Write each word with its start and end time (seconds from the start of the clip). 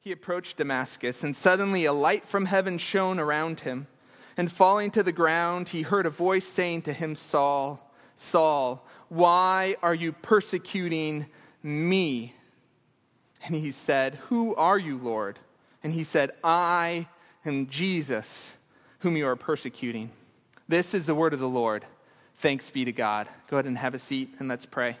he 0.00 0.12
approached 0.12 0.56
Damascus, 0.56 1.22
and 1.22 1.36
suddenly 1.36 1.84
a 1.84 1.92
light 1.92 2.26
from 2.26 2.46
heaven 2.46 2.78
shone 2.78 3.18
around 3.18 3.60
him. 3.60 3.86
And 4.36 4.50
falling 4.50 4.90
to 4.92 5.02
the 5.02 5.12
ground, 5.12 5.68
he 5.68 5.82
heard 5.82 6.06
a 6.06 6.10
voice 6.10 6.46
saying 6.46 6.82
to 6.82 6.92
him, 6.92 7.14
Saul, 7.14 7.92
Saul, 8.16 8.86
why 9.08 9.76
are 9.82 9.94
you 9.94 10.12
persecuting 10.12 11.26
me? 11.62 12.34
And 13.44 13.54
he 13.54 13.70
said, 13.70 14.14
Who 14.28 14.54
are 14.54 14.78
you, 14.78 14.96
Lord? 14.96 15.38
And 15.82 15.92
he 15.92 16.04
said, 16.04 16.30
I 16.42 17.06
am 17.44 17.66
Jesus, 17.68 18.54
whom 19.00 19.16
you 19.16 19.26
are 19.26 19.36
persecuting. 19.36 20.10
This 20.68 20.94
is 20.94 21.06
the 21.06 21.14
word 21.14 21.34
of 21.34 21.40
the 21.40 21.48
Lord. 21.48 21.84
Thanks 22.36 22.70
be 22.70 22.84
to 22.86 22.92
God. 22.92 23.28
Go 23.48 23.56
ahead 23.56 23.66
and 23.66 23.76
have 23.76 23.94
a 23.94 23.98
seat 23.98 24.34
and 24.38 24.48
let's 24.48 24.64
pray. 24.64 24.96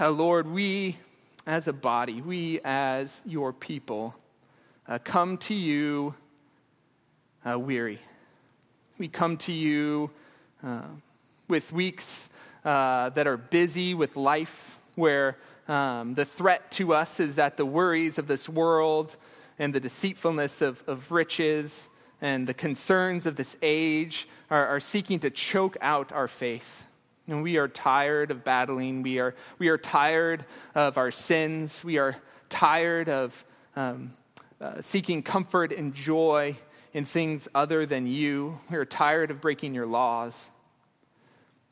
Uh, 0.00 0.10
Lord, 0.10 0.48
we 0.48 0.96
as 1.50 1.66
a 1.66 1.72
body, 1.72 2.22
we 2.22 2.60
as 2.64 3.22
your 3.26 3.52
people, 3.52 4.14
uh, 4.86 5.00
come 5.02 5.36
to 5.36 5.52
you 5.52 6.14
uh, 7.44 7.58
weary. 7.58 7.98
We 8.98 9.08
come 9.08 9.36
to 9.38 9.52
you 9.52 10.10
uh, 10.62 10.82
with 11.48 11.72
weeks 11.72 12.28
uh, 12.64 13.08
that 13.10 13.26
are 13.26 13.36
busy 13.36 13.94
with 13.94 14.14
life, 14.14 14.78
where 14.94 15.38
um, 15.66 16.14
the 16.14 16.24
threat 16.24 16.70
to 16.72 16.94
us 16.94 17.18
is 17.18 17.34
that 17.34 17.56
the 17.56 17.66
worries 17.66 18.16
of 18.16 18.28
this 18.28 18.48
world 18.48 19.16
and 19.58 19.74
the 19.74 19.80
deceitfulness 19.80 20.62
of, 20.62 20.84
of 20.86 21.10
riches 21.10 21.88
and 22.20 22.46
the 22.46 22.54
concerns 22.54 23.26
of 23.26 23.34
this 23.34 23.56
age 23.60 24.28
are, 24.50 24.68
are 24.68 24.80
seeking 24.80 25.18
to 25.18 25.30
choke 25.30 25.76
out 25.80 26.12
our 26.12 26.28
faith. 26.28 26.84
And 27.30 27.44
we 27.44 27.58
are 27.58 27.68
tired 27.68 28.32
of 28.32 28.42
battling. 28.42 29.02
We 29.02 29.20
are, 29.20 29.36
we 29.58 29.68
are 29.68 29.78
tired 29.78 30.44
of 30.74 30.98
our 30.98 31.12
sins. 31.12 31.82
We 31.84 31.96
are 31.96 32.16
tired 32.48 33.08
of 33.08 33.44
um, 33.76 34.12
uh, 34.60 34.82
seeking 34.82 35.22
comfort 35.22 35.72
and 35.72 35.94
joy 35.94 36.58
in 36.92 37.04
things 37.04 37.46
other 37.54 37.86
than 37.86 38.08
you. 38.08 38.58
We 38.68 38.76
are 38.76 38.84
tired 38.84 39.30
of 39.30 39.40
breaking 39.40 39.74
your 39.74 39.86
laws. 39.86 40.50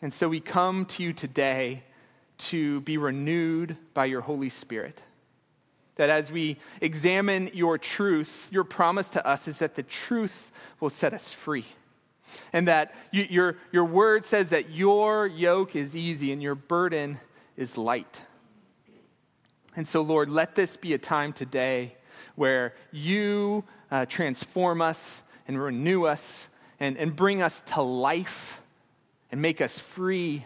And 0.00 0.14
so 0.14 0.28
we 0.28 0.38
come 0.38 0.86
to 0.86 1.02
you 1.02 1.12
today 1.12 1.82
to 2.38 2.80
be 2.82 2.96
renewed 2.96 3.76
by 3.94 4.04
your 4.04 4.20
Holy 4.20 4.50
Spirit. 4.50 5.00
That 5.96 6.08
as 6.08 6.30
we 6.30 6.58
examine 6.80 7.50
your 7.52 7.78
truth, 7.78 8.48
your 8.52 8.62
promise 8.62 9.10
to 9.10 9.26
us 9.26 9.48
is 9.48 9.58
that 9.58 9.74
the 9.74 9.82
truth 9.82 10.52
will 10.78 10.90
set 10.90 11.12
us 11.12 11.32
free. 11.32 11.66
And 12.52 12.68
that 12.68 12.94
you, 13.10 13.26
your, 13.28 13.56
your 13.72 13.84
word 13.84 14.24
says 14.24 14.50
that 14.50 14.70
your 14.70 15.26
yoke 15.26 15.76
is 15.76 15.96
easy 15.96 16.32
and 16.32 16.42
your 16.42 16.54
burden 16.54 17.18
is 17.56 17.76
light. 17.76 18.20
And 19.76 19.86
so, 19.86 20.02
Lord, 20.02 20.28
let 20.28 20.54
this 20.54 20.76
be 20.76 20.92
a 20.94 20.98
time 20.98 21.32
today 21.32 21.94
where 22.34 22.74
you 22.92 23.64
uh, 23.90 24.06
transform 24.06 24.82
us 24.82 25.22
and 25.46 25.60
renew 25.60 26.04
us 26.04 26.48
and, 26.80 26.96
and 26.96 27.14
bring 27.14 27.42
us 27.42 27.62
to 27.74 27.82
life 27.82 28.60
and 29.30 29.42
make 29.42 29.60
us 29.60 29.78
free 29.78 30.44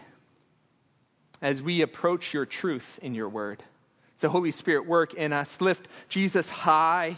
as 1.41 1.61
we 1.61 1.81
approach 1.81 2.33
your 2.33 2.45
truth 2.45 2.99
in 3.01 3.13
your 3.13 3.29
word. 3.29 3.63
So, 4.17 4.29
Holy 4.29 4.51
Spirit, 4.51 4.85
work 4.85 5.13
in 5.13 5.33
us. 5.33 5.59
Lift 5.59 5.87
Jesus 6.09 6.49
high 6.49 7.17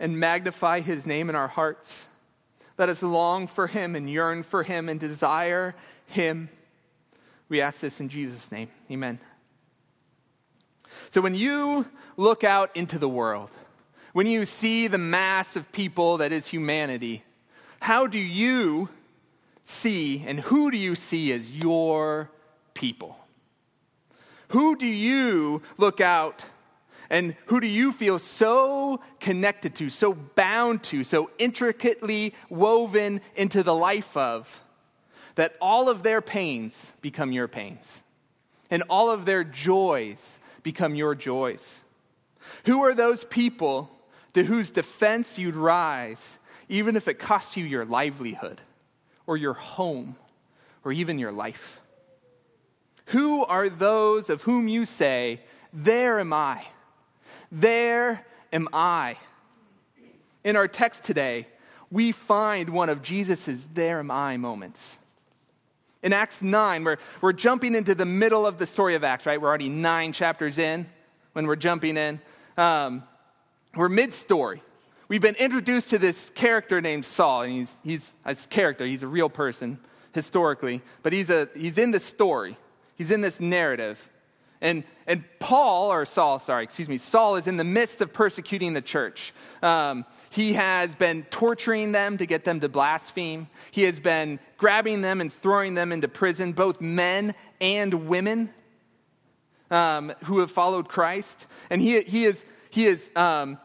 and 0.00 0.18
magnify 0.18 0.80
his 0.80 1.04
name 1.06 1.28
in 1.28 1.36
our 1.36 1.48
hearts. 1.48 2.06
Let 2.82 2.88
us 2.88 3.00
long 3.00 3.46
for 3.46 3.68
him 3.68 3.94
and 3.94 4.10
yearn 4.10 4.42
for 4.42 4.64
him 4.64 4.88
and 4.88 4.98
desire 4.98 5.76
him. 6.06 6.48
We 7.48 7.60
ask 7.60 7.78
this 7.78 8.00
in 8.00 8.08
Jesus' 8.08 8.50
name. 8.50 8.70
Amen. 8.90 9.20
So, 11.10 11.20
when 11.20 11.36
you 11.36 11.86
look 12.16 12.42
out 12.42 12.76
into 12.76 12.98
the 12.98 13.08
world, 13.08 13.50
when 14.14 14.26
you 14.26 14.44
see 14.44 14.88
the 14.88 14.98
mass 14.98 15.54
of 15.54 15.70
people 15.70 16.16
that 16.16 16.32
is 16.32 16.48
humanity, 16.48 17.22
how 17.78 18.08
do 18.08 18.18
you 18.18 18.88
see 19.62 20.24
and 20.26 20.40
who 20.40 20.72
do 20.72 20.76
you 20.76 20.96
see 20.96 21.30
as 21.30 21.52
your 21.52 22.32
people? 22.74 23.16
Who 24.48 24.74
do 24.74 24.86
you 24.88 25.62
look 25.78 26.00
out 26.00 26.44
and 27.12 27.36
who 27.44 27.60
do 27.60 27.66
you 27.66 27.92
feel 27.92 28.18
so 28.18 28.98
connected 29.20 29.74
to, 29.76 29.90
so 29.90 30.14
bound 30.14 30.82
to, 30.84 31.04
so 31.04 31.30
intricately 31.38 32.32
woven 32.48 33.20
into 33.36 33.62
the 33.62 33.74
life 33.74 34.16
of 34.16 34.62
that 35.34 35.54
all 35.60 35.90
of 35.90 36.02
their 36.02 36.22
pains 36.22 36.90
become 37.02 37.30
your 37.30 37.48
pains 37.48 38.00
and 38.70 38.82
all 38.88 39.10
of 39.10 39.26
their 39.26 39.44
joys 39.44 40.38
become 40.62 40.94
your 40.94 41.14
joys? 41.14 41.80
Who 42.64 42.82
are 42.84 42.94
those 42.94 43.24
people 43.24 43.90
to 44.32 44.42
whose 44.42 44.70
defense 44.70 45.38
you'd 45.38 45.54
rise, 45.54 46.38
even 46.70 46.96
if 46.96 47.08
it 47.08 47.18
costs 47.18 47.58
you 47.58 47.66
your 47.66 47.84
livelihood 47.84 48.58
or 49.26 49.36
your 49.36 49.52
home 49.52 50.16
or 50.82 50.92
even 50.92 51.18
your 51.18 51.32
life? 51.32 51.78
Who 53.06 53.44
are 53.44 53.68
those 53.68 54.30
of 54.30 54.40
whom 54.40 54.66
you 54.66 54.86
say, 54.86 55.42
There 55.74 56.18
am 56.18 56.32
I? 56.32 56.64
There 57.52 58.24
am 58.50 58.68
I. 58.72 59.18
In 60.42 60.56
our 60.56 60.66
text 60.66 61.04
today, 61.04 61.46
we 61.90 62.10
find 62.10 62.70
one 62.70 62.88
of 62.88 63.02
Jesus' 63.02 63.68
There 63.74 63.98
am 63.98 64.10
I 64.10 64.38
moments. 64.38 64.96
In 66.02 66.14
Acts 66.14 66.40
9, 66.40 66.82
we're, 66.82 66.96
we're 67.20 67.34
jumping 67.34 67.74
into 67.74 67.94
the 67.94 68.06
middle 68.06 68.46
of 68.46 68.56
the 68.56 68.66
story 68.66 68.94
of 68.94 69.04
Acts, 69.04 69.26
right? 69.26 69.40
We're 69.40 69.48
already 69.48 69.68
nine 69.68 70.12
chapters 70.12 70.58
in 70.58 70.88
when 71.34 71.46
we're 71.46 71.56
jumping 71.56 71.98
in. 71.98 72.20
Um, 72.56 73.04
we're 73.76 73.90
mid 73.90 74.14
story. 74.14 74.62
We've 75.08 75.20
been 75.20 75.36
introduced 75.36 75.90
to 75.90 75.98
this 75.98 76.30
character 76.34 76.80
named 76.80 77.04
Saul, 77.04 77.42
and 77.42 77.52
he's, 77.52 77.76
he's 77.84 78.12
a 78.24 78.34
character, 78.34 78.86
he's 78.86 79.02
a 79.02 79.06
real 79.06 79.28
person 79.28 79.78
historically, 80.14 80.80
but 81.02 81.12
he's, 81.12 81.28
a, 81.28 81.48
he's 81.54 81.76
in 81.76 81.90
the 81.90 82.00
story, 82.00 82.56
he's 82.96 83.10
in 83.10 83.20
this 83.20 83.38
narrative. 83.38 84.08
And, 84.62 84.84
and 85.06 85.24
Paul, 85.38 85.92
or 85.92 86.06
Saul, 86.06 86.38
sorry, 86.38 86.64
excuse 86.64 86.88
me, 86.88 86.96
Saul 86.96 87.36
is 87.36 87.46
in 87.46 87.58
the 87.58 87.64
midst 87.64 88.00
of 88.00 88.12
persecuting 88.12 88.72
the 88.72 88.80
church. 88.80 89.34
Um, 89.62 90.06
he 90.30 90.54
has 90.54 90.94
been 90.94 91.24
torturing 91.24 91.92
them 91.92 92.16
to 92.16 92.24
get 92.24 92.44
them 92.44 92.60
to 92.60 92.70
blaspheme. 92.70 93.48
He 93.72 93.82
has 93.82 94.00
been 94.00 94.40
grabbing 94.56 95.02
them 95.02 95.20
and 95.20 95.30
throwing 95.30 95.74
them 95.74 95.92
into 95.92 96.08
prison, 96.08 96.52
both 96.52 96.80
men 96.80 97.34
and 97.60 98.06
women 98.06 98.48
um, 99.70 100.14
who 100.24 100.38
have 100.38 100.50
followed 100.50 100.88
Christ. 100.88 101.46
And 101.68 101.82
he, 101.82 102.00
he 102.02 102.24
is 102.24 102.42
he 102.72 102.86
is, 102.86 103.10
um, 103.14 103.58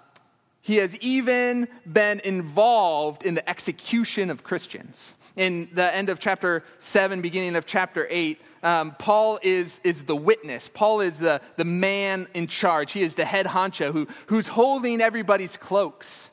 he 0.59 0.75
has 0.77 0.93
even 0.97 1.69
been 1.91 2.19
involved 2.19 3.23
in 3.23 3.35
the 3.35 3.49
execution 3.49 4.29
of 4.29 4.43
Christians. 4.43 5.13
In 5.37 5.69
the 5.71 5.95
end 5.95 6.09
of 6.09 6.19
chapter 6.19 6.65
7, 6.79 7.21
beginning 7.21 7.55
of 7.55 7.65
chapter 7.65 8.05
8, 8.09 8.41
um, 8.63 8.95
Paul 8.97 9.39
is, 9.41 9.79
is 9.83 10.03
the 10.03 10.15
witness. 10.15 10.69
Paul 10.73 11.01
is 11.01 11.19
the, 11.19 11.41
the 11.55 11.65
man 11.65 12.27
in 12.33 12.47
charge. 12.47 12.91
He 12.91 13.03
is 13.03 13.15
the 13.15 13.25
head 13.25 13.45
honcho 13.45 13.91
who, 13.91 14.07
who's 14.27 14.47
holding 14.47 15.01
everybody's 15.01 15.57
cloaks 15.57 16.29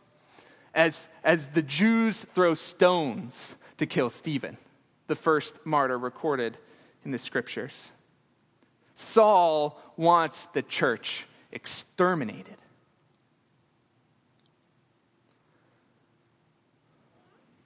as, 0.74 1.06
as 1.22 1.46
the 1.48 1.62
Jews 1.62 2.18
throw 2.34 2.54
stones 2.54 3.56
to 3.78 3.86
kill 3.86 4.10
Stephen, 4.10 4.56
the 5.06 5.14
first 5.14 5.58
martyr 5.64 5.98
recorded 5.98 6.56
in 7.04 7.10
the 7.10 7.18
scriptures. 7.18 7.90
Saul 8.94 9.80
wants 9.96 10.46
the 10.52 10.62
church 10.62 11.26
exterminated. 11.52 12.56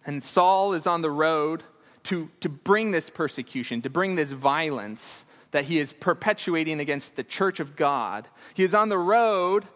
And 0.05 0.25
Saul 0.25 0.73
is 0.73 0.87
on 0.87 1.03
the 1.03 1.11
road 1.11 1.63
to, 2.09 2.31
to 2.41 2.49
bring 2.49 2.91
this 2.91 3.11
persecution, 3.11 3.83
to 3.83 3.91
bring 3.91 4.17
this 4.17 4.33
violence 4.33 5.27
that 5.51 5.67
he 5.67 5.79
is 5.79 5.93
perpetuating 5.93 6.81
against 6.81 7.17
the 7.17 7.23
church 7.23 7.61
of 7.61 7.77
God. 7.77 8.27
He 8.55 8.65
is 8.65 8.75
on 8.75 8.89
the 8.89 8.99
road 8.99 9.67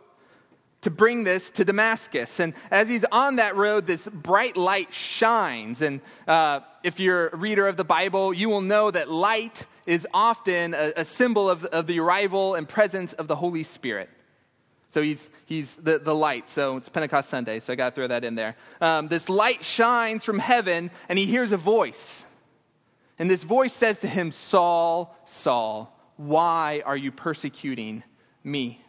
to 0.80 0.90
bring 0.90 1.24
this 1.24 1.50
to 1.50 1.64
Damascus. 1.64 2.40
And 2.40 2.54
as 2.70 2.88
he's 2.88 3.04
on 3.12 3.36
that 3.36 3.54
road, 3.54 3.86
this 3.86 4.08
bright 4.08 4.56
light 4.56 4.94
shines. 4.94 5.82
And 5.82 6.00
uh, 6.26 6.60
if 6.82 6.98
you're 6.98 7.28
a 7.28 7.36
reader 7.36 7.68
of 7.68 7.76
the 7.76 7.84
Bible, 7.84 8.32
you 8.32 8.48
will 8.48 8.62
know 8.62 8.90
that 8.90 9.10
light 9.10 9.66
is 9.86 10.06
often 10.14 10.72
a, 10.72 10.92
a 10.96 11.04
symbol 11.04 11.50
of, 11.50 11.66
of 11.66 11.86
the 11.86 12.00
arrival 12.00 12.54
and 12.54 12.66
presence 12.66 13.12
of 13.12 13.28
the 13.28 13.36
Holy 13.36 13.62
Spirit. 13.62 14.08
So 14.92 15.00
he's, 15.00 15.26
he's 15.46 15.74
the, 15.76 15.98
the 15.98 16.14
light. 16.14 16.50
So 16.50 16.76
it's 16.76 16.90
Pentecost 16.90 17.30
Sunday, 17.30 17.60
so 17.60 17.72
I 17.72 17.76
got 17.76 17.90
to 17.90 17.94
throw 17.94 18.08
that 18.08 18.24
in 18.24 18.34
there. 18.34 18.56
Um, 18.78 19.08
this 19.08 19.30
light 19.30 19.64
shines 19.64 20.22
from 20.22 20.38
heaven, 20.38 20.90
and 21.08 21.18
he 21.18 21.24
hears 21.24 21.50
a 21.50 21.56
voice. 21.56 22.24
And 23.18 23.30
this 23.30 23.42
voice 23.42 23.72
says 23.72 24.00
to 24.00 24.06
him, 24.06 24.32
Saul, 24.32 25.16
Saul, 25.24 25.98
why 26.16 26.82
are 26.84 26.96
you 26.96 27.10
persecuting 27.10 28.04
me? 28.44 28.82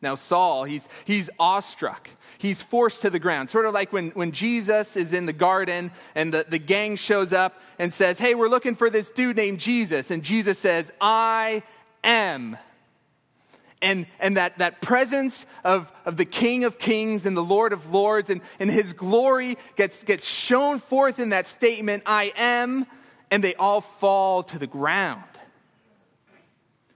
Now, 0.00 0.14
Saul, 0.14 0.62
he's, 0.62 0.86
he's 1.04 1.28
awestruck. 1.36 2.08
He's 2.38 2.62
forced 2.62 3.02
to 3.02 3.10
the 3.10 3.18
ground. 3.18 3.50
Sort 3.50 3.66
of 3.66 3.74
like 3.74 3.92
when, 3.92 4.10
when 4.10 4.30
Jesus 4.30 4.96
is 4.96 5.12
in 5.12 5.26
the 5.26 5.32
garden 5.32 5.90
and 6.14 6.32
the, 6.32 6.46
the 6.48 6.60
gang 6.60 6.94
shows 6.94 7.32
up 7.32 7.60
and 7.80 7.92
says, 7.92 8.20
Hey, 8.20 8.36
we're 8.36 8.48
looking 8.48 8.76
for 8.76 8.88
this 8.88 9.10
dude 9.10 9.36
named 9.36 9.58
Jesus. 9.58 10.12
And 10.12 10.22
Jesus 10.22 10.60
says, 10.60 10.92
I 11.00 11.64
am 12.04 12.56
And, 13.80 14.06
and 14.18 14.36
that, 14.36 14.58
that 14.58 14.80
presence 14.80 15.46
of, 15.62 15.90
of 16.04 16.16
the 16.16 16.24
King 16.24 16.64
of 16.64 16.78
Kings 16.78 17.26
and 17.26 17.36
the 17.36 17.44
Lord 17.44 17.72
of 17.72 17.92
Lords 17.92 18.28
and, 18.28 18.40
and 18.58 18.70
his 18.70 18.92
glory 18.92 19.56
gets, 19.76 20.02
gets 20.02 20.26
shown 20.26 20.80
forth 20.80 21.20
in 21.20 21.28
that 21.28 21.46
statement, 21.46 22.02
I 22.04 22.32
am, 22.36 22.86
and 23.30 23.44
they 23.44 23.54
all 23.54 23.80
fall 23.80 24.42
to 24.44 24.58
the 24.58 24.66
ground. 24.66 25.22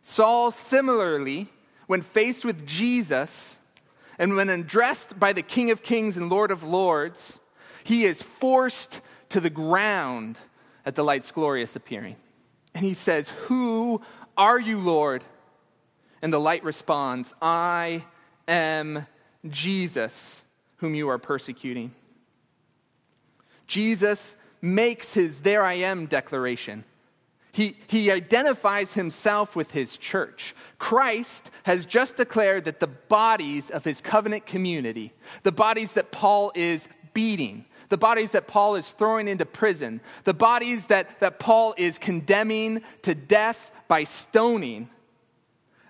Saul, 0.03 0.51
similarly, 0.51 1.49
when 1.87 2.03
faced 2.03 2.45
with 2.45 2.67
Jesus 2.67 3.57
and 4.19 4.35
when 4.35 4.51
addressed 4.51 5.19
by 5.19 5.33
the 5.33 5.43
King 5.43 5.71
of 5.71 5.83
Kings 5.83 6.17
and 6.17 6.29
Lord 6.29 6.51
of 6.51 6.63
Lords, 6.63 7.39
he 7.85 8.05
is 8.05 8.21
forced 8.21 9.01
to 9.31 9.41
the 9.41 9.51
ground 9.51 10.39
at 10.85 10.95
the 10.95 11.05
light's 11.05 11.31
glorious 11.31 11.77
appearing. 11.77 12.17
And 12.75 12.85
he 12.85 12.95
says, 12.95 13.29
Who 13.47 14.01
are 14.37 14.59
you, 14.59 14.79
Lord? 14.79 15.25
And 16.23 16.33
the 16.33 16.41
light 16.41 16.65
responds, 16.65 17.35
I 17.43 18.05
am 18.49 19.07
Jesus, 19.49 20.45
whom 20.77 20.95
you 20.95 21.09
are 21.09 21.19
persecuting. 21.19 21.93
Jesus 23.67 24.37
makes 24.61 25.13
his 25.15 25.39
there 25.39 25.65
I 25.65 25.75
am 25.75 26.07
declaration. 26.07 26.85
He, 27.51 27.77
he 27.87 28.11
identifies 28.11 28.95
himself 28.95 29.55
with 29.55 29.73
his 29.73 29.99
church. 29.99 30.55
Christ 30.79 31.51
has 31.65 31.85
just 31.85 32.17
declared 32.17 32.65
that 32.65 32.81
the 32.81 32.87
bodies 32.87 33.69
of 33.69 33.85
his 33.85 34.01
covenant 34.01 34.47
community, 34.47 35.13
the 35.43 35.53
bodies 35.53 35.93
that 35.95 36.13
Paul 36.13 36.53
is 36.55 36.89
beating, 37.13 37.67
the 37.91 37.99
bodies 37.99 38.31
that 38.31 38.47
Paul 38.47 38.77
is 38.77 38.89
throwing 38.93 39.29
into 39.29 39.45
prison, 39.45 40.01
the 40.25 40.33
bodies 40.33 40.87
that, 40.87 41.21
that 41.21 41.39
Paul 41.39 41.75
is 41.77 41.99
condemning 41.99 42.81
to 43.03 43.15
death 43.15 43.71
by 43.87 44.05
stoning, 44.05 44.89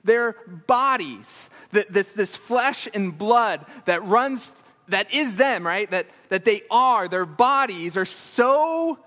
their 0.04 0.34
bodies, 0.66 1.50
this, 1.70 2.12
this 2.12 2.36
flesh 2.36 2.88
and 2.92 3.16
blood 3.16 3.64
that 3.86 4.04
runs, 4.04 4.52
that 4.88 5.12
is 5.14 5.36
them, 5.36 5.66
right? 5.66 5.90
That, 5.90 6.06
that 6.28 6.44
they 6.44 6.62
are, 6.70 7.08
their 7.08 7.26
bodies 7.26 7.96
are 7.96 8.04
so 8.04 8.98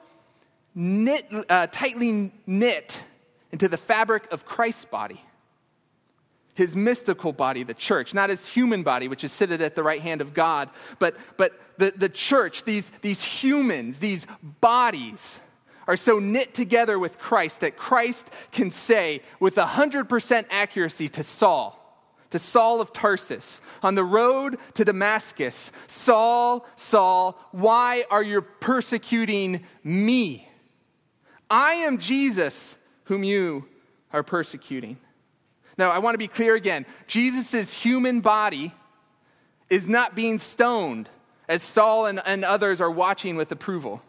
knit, 0.74 1.28
uh, 1.50 1.68
tightly 1.68 2.32
knit 2.46 3.04
into 3.52 3.68
the 3.68 3.78
fabric 3.78 4.28
of 4.32 4.46
Christ's 4.46 4.86
body. 4.86 5.22
His 6.54 6.76
mystical 6.76 7.34
body, 7.34 7.64
the 7.64 7.74
church, 7.74 8.14
not 8.14 8.30
his 8.30 8.48
human 8.48 8.84
body, 8.84 9.10
which 9.10 9.26
is 9.26 9.32
seated 9.34 9.62
at 9.62 9.76
the 9.76 9.84
right 9.84 10.00
hand 10.02 10.22
of 10.22 10.34
God, 10.34 10.70
but, 11.00 11.18
but 11.36 11.60
the, 11.78 11.94
the 11.96 12.08
church, 12.08 12.64
these, 12.64 12.90
these 13.02 13.22
humans, 13.22 14.00
these 14.00 14.26
bodies 14.62 15.40
are 15.88 15.98
so 15.98 16.20
knit 16.20 16.54
together 16.54 16.98
with 16.98 17.20
Christ 17.20 17.62
that 17.62 17.78
Christ 17.78 18.30
can 18.52 18.72
say 18.72 19.22
with 19.40 19.56
100% 19.56 20.46
accuracy 20.50 21.10
to 21.10 21.24
Saul, 21.24 21.82
to 22.32 22.40
Saul 22.40 22.82
of 22.82 22.94
Tarsus, 22.94 23.62
on 23.84 23.96
the 23.96 24.04
road 24.04 24.58
to 24.76 24.86
Damascus, 24.86 25.72
Saul, 25.88 26.66
Saul, 26.76 27.40
why 27.52 28.06
are 28.10 28.24
you 28.24 28.42
persecuting 28.42 29.64
me? 29.84 30.50
I 31.50 31.76
am 31.76 32.00
Jesus 32.00 32.76
whom 33.06 33.24
you 33.24 33.68
are 34.12 34.24
persecuting. 34.24 34.98
Now, 35.78 35.92
I 35.92 36.00
want 36.00 36.14
to 36.14 36.20
be 36.20 36.28
clear 36.28 36.56
again. 36.56 36.86
Jesus' 37.08 37.74
human 37.74 38.22
body 38.22 38.74
is 39.70 39.88
not 39.88 40.16
being 40.16 40.40
stoned 40.40 41.10
as 41.48 41.62
Saul 41.62 42.06
and, 42.06 42.22
and 42.26 42.46
others 42.46 42.82
are 42.82 42.90
watching 42.90 43.36
with 43.36 43.52
approval. 43.52 44.02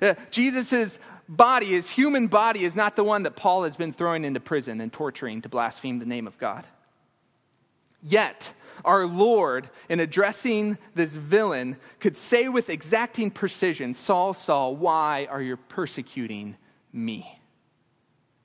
Uh, 0.00 0.14
Jesus' 0.30 0.98
body, 1.28 1.66
his 1.66 1.90
human 1.90 2.26
body, 2.26 2.64
is 2.64 2.74
not 2.74 2.96
the 2.96 3.04
one 3.04 3.24
that 3.24 3.36
Paul 3.36 3.64
has 3.64 3.76
been 3.76 3.92
throwing 3.92 4.24
into 4.24 4.40
prison 4.40 4.80
and 4.80 4.92
torturing 4.92 5.42
to 5.42 5.48
blaspheme 5.48 5.98
the 5.98 6.06
name 6.06 6.26
of 6.26 6.38
God. 6.38 6.64
Yet, 8.02 8.52
our 8.84 9.06
Lord, 9.06 9.70
in 9.88 10.00
addressing 10.00 10.76
this 10.94 11.12
villain, 11.12 11.76
could 12.00 12.16
say 12.16 12.48
with 12.48 12.68
exacting 12.68 13.30
precision 13.30 13.94
Saul, 13.94 14.34
Saul, 14.34 14.74
why 14.74 15.28
are 15.30 15.40
you 15.40 15.56
persecuting 15.56 16.56
me? 16.92 17.38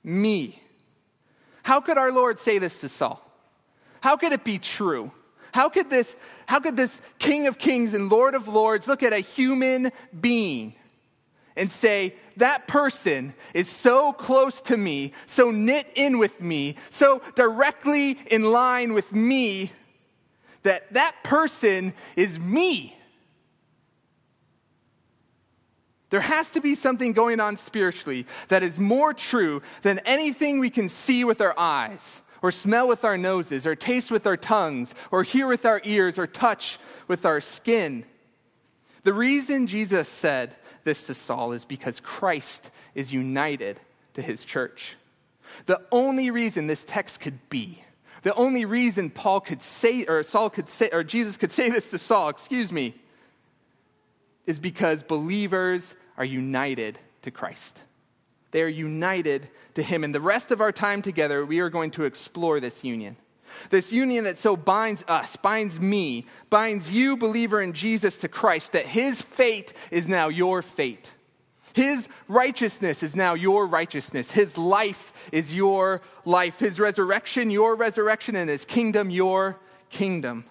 Me. 0.04 0.62
How 1.62 1.80
could 1.80 1.98
our 1.98 2.12
Lord 2.12 2.38
say 2.38 2.58
this 2.58 2.80
to 2.80 2.88
Saul? 2.88 3.20
How 4.00 4.16
could 4.16 4.32
it 4.32 4.44
be 4.44 4.58
true? 4.58 5.10
How 5.52 5.68
could 5.68 5.90
this, 5.90 6.16
how 6.46 6.60
could 6.60 6.76
this 6.76 7.00
King 7.18 7.46
of 7.46 7.58
Kings 7.58 7.94
and 7.94 8.08
Lord 8.08 8.34
of 8.34 8.46
Lords 8.46 8.86
look 8.86 9.02
at 9.02 9.12
a 9.12 9.18
human 9.18 9.90
being 10.18 10.74
and 11.58 11.70
say, 11.70 12.14
that 12.36 12.68
person 12.68 13.34
is 13.52 13.68
so 13.68 14.12
close 14.12 14.60
to 14.62 14.76
me, 14.76 15.12
so 15.26 15.50
knit 15.50 15.88
in 15.96 16.18
with 16.18 16.40
me, 16.40 16.76
so 16.88 17.20
directly 17.34 18.12
in 18.30 18.44
line 18.44 18.94
with 18.94 19.12
me, 19.12 19.72
that 20.62 20.92
that 20.94 21.16
person 21.24 21.92
is 22.16 22.38
me. 22.38 22.94
There 26.10 26.20
has 26.20 26.50
to 26.52 26.60
be 26.60 26.74
something 26.74 27.12
going 27.12 27.40
on 27.40 27.56
spiritually 27.56 28.26
that 28.48 28.62
is 28.62 28.78
more 28.78 29.12
true 29.12 29.60
than 29.82 29.98
anything 30.00 30.58
we 30.58 30.70
can 30.70 30.88
see 30.88 31.24
with 31.24 31.40
our 31.40 31.58
eyes, 31.58 32.22
or 32.40 32.52
smell 32.52 32.86
with 32.86 33.04
our 33.04 33.18
noses, 33.18 33.66
or 33.66 33.74
taste 33.74 34.10
with 34.10 34.26
our 34.26 34.36
tongues, 34.36 34.94
or 35.10 35.24
hear 35.24 35.48
with 35.48 35.66
our 35.66 35.82
ears, 35.84 36.18
or 36.18 36.26
touch 36.26 36.78
with 37.08 37.26
our 37.26 37.40
skin. 37.40 38.04
The 39.02 39.12
reason 39.12 39.66
Jesus 39.66 40.08
said 40.08 40.56
this 40.88 41.06
to 41.06 41.14
Saul 41.14 41.52
is 41.52 41.66
because 41.66 42.00
Christ 42.00 42.70
is 42.94 43.12
united 43.12 43.78
to 44.14 44.22
his 44.22 44.42
church. 44.42 44.96
The 45.66 45.82
only 45.92 46.30
reason 46.30 46.66
this 46.66 46.82
text 46.84 47.20
could 47.20 47.38
be, 47.50 47.82
the 48.22 48.34
only 48.34 48.64
reason 48.64 49.10
Paul 49.10 49.40
could 49.40 49.62
say, 49.62 50.06
or 50.06 50.22
Saul 50.22 50.48
could 50.48 50.70
say, 50.70 50.88
or 50.90 51.04
Jesus 51.04 51.36
could 51.36 51.52
say 51.52 51.68
this 51.68 51.90
to 51.90 51.98
Saul, 51.98 52.30
excuse 52.30 52.72
me, 52.72 52.94
is 54.46 54.58
because 54.58 55.02
believers 55.02 55.94
are 56.16 56.24
united 56.24 56.98
to 57.22 57.30
Christ. 57.30 57.78
They 58.50 58.62
are 58.62 58.68
united 58.68 59.50
to 59.74 59.82
him. 59.82 60.04
And 60.04 60.14
the 60.14 60.22
rest 60.22 60.50
of 60.50 60.62
our 60.62 60.72
time 60.72 61.02
together, 61.02 61.44
we 61.44 61.60
are 61.60 61.68
going 61.68 61.90
to 61.92 62.04
explore 62.04 62.60
this 62.60 62.82
union. 62.82 63.18
This 63.70 63.92
union 63.92 64.24
that 64.24 64.38
so 64.38 64.56
binds 64.56 65.04
us, 65.08 65.36
binds 65.36 65.78
me, 65.80 66.26
binds 66.50 66.90
you, 66.90 67.16
believer 67.16 67.60
in 67.60 67.72
Jesus, 67.72 68.18
to 68.18 68.28
Christ, 68.28 68.72
that 68.72 68.86
his 68.86 69.20
fate 69.20 69.72
is 69.90 70.08
now 70.08 70.28
your 70.28 70.62
fate. 70.62 71.10
His 71.74 72.08
righteousness 72.26 73.02
is 73.02 73.14
now 73.14 73.34
your 73.34 73.66
righteousness. 73.66 74.30
His 74.30 74.58
life 74.58 75.12
is 75.30 75.54
your 75.54 76.00
life. 76.24 76.58
His 76.58 76.80
resurrection, 76.80 77.50
your 77.50 77.76
resurrection, 77.76 78.36
and 78.36 78.50
his 78.50 78.64
kingdom, 78.64 79.10
your 79.10 79.56
kingdom. 79.90 80.44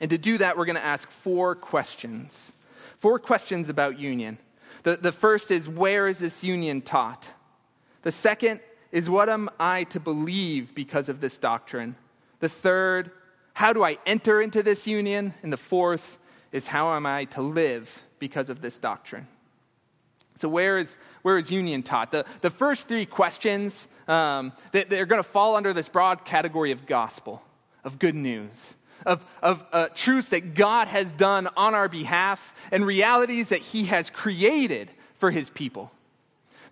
And 0.00 0.10
to 0.10 0.18
do 0.18 0.38
that, 0.38 0.56
we're 0.56 0.64
going 0.64 0.76
to 0.76 0.84
ask 0.84 1.10
four 1.10 1.54
questions. 1.54 2.52
Four 3.00 3.18
questions 3.18 3.68
about 3.68 3.98
union. 3.98 4.38
The, 4.82 4.96
the 4.96 5.12
first 5.12 5.50
is 5.50 5.68
where 5.68 6.08
is 6.08 6.18
this 6.18 6.42
union 6.42 6.80
taught? 6.80 7.28
The 8.02 8.12
second 8.12 8.60
is 8.92 9.08
what 9.08 9.28
am 9.28 9.48
I 9.58 9.84
to 9.84 9.98
believe 9.98 10.74
because 10.74 11.08
of 11.08 11.20
this 11.20 11.38
doctrine? 11.38 11.96
The 12.40 12.48
third, 12.48 13.10
how 13.54 13.72
do 13.72 13.82
I 13.82 13.98
enter 14.06 14.40
into 14.40 14.62
this 14.62 14.86
union? 14.86 15.34
And 15.42 15.52
the 15.52 15.56
fourth 15.56 16.18
is 16.52 16.66
how 16.66 16.94
am 16.94 17.06
I 17.06 17.24
to 17.26 17.40
live 17.40 18.02
because 18.18 18.50
of 18.50 18.60
this 18.60 18.76
doctrine? 18.76 19.26
So, 20.38 20.48
where 20.48 20.78
is, 20.78 20.96
where 21.22 21.38
is 21.38 21.50
union 21.50 21.82
taught? 21.82 22.10
The, 22.10 22.24
the 22.40 22.50
first 22.50 22.88
three 22.88 23.06
questions, 23.06 23.86
um, 24.08 24.52
they, 24.72 24.84
they're 24.84 25.06
going 25.06 25.22
to 25.22 25.28
fall 25.28 25.56
under 25.56 25.72
this 25.72 25.88
broad 25.88 26.24
category 26.24 26.72
of 26.72 26.86
gospel, 26.86 27.42
of 27.84 27.98
good 27.98 28.14
news, 28.14 28.74
of, 29.06 29.24
of 29.42 29.64
uh, 29.72 29.88
truths 29.94 30.28
that 30.30 30.54
God 30.54 30.88
has 30.88 31.10
done 31.12 31.48
on 31.56 31.74
our 31.74 31.88
behalf, 31.88 32.54
and 32.70 32.84
realities 32.84 33.50
that 33.50 33.60
He 33.60 33.84
has 33.86 34.10
created 34.10 34.90
for 35.18 35.30
His 35.30 35.48
people. 35.48 35.92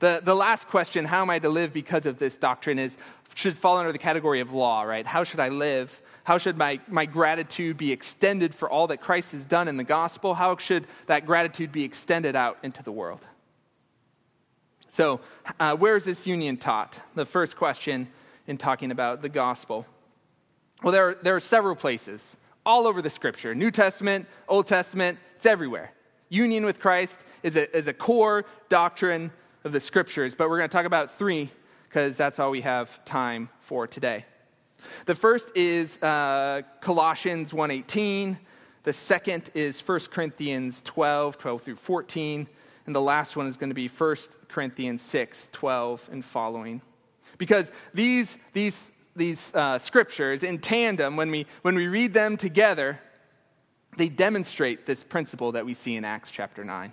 The, 0.00 0.21
the 0.25 0.35
last 0.35 0.66
question, 0.69 1.04
how 1.04 1.23
am 1.23 1.30
I 1.30 1.38
to 1.38 1.49
live 1.49 1.73
because 1.73 2.07
of 2.07 2.19
this 2.19 2.37
doctrine, 2.37 2.78
is 2.78 2.97
should 3.35 3.57
fall 3.57 3.76
under 3.76 3.92
the 3.92 3.99
category 3.99 4.40
of 4.40 4.52
law, 4.52 4.83
right? 4.83 5.07
How 5.07 5.25
should 5.25 5.40
I 5.40 5.50
live? 5.50 6.00
How 6.25 6.38
should 6.38 6.57
my, 6.57 6.80
my 6.88 7.07
gratitude 7.07 7.76
be 7.76 7.92
extended 7.92 8.54
for 8.54 8.69
all 8.69 8.88
that 8.88 9.00
Christ 9.00 9.33
has 9.33 9.45
done 9.45 9.69
in 9.69 9.76
the 9.76 9.85
gospel? 9.85 10.35
How 10.35 10.57
should 10.57 10.87
that 11.07 11.26
gratitude 11.26 11.71
be 11.71 11.85
extended 11.85 12.35
out 12.35 12.59
into 12.62 12.83
the 12.83 12.92
world? 12.92 13.26
So, 14.88 15.21
uh, 15.61 15.76
where 15.76 15.97
is 15.97 16.04
this 16.04 16.26
union 16.26 16.57
taught? 16.57 16.99
The 17.14 17.25
first 17.25 17.57
question 17.57 18.09
in 18.47 18.59
talking 18.59 18.90
about 18.90 19.23
the 19.23 19.28
gospel. 19.28 19.87
Well, 20.83 20.92
there 20.92 21.11
are, 21.11 21.14
there 21.23 21.37
are 21.37 21.40
several 21.40 21.76
places 21.76 22.37
all 22.66 22.87
over 22.87 23.00
the 23.00 23.11
scripture 23.11 23.54
New 23.54 23.71
Testament, 23.71 24.26
Old 24.49 24.66
Testament, 24.66 25.19
it's 25.37 25.47
everywhere. 25.47 25.92
Union 26.28 26.64
with 26.64 26.80
Christ 26.80 27.19
is 27.42 27.57
a, 27.57 27.76
is 27.76 27.87
a 27.87 27.92
core 27.92 28.45
doctrine 28.69 29.30
of 29.64 29.73
the 29.73 29.81
scriptures, 29.81 30.35
but 30.35 30.49
we're 30.49 30.59
going 30.59 30.69
to 30.69 30.73
talk 30.73 30.87
about 30.87 31.19
three 31.19 31.50
because 31.88 32.17
that's 32.17 32.38
all 32.38 32.50
we 32.50 32.61
have 32.61 33.05
time 33.05 33.49
for 33.61 33.87
today. 33.87 34.25
The 35.07 35.14
first 35.14 35.49
is 35.55 36.02
uh, 36.02 36.62
Colossians 36.81 37.52
1.18. 37.52 38.38
The 38.83 38.93
second 38.93 39.50
is 39.55 39.81
1 39.81 40.00
Corinthians 40.11 40.81
12, 40.83 41.37
12 41.37 41.62
through 41.62 41.76
14. 41.76 42.49
And 42.87 42.95
the 42.95 43.00
last 43.00 43.37
one 43.37 43.47
is 43.47 43.57
going 43.57 43.71
to 43.71 43.75
be 43.75 43.88
1 43.88 44.17
Corinthians 44.49 45.02
6, 45.02 45.49
12 45.52 46.09
and 46.12 46.25
following. 46.25 46.81
Because 47.37 47.71
these, 47.93 48.38
these 48.52 48.90
these 49.17 49.55
uh, 49.55 49.79
scriptures 49.79 50.43
in 50.43 50.59
tandem, 50.59 51.17
when 51.17 51.31
we, 51.31 51.47
when 51.62 51.75
we 51.75 51.88
read 51.88 52.14
them 52.14 52.37
together, 52.37 53.00
they 53.97 54.09
demonstrate 54.09 54.87
this 54.87 55.02
principle 55.02 55.52
that 55.52 55.67
we 55.67 55.75
see 55.75 55.97
in 55.97 56.05
Acts 56.05 56.31
chapter 56.31 56.64
9. 56.64 56.93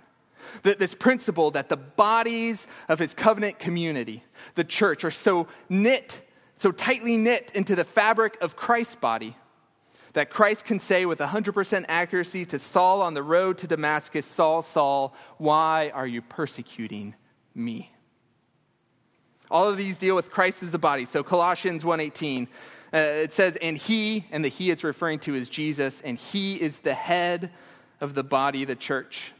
That 0.62 0.78
this 0.78 0.94
principle 0.94 1.50
that 1.52 1.68
the 1.68 1.76
bodies 1.76 2.66
of 2.88 2.98
his 2.98 3.14
covenant 3.14 3.58
community, 3.58 4.24
the 4.54 4.64
church, 4.64 5.04
are 5.04 5.10
so 5.10 5.48
knit, 5.68 6.20
so 6.56 6.72
tightly 6.72 7.16
knit 7.16 7.52
into 7.54 7.74
the 7.74 7.84
fabric 7.84 8.36
of 8.40 8.56
Christ's 8.56 8.96
body 8.96 9.36
that 10.14 10.30
Christ 10.30 10.64
can 10.64 10.80
say 10.80 11.06
with 11.06 11.18
100% 11.18 11.84
accuracy 11.88 12.44
to 12.46 12.58
Saul 12.58 13.02
on 13.02 13.14
the 13.14 13.22
road 13.22 13.58
to 13.58 13.66
Damascus, 13.66 14.26
Saul, 14.26 14.62
Saul, 14.62 15.14
why 15.36 15.92
are 15.94 16.06
you 16.06 16.22
persecuting 16.22 17.14
me? 17.54 17.92
All 19.50 19.68
of 19.68 19.76
these 19.76 19.96
deal 19.96 20.14
with 20.14 20.30
Christ 20.30 20.62
as 20.62 20.74
a 20.74 20.78
body. 20.78 21.04
So 21.04 21.22
Colossians 21.22 21.84
1:18, 21.84 22.48
uh, 22.92 22.96
it 22.96 23.32
says, 23.32 23.56
"And 23.56 23.78
he, 23.78 24.26
and 24.30 24.44
the 24.44 24.48
he 24.48 24.70
it's 24.70 24.84
referring 24.84 25.20
to 25.20 25.34
is 25.34 25.48
Jesus, 25.48 26.00
and 26.02 26.18
he 26.18 26.60
is 26.60 26.80
the 26.80 26.94
head 26.94 27.50
of 28.00 28.14
the 28.14 28.24
body, 28.24 28.64
the 28.64 28.76
church. 28.76 29.32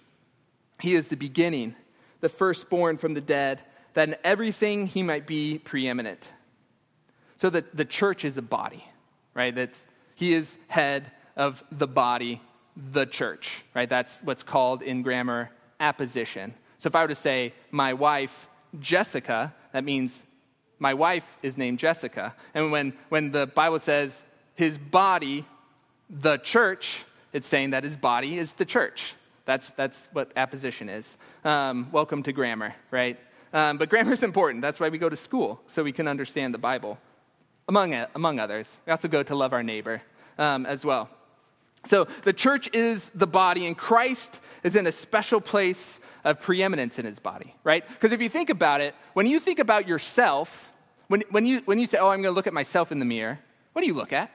He 0.80 0.94
is 0.94 1.08
the 1.08 1.16
beginning, 1.16 1.74
the 2.20 2.28
firstborn 2.28 2.98
from 2.98 3.14
the 3.14 3.20
dead, 3.20 3.60
that 3.94 4.08
in 4.08 4.16
everything 4.24 4.86
he 4.86 5.02
might 5.02 5.26
be 5.26 5.58
preeminent." 5.58 6.30
So 7.36 7.50
that 7.50 7.76
the 7.76 7.84
church 7.84 8.24
is 8.24 8.36
a 8.36 8.42
body, 8.42 8.84
right? 9.34 9.54
That 9.54 9.70
he 10.14 10.34
is 10.34 10.56
head 10.66 11.12
of 11.36 11.62
the 11.70 11.86
body, 11.86 12.42
the 12.76 13.06
church, 13.06 13.62
right? 13.74 13.88
That's 13.88 14.18
what's 14.22 14.42
called 14.42 14.82
in 14.82 15.02
grammar 15.02 15.50
apposition. 15.78 16.54
So 16.78 16.88
if 16.88 16.96
I 16.96 17.02
were 17.02 17.08
to 17.08 17.14
say, 17.14 17.52
my 17.70 17.92
wife, 17.92 18.48
Jessica, 18.80 19.54
that 19.72 19.84
means 19.84 20.22
my 20.78 20.94
wife 20.94 21.24
is 21.42 21.56
named 21.56 21.78
Jessica. 21.78 22.34
And 22.54 22.72
when, 22.72 22.92
when 23.08 23.30
the 23.30 23.46
Bible 23.46 23.78
says 23.78 24.22
his 24.54 24.78
body, 24.78 25.44
the 26.10 26.38
church, 26.38 27.04
it's 27.32 27.48
saying 27.48 27.70
that 27.70 27.84
his 27.84 27.96
body 27.96 28.38
is 28.38 28.52
the 28.54 28.64
church. 28.64 29.14
That's, 29.48 29.70
that's 29.70 30.02
what 30.12 30.30
apposition 30.36 30.90
is. 30.90 31.16
Um, 31.42 31.88
welcome 31.90 32.22
to 32.24 32.32
grammar, 32.32 32.74
right? 32.90 33.18
Um, 33.54 33.78
but 33.78 33.88
grammar 33.88 34.12
is 34.12 34.22
important. 34.22 34.60
That's 34.60 34.78
why 34.78 34.90
we 34.90 34.98
go 34.98 35.08
to 35.08 35.16
school, 35.16 35.58
so 35.68 35.82
we 35.82 35.90
can 35.90 36.06
understand 36.06 36.52
the 36.52 36.58
Bible 36.58 36.98
among, 37.66 37.94
among 38.14 38.40
others. 38.40 38.78
We 38.84 38.90
also 38.90 39.08
go 39.08 39.22
to 39.22 39.34
love 39.34 39.54
our 39.54 39.62
neighbor 39.62 40.02
um, 40.36 40.66
as 40.66 40.84
well. 40.84 41.08
So 41.86 42.08
the 42.24 42.32
church 42.34 42.68
is 42.74 43.10
the 43.14 43.26
body, 43.26 43.64
and 43.64 43.74
Christ 43.74 44.38
is 44.64 44.76
in 44.76 44.86
a 44.86 44.92
special 44.92 45.40
place 45.40 45.98
of 46.24 46.42
preeminence 46.42 46.98
in 46.98 47.06
his 47.06 47.18
body, 47.18 47.54
right? 47.64 47.88
Because 47.88 48.12
if 48.12 48.20
you 48.20 48.28
think 48.28 48.50
about 48.50 48.82
it, 48.82 48.94
when 49.14 49.26
you 49.26 49.40
think 49.40 49.60
about 49.60 49.88
yourself, 49.88 50.70
when, 51.06 51.24
when, 51.30 51.46
you, 51.46 51.62
when 51.64 51.78
you 51.78 51.86
say, 51.86 51.96
oh, 51.96 52.08
I'm 52.08 52.20
going 52.20 52.34
to 52.34 52.36
look 52.36 52.48
at 52.48 52.52
myself 52.52 52.92
in 52.92 52.98
the 52.98 53.06
mirror, 53.06 53.38
what 53.72 53.80
do 53.80 53.88
you 53.88 53.94
look 53.94 54.12
at? 54.12 54.30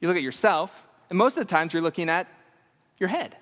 You 0.00 0.08
look 0.08 0.16
at 0.16 0.22
yourself, 0.22 0.86
and 1.10 1.18
most 1.18 1.36
of 1.36 1.46
the 1.46 1.52
times 1.52 1.74
you're 1.74 1.82
looking 1.82 2.08
at 2.08 2.28
your 2.98 3.08
head, 3.08 3.36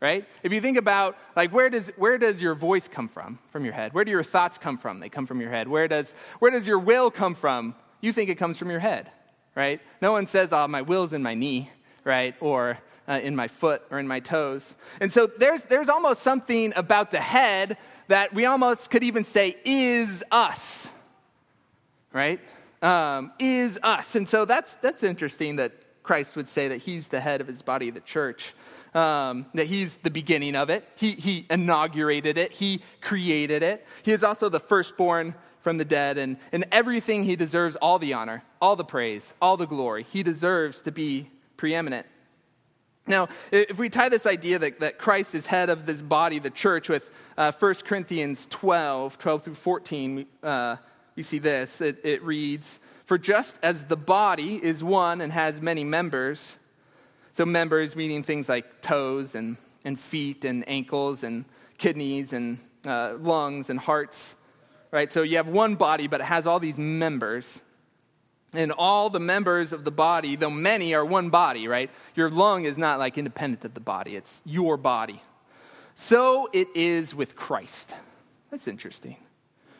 right? 0.00 0.26
If 0.42 0.52
you 0.52 0.60
think 0.60 0.78
about, 0.78 1.16
like, 1.36 1.52
where 1.52 1.68
does, 1.68 1.88
where 1.96 2.18
does 2.18 2.40
your 2.40 2.54
voice 2.54 2.88
come 2.88 3.08
from? 3.08 3.38
From 3.50 3.64
your 3.64 3.74
head. 3.74 3.92
Where 3.92 4.04
do 4.04 4.10
your 4.10 4.22
thoughts 4.22 4.58
come 4.58 4.78
from? 4.78 5.00
They 5.00 5.08
come 5.08 5.26
from 5.26 5.40
your 5.40 5.50
head. 5.50 5.68
Where 5.68 5.88
does, 5.88 6.14
where 6.38 6.50
does 6.50 6.66
your 6.66 6.78
will 6.78 7.10
come 7.10 7.34
from? 7.34 7.74
You 8.00 8.12
think 8.12 8.30
it 8.30 8.36
comes 8.36 8.56
from 8.56 8.70
your 8.70 8.80
head, 8.80 9.10
right? 9.54 9.80
No 10.00 10.12
one 10.12 10.26
says, 10.26 10.48
oh, 10.52 10.66
my 10.66 10.82
will's 10.82 11.12
in 11.12 11.22
my 11.22 11.34
knee, 11.34 11.70
right? 12.04 12.34
Or 12.40 12.78
uh, 13.06 13.20
in 13.22 13.36
my 13.36 13.48
foot 13.48 13.82
or 13.90 13.98
in 13.98 14.08
my 14.08 14.20
toes. 14.20 14.72
And 15.00 15.12
so 15.12 15.26
there's, 15.26 15.62
there's 15.64 15.88
almost 15.88 16.22
something 16.22 16.72
about 16.76 17.10
the 17.10 17.20
head 17.20 17.76
that 18.08 18.32
we 18.32 18.46
almost 18.46 18.90
could 18.90 19.02
even 19.02 19.24
say 19.24 19.56
is 19.64 20.24
us, 20.30 20.88
right? 22.12 22.40
Um, 22.80 23.32
is 23.38 23.78
us. 23.82 24.14
And 24.14 24.28
so 24.28 24.44
that's, 24.44 24.74
that's 24.80 25.02
interesting 25.02 25.56
that 25.56 25.72
Christ 26.10 26.34
would 26.34 26.48
say 26.48 26.66
that 26.66 26.78
he's 26.78 27.06
the 27.06 27.20
head 27.20 27.40
of 27.40 27.46
his 27.46 27.62
body, 27.62 27.90
the 27.90 28.00
church 28.00 28.52
um, 28.94 29.46
that 29.54 29.68
he's 29.68 29.96
the 29.98 30.10
beginning 30.10 30.56
of 30.56 30.68
it. 30.68 30.84
He, 30.96 31.12
he 31.12 31.46
inaugurated 31.48 32.36
it, 32.36 32.50
he 32.50 32.82
created 33.00 33.62
it. 33.62 33.86
He 34.02 34.10
is 34.10 34.24
also 34.24 34.48
the 34.48 34.58
firstborn 34.58 35.36
from 35.60 35.78
the 35.78 35.84
dead, 35.84 36.18
and 36.18 36.36
in 36.50 36.64
everything 36.72 37.22
he 37.22 37.36
deserves 37.36 37.76
all 37.76 38.00
the 38.00 38.14
honor, 38.14 38.42
all 38.60 38.74
the 38.74 38.82
praise, 38.82 39.24
all 39.40 39.56
the 39.56 39.68
glory. 39.68 40.04
He 40.10 40.24
deserves 40.24 40.80
to 40.80 40.90
be 40.90 41.30
preeminent. 41.56 42.08
Now, 43.06 43.28
if 43.52 43.78
we 43.78 43.88
tie 43.88 44.08
this 44.08 44.26
idea 44.26 44.58
that, 44.58 44.80
that 44.80 44.98
Christ 44.98 45.36
is 45.36 45.46
head 45.46 45.70
of 45.70 45.86
this 45.86 46.02
body, 46.02 46.40
the 46.40 46.50
church, 46.50 46.88
with 46.88 47.08
uh, 47.38 47.52
1 47.56 47.74
Corinthians 47.84 48.48
12, 48.50 49.16
12 49.16 49.44
through 49.44 49.54
14, 49.54 50.26
uh, 50.42 50.74
we 51.14 51.22
see 51.22 51.38
this. 51.38 51.80
It, 51.80 52.00
it 52.02 52.24
reads, 52.24 52.80
For 53.10 53.18
just 53.18 53.58
as 53.60 53.82
the 53.82 53.96
body 53.96 54.64
is 54.64 54.84
one 54.84 55.20
and 55.20 55.32
has 55.32 55.60
many 55.60 55.82
members, 55.82 56.52
so, 57.32 57.44
members 57.44 57.96
meaning 57.96 58.22
things 58.22 58.48
like 58.48 58.82
toes 58.82 59.34
and, 59.34 59.56
and 59.84 59.98
feet 59.98 60.44
and 60.44 60.62
ankles 60.68 61.24
and 61.24 61.44
kidneys 61.76 62.32
and 62.32 62.60
uh, 62.86 63.14
lungs 63.18 63.68
and 63.68 63.80
hearts, 63.80 64.36
right? 64.92 65.10
So, 65.10 65.22
you 65.22 65.38
have 65.38 65.48
one 65.48 65.74
body, 65.74 66.06
but 66.06 66.20
it 66.20 66.26
has 66.26 66.46
all 66.46 66.60
these 66.60 66.78
members. 66.78 67.60
And 68.52 68.70
all 68.70 69.10
the 69.10 69.18
members 69.18 69.72
of 69.72 69.82
the 69.82 69.90
body, 69.90 70.36
though 70.36 70.48
many 70.48 70.94
are 70.94 71.04
one 71.04 71.30
body, 71.30 71.66
right? 71.66 71.90
Your 72.14 72.30
lung 72.30 72.64
is 72.64 72.78
not 72.78 73.00
like 73.00 73.18
independent 73.18 73.64
of 73.64 73.74
the 73.74 73.80
body, 73.80 74.14
it's 74.14 74.40
your 74.44 74.76
body. 74.76 75.20
So 75.96 76.48
it 76.52 76.68
is 76.76 77.12
with 77.12 77.34
Christ. 77.34 77.92
That's 78.52 78.68
interesting. 78.68 79.16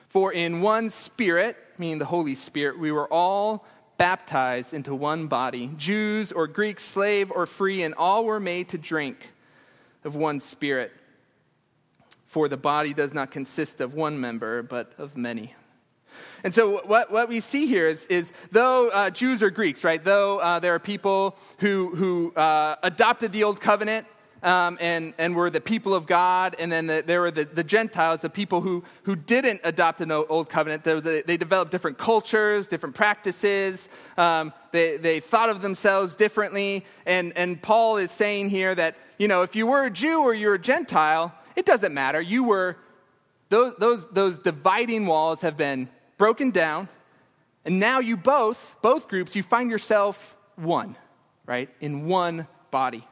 For 0.08 0.32
in 0.32 0.62
one 0.62 0.90
spirit, 0.90 1.56
meaning 1.80 1.98
the 1.98 2.04
Holy 2.04 2.34
Spirit, 2.36 2.78
we 2.78 2.92
were 2.92 3.12
all 3.12 3.64
baptized 3.96 4.72
into 4.72 4.94
one 4.94 5.26
body, 5.26 5.70
Jews 5.76 6.30
or 6.30 6.46
Greeks, 6.46 6.84
slave 6.84 7.32
or 7.32 7.46
free, 7.46 7.82
and 7.82 7.94
all 7.94 8.24
were 8.24 8.38
made 8.38 8.68
to 8.68 8.78
drink 8.78 9.16
of 10.04 10.14
one 10.14 10.40
spirit. 10.40 10.92
For 12.26 12.48
the 12.48 12.56
body 12.56 12.94
does 12.94 13.12
not 13.12 13.30
consist 13.30 13.80
of 13.80 13.94
one 13.94 14.20
member, 14.20 14.62
but 14.62 14.92
of 14.98 15.16
many. 15.16 15.54
And 16.44 16.54
so, 16.54 16.80
what, 16.86 17.10
what 17.10 17.28
we 17.28 17.40
see 17.40 17.66
here 17.66 17.88
is, 17.88 18.04
is 18.06 18.32
though 18.50 18.88
uh, 18.88 19.10
Jews 19.10 19.42
are 19.42 19.50
Greeks, 19.50 19.84
right? 19.84 20.02
Though 20.02 20.38
uh, 20.38 20.60
there 20.60 20.74
are 20.74 20.78
people 20.78 21.36
who, 21.58 21.94
who 21.94 22.32
uh, 22.34 22.76
adopted 22.82 23.32
the 23.32 23.44
old 23.44 23.60
covenant 23.60 24.06
um, 24.42 24.78
and, 24.80 25.14
and 25.18 25.34
were 25.34 25.50
the 25.50 25.60
people 25.60 25.94
of 25.94 26.06
God, 26.06 26.56
and 26.58 26.72
then 26.72 26.86
the, 26.86 27.02
there 27.06 27.20
were 27.20 27.30
the, 27.30 27.44
the 27.44 27.64
Gentiles, 27.64 28.22
the 28.22 28.30
people 28.30 28.60
who, 28.60 28.82
who 29.02 29.14
didn't 29.14 29.60
adopt 29.64 30.00
an 30.00 30.10
old 30.10 30.48
covenant. 30.48 30.86
A, 30.86 31.22
they 31.26 31.36
developed 31.36 31.70
different 31.70 31.98
cultures, 31.98 32.66
different 32.66 32.94
practices. 32.94 33.88
Um, 34.16 34.52
they, 34.72 34.96
they 34.96 35.20
thought 35.20 35.50
of 35.50 35.60
themselves 35.60 36.14
differently. 36.14 36.84
And, 37.06 37.32
and 37.36 37.60
Paul 37.60 37.98
is 37.98 38.10
saying 38.10 38.50
here 38.50 38.74
that, 38.74 38.96
you 39.18 39.28
know, 39.28 39.42
if 39.42 39.54
you 39.54 39.66
were 39.66 39.84
a 39.84 39.90
Jew 39.90 40.20
or 40.20 40.32
you're 40.32 40.54
a 40.54 40.58
Gentile, 40.58 41.34
it 41.56 41.66
doesn't 41.66 41.92
matter. 41.92 42.20
You 42.20 42.44
were, 42.44 42.76
those, 43.50 43.74
those, 43.78 44.06
those 44.10 44.38
dividing 44.38 45.06
walls 45.06 45.40
have 45.42 45.56
been 45.56 45.88
broken 46.16 46.50
down. 46.50 46.88
And 47.64 47.78
now 47.78 48.00
you 48.00 48.16
both, 48.16 48.76
both 48.80 49.08
groups, 49.08 49.36
you 49.36 49.42
find 49.42 49.70
yourself 49.70 50.36
one, 50.56 50.96
right? 51.44 51.68
In 51.80 52.06
one 52.06 52.46
body. 52.70 53.06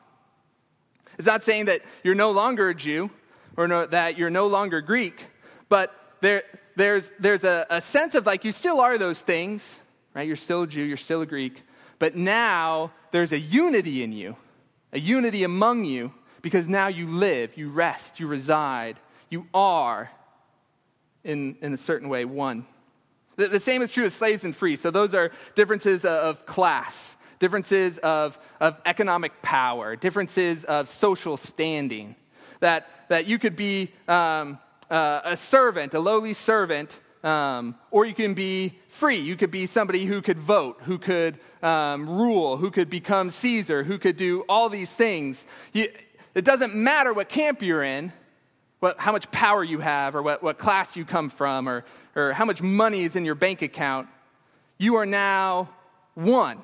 It's 1.19 1.27
not 1.27 1.43
saying 1.43 1.67
that 1.67 1.83
you're 2.05 2.15
no 2.15 2.31
longer 2.31 2.69
a 2.71 2.75
Jew 2.75 3.11
or 3.57 3.67
no, 3.67 3.87
that 3.87 4.17
you're 4.17 4.31
no 4.31 4.47
longer 4.47 4.81
Greek, 4.81 5.21
but 5.69 5.93
there, 6.21 6.45
there's, 6.77 7.11
there's 7.19 7.45
a, 7.45 7.67
a 7.69 7.81
sense 7.81 8.15
of 8.15 8.25
like 8.25 8.45
you 8.45 8.53
still 8.53 8.81
are 8.81 8.97
those 8.97 9.21
things, 9.21 9.81
right? 10.15 10.27
You're 10.27 10.37
still 10.37 10.63
a 10.63 10.67
Jew, 10.67 10.83
you're 10.83 10.97
still 10.97 11.23
a 11.23 11.27
Greek, 11.27 11.63
but 11.99 12.15
now 12.15 12.93
there's 13.11 13.33
a 13.33 13.39
unity 13.39 14.03
in 14.03 14.13
you, 14.13 14.37
a 14.93 15.01
unity 15.01 15.43
among 15.43 15.85
you, 15.85 16.15
because 16.41 16.69
now 16.69 16.87
you 16.87 17.09
live, 17.09 17.57
you 17.57 17.69
rest, 17.69 18.21
you 18.21 18.29
reside, 18.29 18.97
you 19.29 19.47
are, 19.53 20.11
in, 21.25 21.57
in 21.61 21.75
a 21.75 21.77
certain 21.77 22.09
way, 22.09 22.25
one. 22.25 22.65
The, 23.37 23.49
the 23.49 23.61
same 23.61 23.83
is 23.83 23.91
true 23.91 24.07
of 24.07 24.13
slaves 24.13 24.45
and 24.45 24.55
free. 24.55 24.77
So 24.77 24.91
those 24.91 25.15
are 25.15 25.33
differences 25.57 26.05
of 26.05 26.47
class 26.47 27.17
differences 27.39 27.99
of, 27.99 28.39
of 28.61 28.77
economic 28.87 29.41
power, 29.43 29.97
differences 29.97 30.65
of 30.65 30.89
social 30.89 31.37
standing. 31.37 32.17
That, 32.61 32.89
that 33.09 33.27
you 33.27 33.39
could 33.39 33.55
be 33.55 33.93
um, 34.09 34.59
uh, 34.91 35.21
a 35.25 35.37
servant, 35.37 35.95
a 35.95 36.01
lowly 36.01 36.35
servant, 36.35 36.99
um, 37.23 37.77
or 37.91 38.05
you 38.05 38.15
can 38.15 38.35
be 38.35 38.75
free. 38.89 39.19
You 39.19 39.37
could 39.37 39.51
be 39.51 39.67
somebody 39.67 40.07
who 40.07 40.23
could 40.23 40.39
vote, 40.39 40.81
who 40.83 40.99
could 40.99 41.39
um, 41.63 42.09
rule, 42.09 42.57
who 42.57 42.71
could 42.71 42.91
become 42.91 43.31
Caesar, 43.31 43.85
who 43.85 43.99
could 43.99 44.17
do 44.17 44.45
all 44.49 44.69
these 44.69 44.93
things. 44.93 45.45
You, 45.73 45.89
it 46.35 46.45
doesn't 46.45 46.75
matter 46.75 47.13
what 47.13 47.29
camp 47.29 47.63
you're 47.63 47.83
in, 47.83 48.13
what, 48.81 48.99
how 48.99 49.13
much 49.13 49.31
power 49.31 49.65
you 49.65 49.81
have, 49.81 50.15
or 50.15 50.23
what, 50.23 50.43
what 50.43 50.59
class 50.59 50.97
you 50.97 51.05
come 51.05 51.31
from, 51.31 51.69
or, 51.69 51.85
or 52.15 52.33
how 52.33 52.45
much 52.45 52.63
money 52.63 53.05
is 53.05 53.17
in 53.17 53.25
your 53.25 53.35
bank 53.35 53.63
account. 53.63 54.09
You 54.79 54.97
are 54.97 55.07
now 55.07 55.69
one. 56.15 56.59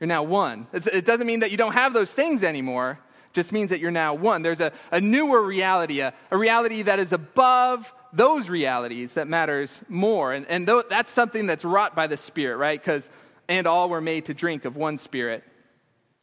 You're 0.00 0.06
now 0.08 0.22
one. 0.22 0.68
It 0.72 1.04
doesn't 1.04 1.26
mean 1.26 1.40
that 1.40 1.50
you 1.50 1.56
don't 1.56 1.72
have 1.72 1.92
those 1.92 2.12
things 2.12 2.42
anymore. 2.42 2.98
It 3.30 3.34
just 3.34 3.52
means 3.52 3.70
that 3.70 3.80
you're 3.80 3.90
now 3.90 4.14
one. 4.14 4.42
There's 4.42 4.60
a, 4.60 4.72
a 4.92 5.00
newer 5.00 5.42
reality, 5.42 6.00
a, 6.00 6.14
a 6.30 6.38
reality 6.38 6.82
that 6.82 6.98
is 6.98 7.12
above 7.12 7.92
those 8.12 8.48
realities 8.48 9.14
that 9.14 9.26
matters 9.28 9.80
more. 9.88 10.32
And, 10.32 10.46
and 10.46 10.66
th- 10.66 10.84
that's 10.88 11.12
something 11.12 11.46
that's 11.46 11.64
wrought 11.64 11.94
by 11.94 12.06
the 12.06 12.16
Spirit, 12.16 12.56
right? 12.56 12.80
Because, 12.80 13.08
and 13.48 13.66
all 13.66 13.88
were 13.88 14.00
made 14.00 14.26
to 14.26 14.34
drink 14.34 14.64
of 14.64 14.76
one 14.76 14.98
Spirit. 14.98 15.42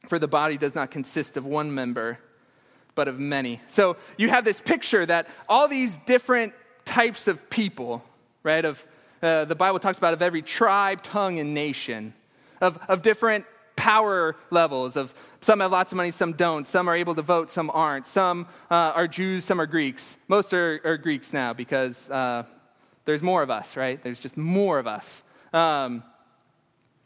For 0.07 0.19
the 0.19 0.27
body 0.27 0.57
does 0.57 0.73
not 0.73 0.89
consist 0.89 1.35
of 1.35 1.45
one 1.45 1.73
member, 1.73 2.19
but 2.95 3.07
of 3.07 3.19
many. 3.19 3.59
So 3.67 3.97
you 4.17 4.29
have 4.29 4.45
this 4.45 4.61
picture 4.61 5.05
that 5.05 5.27
all 5.49 5.67
these 5.67 5.97
different 6.05 6.53
types 6.85 7.27
of 7.27 7.49
people, 7.49 8.03
right, 8.43 8.63
of 8.63 8.85
uh, 9.21 9.45
the 9.45 9.55
Bible 9.55 9.79
talks 9.79 9.97
about 9.97 10.13
of 10.13 10.21
every 10.21 10.43
tribe, 10.43 11.03
tongue, 11.03 11.39
and 11.39 11.53
nation, 11.53 12.13
of, 12.61 12.79
of 12.87 13.01
different 13.01 13.45
power 13.85 14.35
levels 14.49 14.95
of 14.95 15.13
some 15.41 15.59
have 15.59 15.71
lots 15.71 15.91
of 15.91 15.95
money 15.95 16.09
some 16.09 16.33
don't. 16.33 16.67
Some 16.67 16.89
are 16.89 16.95
able 16.95 17.13
to 17.13 17.21
vote 17.21 17.51
some 17.51 17.69
aren't. 17.71 18.07
Some 18.07 18.47
uh, 18.71 18.97
are 18.99 19.07
jews 19.07 19.45
some 19.45 19.61
are 19.61 19.67
greeks. 19.67 20.17
Most 20.27 20.55
are, 20.55 20.81
are 20.83 20.97
greeks 20.97 21.31
now 21.31 21.53
because 21.53 22.09
uh, 22.09 22.45
there's 23.05 23.21
more 23.21 23.43
of 23.43 23.51
us 23.51 23.77
right? 23.77 24.01
There's 24.03 24.17
just 24.17 24.37
more 24.37 24.79
of 24.79 24.87
us. 24.87 25.21
Um, 25.53 26.01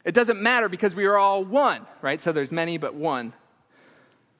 it 0.06 0.14
doesn't 0.14 0.40
matter 0.40 0.70
because 0.70 0.94
we 0.94 1.04
are 1.04 1.18
all 1.18 1.44
one 1.44 1.82
right? 2.00 2.18
So 2.22 2.32
there's 2.32 2.50
many 2.50 2.78
but 2.78 2.94
one. 2.94 3.34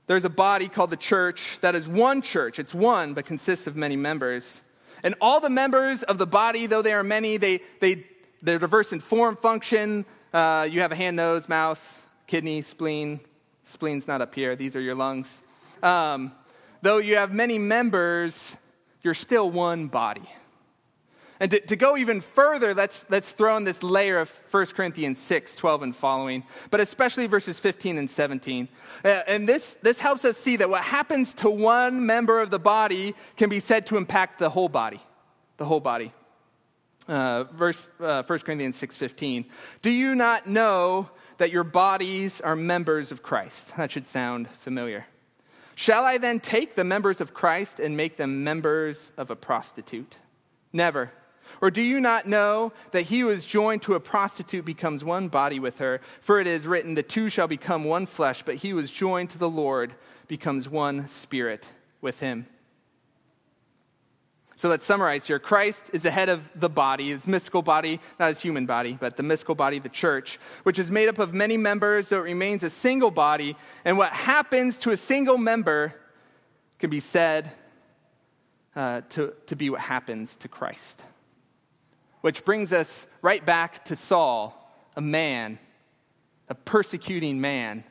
There's 0.07 0.25
a 0.25 0.31
body 0.31 0.69
called 0.69 0.89
the 0.89 0.97
church 0.97 1.59
that 1.61 1.75
is 1.75 1.87
one 1.87 2.23
church. 2.23 2.59
It's 2.59 2.73
one 2.73 3.13
but 3.13 3.27
consists 3.27 3.67
of 3.67 3.77
many 3.77 3.97
members. 3.97 4.63
And 5.03 5.15
all 5.21 5.41
the 5.41 5.51
members 5.51 6.05
of 6.05 6.17
the 6.17 6.27
body 6.27 6.67
though 6.67 6.81
they 6.81 6.95
are 6.95 7.05
many 7.05 7.37
they, 7.37 7.61
they, 7.81 8.07
they're 8.41 8.59
diverse 8.59 8.93
in 8.93 9.01
form 9.01 9.37
function. 9.37 10.07
Uh, 10.33 10.67
you 10.71 10.81
have 10.81 10.91
a 10.93 10.97
hand 10.97 11.17
nose 11.17 11.47
mouth 11.47 12.00
kidney, 12.31 12.63
spleen. 12.63 13.19
Spleen's 13.67 14.07
not 14.07 14.21
up 14.21 14.37
here, 14.37 14.55
these 14.55 14.77
are 14.77 14.81
your 14.81 14.95
lungs. 14.95 15.27
Um, 15.83 16.33
though 16.81 16.99
you 16.99 17.17
have 17.17 17.33
many 17.33 17.59
members, 17.59 18.57
you're 19.03 19.15
still 19.15 19.51
one 19.51 19.89
body. 19.89 20.31
And 21.41 21.51
to, 21.51 21.59
to, 21.59 21.75
go 21.75 21.97
even 21.97 22.21
further, 22.21 22.73
let's, 22.73 23.05
let's 23.09 23.33
throw 23.33 23.57
in 23.57 23.65
this 23.65 23.83
layer 23.83 24.21
of 24.21 24.31
1 24.53 24.67
Corinthians 24.67 25.19
6, 25.21 25.57
12 25.57 25.83
and 25.83 25.97
following, 25.97 26.45
but 26.71 26.79
especially 26.79 27.27
verses 27.27 27.59
15 27.59 27.99
and 27.99 28.09
17. 28.09 28.69
Uh, 29.05 29.09
and 29.27 29.49
this, 29.49 29.77
this 29.83 29.99
helps 29.99 30.25
us 30.25 30.37
see 30.37 30.57
that 30.57 30.71
what 30.71 30.85
happens 30.85 31.35
to 31.35 31.51
one 31.51 32.07
member 32.07 32.41
of 32.41 32.51
the 32.51 32.61
body 32.61 33.17
can 33.37 33.49
be 33.49 33.59
said 33.59 33.87
to 33.87 33.97
impact 33.97 34.39
the 34.39 34.51
whole 34.51 34.69
body. 34.69 35.01
The 35.57 35.65
whole 35.65 35.81
body. 35.81 36.13
Uh, 37.09 37.45
verse 37.45 37.89
uh, 37.99 38.23
1 38.23 38.39
Corinthians 38.41 38.81
6:15. 38.81 39.47
Do 39.83 39.91
you 39.91 40.15
not 40.15 40.47
know 40.47 41.11
that 41.41 41.51
your 41.51 41.65
bodies 41.65 42.43
are 42.43 42.55
members 42.55 43.11
of 43.11 43.23
Christ. 43.23 43.75
That 43.79 43.91
should 43.91 44.07
sound 44.07 44.47
familiar. 44.63 45.07
Shall 45.75 46.05
I 46.05 46.19
then 46.19 46.39
take 46.39 46.75
the 46.75 46.85
members 46.85 47.23
of 47.23 47.33
Christ 47.33 47.81
and 47.81 47.97
make 47.97 48.19
them 48.19 48.45
members 48.45 49.11
of 49.17 49.31
a 49.31 49.37
prostitute? 49.37 50.19
Never. 50.71 51.11
Or 51.63 51.71
do 51.71 51.81
you 51.81 51.99
not 51.99 52.27
know 52.27 52.75
that 52.91 53.05
he 53.05 53.21
who 53.21 53.31
is 53.31 53.47
joined 53.47 53.81
to 53.83 53.95
a 53.95 54.01
prostitute 54.01 54.67
becomes 54.67 55.03
one 55.03 55.29
body 55.29 55.59
with 55.59 55.79
her? 55.79 56.03
For 56.21 56.41
it 56.41 56.47
is 56.47 56.67
written, 56.67 56.93
The 56.93 57.03
two 57.03 57.31
shall 57.31 57.49
become 57.49 57.85
one 57.85 58.05
flesh, 58.05 58.43
but 58.43 58.57
he 58.57 58.69
who 58.69 58.79
is 58.79 58.91
joined 58.91 59.31
to 59.31 59.39
the 59.39 59.49
Lord 59.49 59.95
becomes 60.29 60.69
one 60.69 61.09
spirit 61.09 61.67
with 62.03 62.21
him. 62.21 62.47
So 64.61 64.69
let's 64.69 64.85
summarize 64.85 65.27
here. 65.27 65.39
Christ 65.39 65.85
is 65.95 66.03
the 66.03 66.11
head 66.11 66.29
of 66.29 66.43
the 66.55 66.69
body, 66.69 67.13
his 67.13 67.27
mystical 67.27 67.63
body, 67.63 67.99
not 68.19 68.29
his 68.29 68.41
human 68.41 68.67
body, 68.67 68.95
but 69.01 69.17
the 69.17 69.23
mystical 69.23 69.55
body, 69.55 69.79
the 69.79 69.89
church, 69.89 70.39
which 70.65 70.79
is 70.79 70.91
made 70.91 71.09
up 71.09 71.19
of 71.19 71.33
many 71.33 71.57
members, 71.57 72.09
so 72.09 72.19
it 72.19 72.25
remains 72.25 72.63
a 72.63 72.69
single 72.69 73.11
body. 73.11 73.57
And 73.87 73.97
what 73.97 74.13
happens 74.13 74.77
to 74.81 74.91
a 74.91 74.99
single 74.99 75.39
member 75.39 75.95
can 76.79 76.91
be 76.91 77.01
said 77.01 77.51
uh, 78.77 79.01
to, 79.09 79.33
to 79.47 79.57
be 79.57 79.71
what 79.71 79.81
happens 79.81 80.37
to 80.37 80.49
Christ. 80.49 81.01
Which 82.21 82.45
brings 82.45 82.71
us 82.75 83.07
right 83.23 83.43
back 83.43 83.87
to 83.87 83.97
Saul, 83.97 84.75
a 84.95 85.01
man, 85.01 85.59
a 86.51 86.55
persecuting 86.55 87.41
man, 87.41 87.83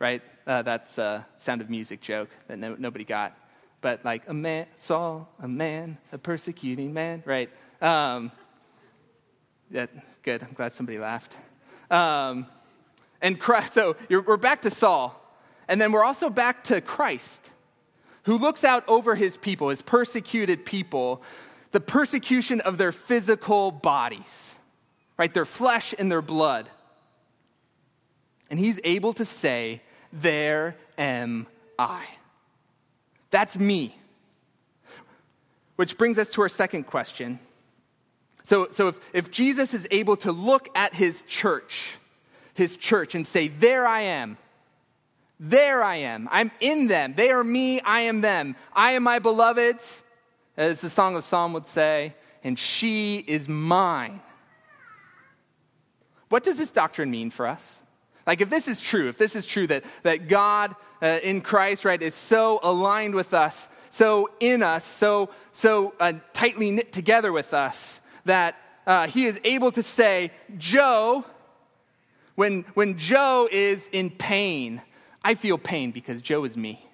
right? 0.00 0.22
Uh, 0.46 0.62
that's 0.62 0.96
a 0.96 1.26
sound 1.36 1.60
of 1.60 1.68
music 1.68 2.00
joke 2.00 2.30
that 2.46 2.58
no, 2.58 2.76
nobody 2.78 3.04
got 3.04 3.36
but 3.80 4.04
like 4.04 4.22
a 4.28 4.34
man 4.34 4.66
Saul, 4.80 5.28
a 5.40 5.48
man, 5.48 5.98
a 6.12 6.18
persecuting 6.18 6.92
man, 6.92 7.22
right? 7.24 7.50
Um, 7.80 8.32
yeah, 9.70 9.86
good. 10.22 10.42
I'm 10.42 10.52
glad 10.52 10.74
somebody 10.74 10.98
laughed. 10.98 11.36
Um, 11.90 12.46
and 13.20 13.38
Christ, 13.38 13.74
so 13.74 13.96
we're 14.08 14.36
back 14.36 14.62
to 14.62 14.70
Saul, 14.70 15.20
and 15.66 15.80
then 15.80 15.92
we're 15.92 16.04
also 16.04 16.30
back 16.30 16.64
to 16.64 16.80
Christ, 16.80 17.40
who 18.24 18.38
looks 18.38 18.64
out 18.64 18.84
over 18.88 19.14
his 19.14 19.36
people, 19.36 19.68
his 19.70 19.82
persecuted 19.82 20.64
people, 20.64 21.22
the 21.72 21.80
persecution 21.80 22.60
of 22.62 22.78
their 22.78 22.92
physical 22.92 23.70
bodies, 23.70 24.56
right? 25.16 25.32
Their 25.32 25.44
flesh 25.44 25.94
and 25.98 26.10
their 26.10 26.22
blood. 26.22 26.68
And 28.50 28.58
he's 28.58 28.80
able 28.84 29.12
to 29.14 29.24
say, 29.24 29.82
There 30.12 30.76
am 30.96 31.46
I. 31.78 32.04
That's 33.30 33.58
me. 33.58 33.96
Which 35.76 35.96
brings 35.98 36.18
us 36.18 36.30
to 36.30 36.42
our 36.42 36.48
second 36.48 36.84
question. 36.84 37.38
So, 38.44 38.68
so 38.70 38.88
if, 38.88 38.98
if 39.12 39.30
Jesus 39.30 39.74
is 39.74 39.86
able 39.90 40.16
to 40.18 40.32
look 40.32 40.68
at 40.74 40.94
his 40.94 41.22
church, 41.22 41.98
his 42.54 42.76
church, 42.76 43.14
and 43.14 43.26
say, 43.26 43.48
There 43.48 43.86
I 43.86 44.00
am, 44.02 44.38
there 45.38 45.82
I 45.82 45.96
am, 45.96 46.28
I'm 46.32 46.50
in 46.60 46.86
them, 46.86 47.14
they 47.14 47.30
are 47.30 47.44
me, 47.44 47.80
I 47.82 48.00
am 48.00 48.22
them, 48.22 48.56
I 48.72 48.92
am 48.92 49.02
my 49.02 49.18
beloved's, 49.18 50.02
as 50.56 50.80
the 50.80 50.90
Song 50.90 51.14
of 51.14 51.24
Psalm 51.24 51.52
would 51.52 51.68
say, 51.68 52.14
and 52.42 52.58
she 52.58 53.18
is 53.18 53.48
mine. 53.48 54.20
What 56.30 56.42
does 56.42 56.58
this 56.58 56.70
doctrine 56.70 57.10
mean 57.10 57.30
for 57.30 57.46
us? 57.46 57.80
Like, 58.28 58.42
if 58.42 58.50
this 58.50 58.68
is 58.68 58.82
true, 58.82 59.08
if 59.08 59.16
this 59.16 59.34
is 59.34 59.46
true 59.46 59.66
that, 59.68 59.84
that 60.02 60.28
God 60.28 60.76
uh, 61.00 61.18
in 61.22 61.40
Christ, 61.40 61.86
right, 61.86 62.00
is 62.00 62.14
so 62.14 62.60
aligned 62.62 63.14
with 63.14 63.32
us, 63.32 63.68
so 63.88 64.28
in 64.38 64.62
us, 64.62 64.84
so, 64.84 65.30
so 65.52 65.94
uh, 65.98 66.12
tightly 66.34 66.70
knit 66.70 66.92
together 66.92 67.32
with 67.32 67.54
us, 67.54 68.00
that 68.26 68.54
uh, 68.86 69.06
he 69.06 69.24
is 69.24 69.40
able 69.44 69.72
to 69.72 69.82
say, 69.82 70.30
Joe, 70.58 71.24
when, 72.34 72.66
when 72.74 72.98
Joe 72.98 73.48
is 73.50 73.88
in 73.92 74.10
pain, 74.10 74.82
I 75.24 75.34
feel 75.34 75.56
pain 75.56 75.90
because 75.90 76.20
Joe 76.20 76.44
is 76.44 76.54
me. 76.54 76.86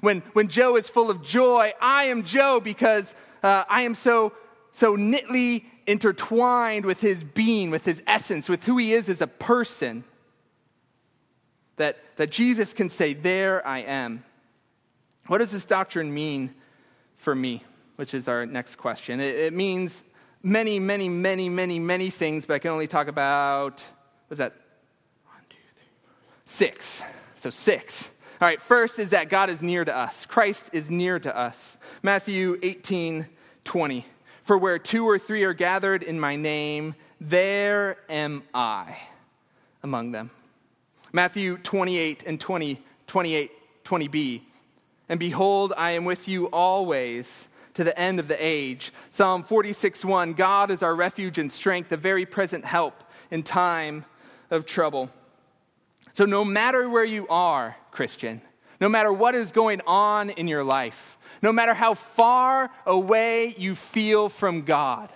When, 0.00 0.22
when 0.32 0.48
Joe 0.48 0.74
is 0.74 0.88
full 0.88 1.08
of 1.08 1.22
joy, 1.22 1.72
I 1.80 2.06
am 2.06 2.24
Joe 2.24 2.58
because 2.58 3.14
uh, 3.44 3.62
I 3.68 3.82
am 3.82 3.94
so, 3.94 4.32
so 4.72 4.96
knitly 4.96 5.66
intertwined 5.86 6.84
with 6.84 7.00
his 7.00 7.22
being, 7.22 7.70
with 7.70 7.84
his 7.84 8.02
essence, 8.08 8.48
with 8.48 8.64
who 8.64 8.76
he 8.76 8.92
is 8.92 9.08
as 9.08 9.20
a 9.20 9.28
person 9.28 10.02
that, 11.76 11.98
that 12.16 12.30
Jesus 12.30 12.72
can 12.72 12.90
say, 12.90 13.14
There 13.14 13.66
I 13.66 13.80
am. 13.80 14.24
What 15.26 15.38
does 15.38 15.50
this 15.50 15.64
doctrine 15.64 16.12
mean 16.12 16.54
for 17.16 17.34
me? 17.34 17.64
Which 17.96 18.14
is 18.14 18.28
our 18.28 18.44
next 18.44 18.76
question. 18.76 19.20
It, 19.20 19.36
it 19.36 19.52
means 19.52 20.02
many, 20.42 20.78
many, 20.78 21.08
many, 21.08 21.48
many, 21.48 21.78
many 21.78 22.10
things, 22.10 22.44
but 22.44 22.54
I 22.54 22.58
can 22.58 22.70
only 22.70 22.86
talk 22.86 23.08
about, 23.08 23.82
what's 24.28 24.38
that? 24.38 24.52
One, 25.24 25.42
two, 25.48 25.56
three, 25.76 25.86
six. 26.46 27.02
So 27.36 27.50
six. 27.50 28.10
All 28.40 28.48
right, 28.48 28.60
first 28.60 28.98
is 28.98 29.10
that 29.10 29.28
God 29.28 29.48
is 29.48 29.62
near 29.62 29.84
to 29.84 29.96
us. 29.96 30.26
Christ 30.26 30.70
is 30.72 30.90
near 30.90 31.18
to 31.18 31.36
us. 31.36 31.78
Matthew 32.02 32.58
18, 32.62 33.26
20. 33.64 34.06
For 34.42 34.58
where 34.58 34.78
two 34.78 35.08
or 35.08 35.18
three 35.18 35.44
are 35.44 35.54
gathered 35.54 36.02
in 36.02 36.20
my 36.20 36.36
name, 36.36 36.94
there 37.20 37.96
am 38.10 38.42
I 38.52 38.96
among 39.82 40.12
them. 40.12 40.30
Matthew 41.14 41.58
28 41.58 42.24
and 42.26 42.40
20, 42.40 42.82
28, 43.06 43.52
20b. 43.84 44.40
And 45.08 45.20
behold, 45.20 45.72
I 45.76 45.92
am 45.92 46.04
with 46.04 46.26
you 46.26 46.46
always 46.46 47.46
to 47.74 47.84
the 47.84 47.96
end 47.96 48.18
of 48.18 48.26
the 48.26 48.36
age. 48.44 48.92
Psalm 49.10 49.44
46 49.44 50.04
1 50.04 50.32
God 50.32 50.72
is 50.72 50.82
our 50.82 50.92
refuge 50.92 51.38
and 51.38 51.52
strength, 51.52 51.92
a 51.92 51.96
very 51.96 52.26
present 52.26 52.64
help 52.64 53.04
in 53.30 53.44
time 53.44 54.04
of 54.50 54.66
trouble. 54.66 55.08
So, 56.14 56.24
no 56.24 56.44
matter 56.44 56.90
where 56.90 57.04
you 57.04 57.28
are, 57.28 57.76
Christian, 57.92 58.42
no 58.80 58.88
matter 58.88 59.12
what 59.12 59.36
is 59.36 59.52
going 59.52 59.82
on 59.86 60.30
in 60.30 60.48
your 60.48 60.64
life, 60.64 61.16
no 61.42 61.52
matter 61.52 61.74
how 61.74 61.94
far 61.94 62.72
away 62.86 63.54
you 63.56 63.76
feel 63.76 64.28
from 64.28 64.62
God, 64.62 65.10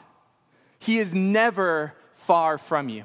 He 0.79 1.01
is 1.01 1.13
never 1.13 1.93
far 2.15 2.57
from 2.57 2.89
you. 2.89 3.05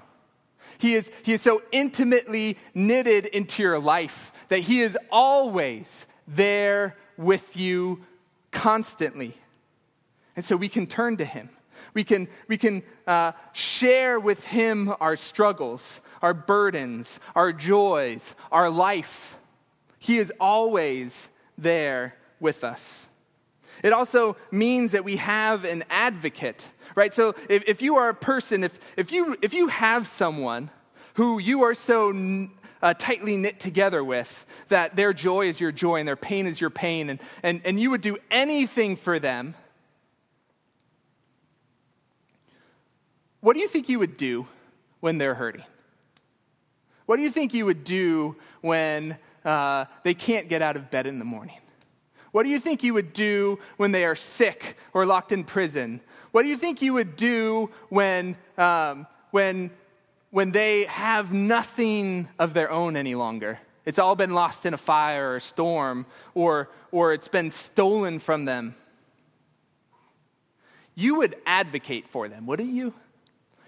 He 0.78 0.96
is, 0.96 1.10
he 1.24 1.34
is 1.34 1.42
so 1.42 1.62
intimately 1.72 2.58
knitted 2.74 3.26
into 3.26 3.64
your 3.64 3.80
life 3.80 4.32
that 4.50 4.60
He 4.60 4.82
is 4.82 4.98
always 5.12 6.06
there 6.28 6.96
with 7.18 7.56
you 7.58 8.02
constantly. 8.52 9.36
And 10.36 10.44
so 10.46 10.56
we 10.56 10.70
can 10.70 10.88
turn 10.88 11.18
to 11.18 11.26
Him. 11.26 11.50
We 11.94 12.04
can, 12.04 12.28
we 12.48 12.58
can 12.58 12.84
uh, 13.06 13.34
share 13.54 14.20
with 14.20 14.44
Him 14.46 14.94
our 15.00 15.16
struggles, 15.16 16.02
our 16.22 16.34
burdens, 16.34 17.20
our 17.36 17.54
joys, 17.54 18.36
our 18.52 18.70
life. 18.70 19.38
He 20.00 20.18
is 20.18 20.32
always 20.40 21.30
there 21.58 22.16
with 22.40 22.64
us. 22.64 23.08
It 23.84 23.94
also 23.94 24.38
means 24.52 24.92
that 24.92 25.04
we 25.04 25.18
have 25.18 25.66
an 25.66 25.84
advocate, 25.90 26.68
right? 26.96 27.14
So 27.14 27.36
if, 27.50 27.64
if 27.68 27.82
you 27.82 27.98
are 27.98 28.10
a 28.10 28.14
person, 28.14 28.64
if, 28.64 28.80
if, 28.98 29.12
you, 29.12 29.38
if 29.42 29.54
you 29.54 29.68
have 29.68 30.08
someone 30.08 30.70
who 31.16 31.40
you 31.40 31.64
are 31.64 31.76
so 31.76 32.48
uh, 32.82 32.94
tightly 32.96 33.38
knit 33.38 33.60
together 33.60 34.04
with 34.04 34.46
that 34.70 34.96
their 34.96 35.14
joy 35.14 35.48
is 35.48 35.60
your 35.60 35.72
joy 35.72 36.00
and 36.00 36.08
their 36.08 36.16
pain 36.16 36.48
is 36.48 36.60
your 36.60 36.70
pain, 36.70 37.10
and, 37.10 37.20
and, 37.42 37.62
and 37.66 37.80
you 37.80 37.90
would 37.90 38.02
do 38.02 38.18
anything 38.30 38.96
for 38.96 39.20
them, 39.20 39.56
what 43.42 43.54
do 43.54 43.60
you 43.60 43.68
think 43.68 43.90
you 43.90 44.00
would 44.00 44.18
do 44.18 44.48
when 45.00 45.18
they're 45.18 45.36
hurting? 45.36 45.64
What 47.06 47.18
do 47.18 47.24
you 47.24 47.32
think 47.32 47.54
you 47.54 47.66
would 47.66 47.84
do 47.84 48.38
when 48.62 49.18
uh, 49.44 49.86
they 50.04 50.14
can't 50.14 50.48
get 50.48 50.62
out 50.62 50.78
of 50.78 50.90
bed 50.90 51.08
in 51.08 51.20
the 51.20 51.26
morning? 51.26 51.58
What 52.34 52.44
do 52.44 52.50
you 52.50 52.60
think 52.60 52.82
you 52.84 52.96
would 52.96 53.14
do 53.14 53.60
when 53.78 53.92
they 53.92 54.06
are 54.06 54.16
sick 54.16 54.76
or 54.92 55.06
locked 55.06 55.32
in 55.32 55.44
prison? 55.44 56.02
What 56.32 56.42
do 56.42 56.50
you 56.50 56.58
think 56.58 56.82
you 56.82 56.94
would 56.94 57.16
do 57.16 57.70
when, 57.90 58.36
um, 58.58 59.06
when, 59.30 59.70
when 60.32 60.52
they 60.52 60.86
have 60.86 61.32
nothing 61.32 62.28
of 62.40 62.56
their 62.56 62.72
own 62.72 62.98
any 62.98 63.14
longer? 63.14 63.60
It's 63.86 64.00
all 64.00 64.16
been 64.16 64.34
lost 64.34 64.66
in 64.66 64.74
a 64.74 64.80
fire 64.80 65.34
or 65.34 65.36
a 65.36 65.42
storm, 65.42 66.08
or, 66.34 66.72
or 66.92 67.14
it's 67.14 67.28
been 67.28 67.52
stolen 67.52 68.18
from 68.18 68.46
them. 68.46 68.76
You 70.96 71.16
would 71.16 71.36
advocate 71.46 72.08
for 72.08 72.28
them, 72.30 72.48
wouldn't 72.48 72.74
you? 72.74 72.96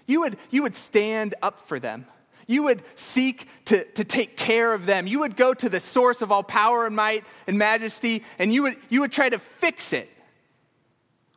You 0.06 0.20
would, 0.20 0.38
you 0.50 0.62
would 0.64 0.74
stand 0.74 1.36
up 1.40 1.68
for 1.68 1.78
them. 1.78 2.06
You 2.46 2.62
would 2.64 2.82
seek 2.94 3.48
to, 3.66 3.84
to 3.84 4.04
take 4.04 4.36
care 4.36 4.72
of 4.72 4.86
them. 4.86 5.06
You 5.06 5.20
would 5.20 5.36
go 5.36 5.52
to 5.52 5.68
the 5.68 5.80
source 5.80 6.22
of 6.22 6.30
all 6.30 6.42
power 6.42 6.86
and 6.86 6.94
might 6.94 7.24
and 7.46 7.58
majesty, 7.58 8.22
and 8.38 8.54
you 8.54 8.62
would, 8.62 8.76
you 8.88 9.00
would 9.00 9.12
try 9.12 9.28
to 9.28 9.38
fix 9.38 9.92
it. 9.92 10.08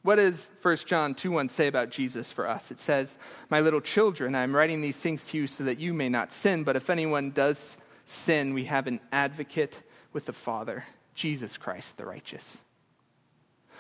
What 0.02 0.16
does 0.16 0.50
1 0.62 0.78
John 0.86 1.14
2 1.14 1.32
1 1.32 1.50
say 1.50 1.68
about 1.68 1.90
Jesus 1.90 2.32
for 2.32 2.48
us? 2.48 2.72
It 2.72 2.80
says, 2.80 3.18
My 3.50 3.60
little 3.60 3.82
children, 3.82 4.36
I 4.36 4.44
am 4.44 4.56
writing 4.56 4.82
these 4.82 4.96
things 4.96 5.26
to 5.26 5.38
you 5.38 5.48
so 5.48 5.64
that 5.66 5.80
you 5.80 5.94
may 5.94 6.10
not 6.10 6.32
sin, 6.32 6.64
but 6.64 6.76
if 6.76 6.90
anyone 6.90 7.32
does 7.32 7.78
sin, 8.06 8.54
we 8.54 8.66
have 8.66 8.88
an 8.88 9.00
advocate 9.12 9.78
with 10.14 10.26
the 10.26 10.34
Father, 10.34 10.86
Jesus 11.16 11.58
Christ 11.58 11.98
the 11.98 12.06
righteous. 12.06 12.60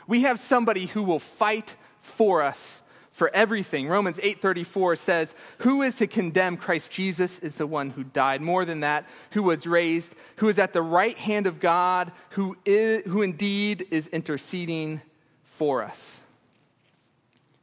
We 0.07 0.23
have 0.23 0.39
somebody 0.39 0.87
who 0.87 1.03
will 1.03 1.19
fight 1.19 1.75
for 2.01 2.41
us 2.41 2.81
for 3.19 3.29
everything. 3.35 3.87
Romans 3.87 4.19
8:34 4.23 4.95
says, 4.95 5.35
"Who 5.59 5.83
is 5.83 5.97
to 5.97 6.07
condemn 6.07 6.57
Christ 6.57 6.89
Jesus 6.89 7.37
is 7.39 7.55
the 7.55 7.67
one 7.67 7.91
who 7.91 8.03
died, 8.03 8.41
more 8.41 8.63
than 8.63 8.79
that, 8.79 9.05
who 9.31 9.43
was 9.43 9.67
raised, 9.67 10.15
who 10.37 10.47
is 10.47 10.57
at 10.57 10.71
the 10.73 10.81
right 10.81 11.17
hand 11.17 11.45
of 11.45 11.59
God, 11.59 12.13
who 12.31 12.57
is, 12.65 13.03
who 13.05 13.21
indeed 13.21 13.85
is 13.91 14.07
interceding 14.07 15.01
for 15.43 15.83
us." 15.83 16.21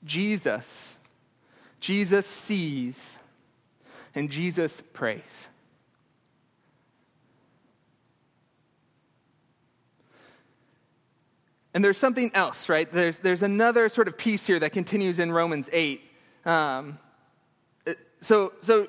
Jesus 0.05 0.93
Jesus 1.81 2.27
sees 2.27 3.19
and 4.15 4.31
Jesus 4.31 4.83
prays. 4.93 5.49
And 11.77 11.85
there's 11.85 11.99
something 11.99 12.31
else, 12.33 12.71
right? 12.71 12.91
There's, 12.91 13.19
there's 13.19 13.43
another 13.43 13.91
sort 13.91 14.09
of 14.09 14.17
piece 14.17 14.47
here 14.47 14.59
that 14.61 14.73
continues 14.73 15.19
in 15.19 15.31
Romans 15.31 15.69
8. 15.71 16.01
Um, 16.47 16.99
so, 18.19 18.55
so 18.61 18.89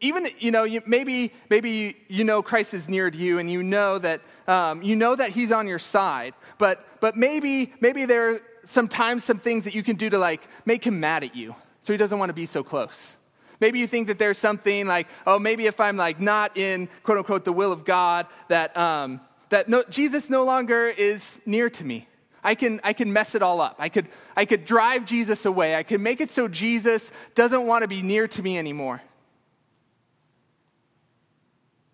even 0.00 0.26
you 0.40 0.50
know 0.50 0.64
you, 0.64 0.82
maybe 0.84 1.32
maybe 1.48 1.96
you 2.08 2.24
know 2.24 2.42
Christ 2.42 2.74
is 2.74 2.88
near 2.88 3.08
to 3.08 3.16
you 3.16 3.38
and 3.38 3.48
you 3.48 3.62
know 3.62 4.00
that 4.00 4.20
um, 4.48 4.82
you 4.82 4.96
know 4.96 5.14
that 5.14 5.30
He's 5.30 5.52
on 5.52 5.68
your 5.68 5.78
side, 5.78 6.34
but 6.58 6.84
but 6.98 7.16
maybe 7.16 7.72
maybe 7.78 8.04
there 8.04 8.32
are 8.32 8.40
sometimes 8.64 9.22
some 9.22 9.38
things 9.38 9.62
that 9.62 9.76
you 9.76 9.84
can 9.84 9.94
do 9.94 10.10
to 10.10 10.18
like 10.18 10.42
make 10.66 10.84
Him 10.84 10.98
mad 10.98 11.22
at 11.22 11.36
you, 11.36 11.54
so 11.82 11.92
He 11.92 11.96
doesn't 11.96 12.18
want 12.18 12.30
to 12.30 12.34
be 12.34 12.46
so 12.46 12.64
close. 12.64 13.14
Maybe 13.60 13.78
you 13.78 13.86
think 13.86 14.08
that 14.08 14.18
there's 14.18 14.38
something 14.38 14.88
like 14.88 15.06
oh 15.24 15.38
maybe 15.38 15.66
if 15.66 15.78
I'm 15.78 15.96
like 15.96 16.18
not 16.18 16.56
in 16.56 16.88
quote 17.04 17.18
unquote 17.18 17.44
the 17.44 17.52
will 17.52 17.70
of 17.70 17.84
God 17.84 18.26
that 18.48 18.76
um, 18.76 19.20
that 19.50 19.68
no, 19.68 19.84
Jesus 19.88 20.28
no 20.28 20.42
longer 20.42 20.88
is 20.88 21.40
near 21.46 21.70
to 21.70 21.84
me. 21.84 22.08
I 22.44 22.54
can, 22.54 22.80
I 22.84 22.92
can 22.92 23.12
mess 23.12 23.34
it 23.34 23.42
all 23.42 23.62
up. 23.62 23.76
I 23.78 23.88
could, 23.88 24.06
I 24.36 24.44
could 24.44 24.66
drive 24.66 25.06
Jesus 25.06 25.46
away. 25.46 25.74
I 25.74 25.82
could 25.82 26.00
make 26.00 26.20
it 26.20 26.30
so 26.30 26.46
Jesus 26.46 27.10
doesn't 27.34 27.66
want 27.66 27.82
to 27.82 27.88
be 27.88 28.02
near 28.02 28.28
to 28.28 28.42
me 28.42 28.58
anymore. 28.58 29.00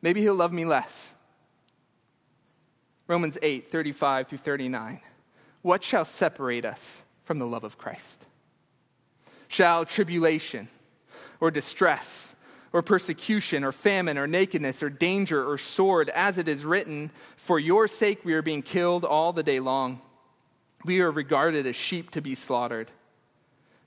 Maybe 0.03 0.21
he'll 0.21 0.35
love 0.35 0.53
me 0.53 0.65
less. 0.65 1.11
Romans 3.07 3.39
8, 3.41 3.71
35 3.71 4.29
through 4.29 4.39
39. 4.39 5.01
What 5.63 5.85
shall 5.85 6.05
separate 6.05 6.65
us 6.65 6.99
from 7.25 7.39
the 7.39 7.47
love 7.47 7.65
of 7.65 7.79
Christ? 7.79 8.27
Shall 9.49 9.85
tribulation 9.85 10.69
or 11.39 11.51
distress 11.51 12.35
or 12.73 12.83
persecution 12.83 13.65
or 13.65 13.73
famine 13.73 14.17
or 14.17 14.27
nakedness 14.27 14.83
or 14.83 14.91
danger 14.91 15.49
or 15.49 15.59
sword, 15.59 16.09
as 16.11 16.39
it 16.39 16.49
is 16.49 16.65
written, 16.65 17.11
For 17.37 17.59
your 17.59 17.89
sake 17.89 18.25
we 18.25 18.33
are 18.35 18.43
being 18.43 18.63
killed 18.63 19.05
all 19.05 19.33
the 19.33 19.43
day 19.43 19.61
long. 19.61 20.01
We 20.85 21.01
are 21.01 21.11
regarded 21.11 21.67
as 21.67 21.77
sheep 21.77 22.11
to 22.13 22.21
be 22.21 22.35
slaughtered. 22.35 22.91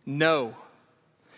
No. 0.05 0.55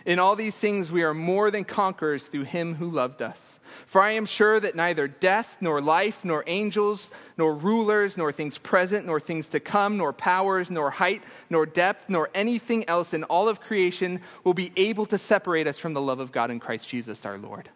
In 0.05 0.19
all 0.19 0.35
these 0.35 0.55
things, 0.55 0.91
we 0.91 1.01
are 1.01 1.15
more 1.15 1.49
than 1.49 1.63
conquerors 1.63 2.27
through 2.27 2.43
him 2.43 2.75
who 2.75 2.91
loved 2.91 3.23
us. 3.23 3.59
For 3.87 4.01
I 4.01 4.11
am 4.11 4.27
sure 4.27 4.59
that 4.59 4.75
neither 4.75 5.07
death, 5.07 5.57
nor 5.61 5.81
life, 5.81 6.23
nor 6.23 6.43
angels, 6.45 7.09
nor 7.37 7.55
rulers, 7.55 8.15
nor 8.15 8.31
things 8.31 8.59
present, 8.59 9.07
nor 9.07 9.19
things 9.19 9.49
to 9.49 9.59
come, 9.59 9.97
nor 9.97 10.13
powers, 10.13 10.69
nor 10.69 10.91
height, 10.91 11.23
nor 11.49 11.65
depth, 11.65 12.07
nor 12.07 12.29
anything 12.35 12.87
else 12.87 13.15
in 13.15 13.23
all 13.23 13.49
of 13.49 13.59
creation 13.59 14.21
will 14.43 14.53
be 14.53 14.71
able 14.75 15.07
to 15.07 15.17
separate 15.17 15.65
us 15.65 15.79
from 15.79 15.93
the 15.93 16.01
love 16.01 16.19
of 16.19 16.31
God 16.31 16.51
in 16.51 16.59
Christ 16.59 16.87
Jesus 16.87 17.25
our 17.25 17.39
Lord. 17.39 17.69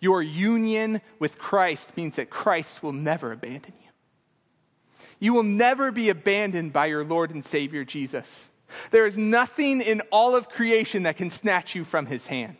Your 0.00 0.22
union 0.22 1.02
with 1.18 1.38
Christ 1.38 1.94
means 1.94 2.16
that 2.16 2.30
Christ 2.30 2.82
will 2.82 2.94
never 2.94 3.32
abandon 3.32 3.74
you. 3.82 3.89
You 5.20 5.34
will 5.34 5.44
never 5.44 5.92
be 5.92 6.08
abandoned 6.08 6.72
by 6.72 6.86
your 6.86 7.04
Lord 7.04 7.30
and 7.30 7.44
Savior 7.44 7.84
Jesus. 7.84 8.48
There 8.90 9.06
is 9.06 9.18
nothing 9.18 9.80
in 9.80 10.00
all 10.10 10.34
of 10.34 10.48
creation 10.48 11.04
that 11.04 11.16
can 11.16 11.30
snatch 11.30 11.74
you 11.74 11.84
from 11.84 12.06
his 12.06 12.26
hand. 12.26 12.56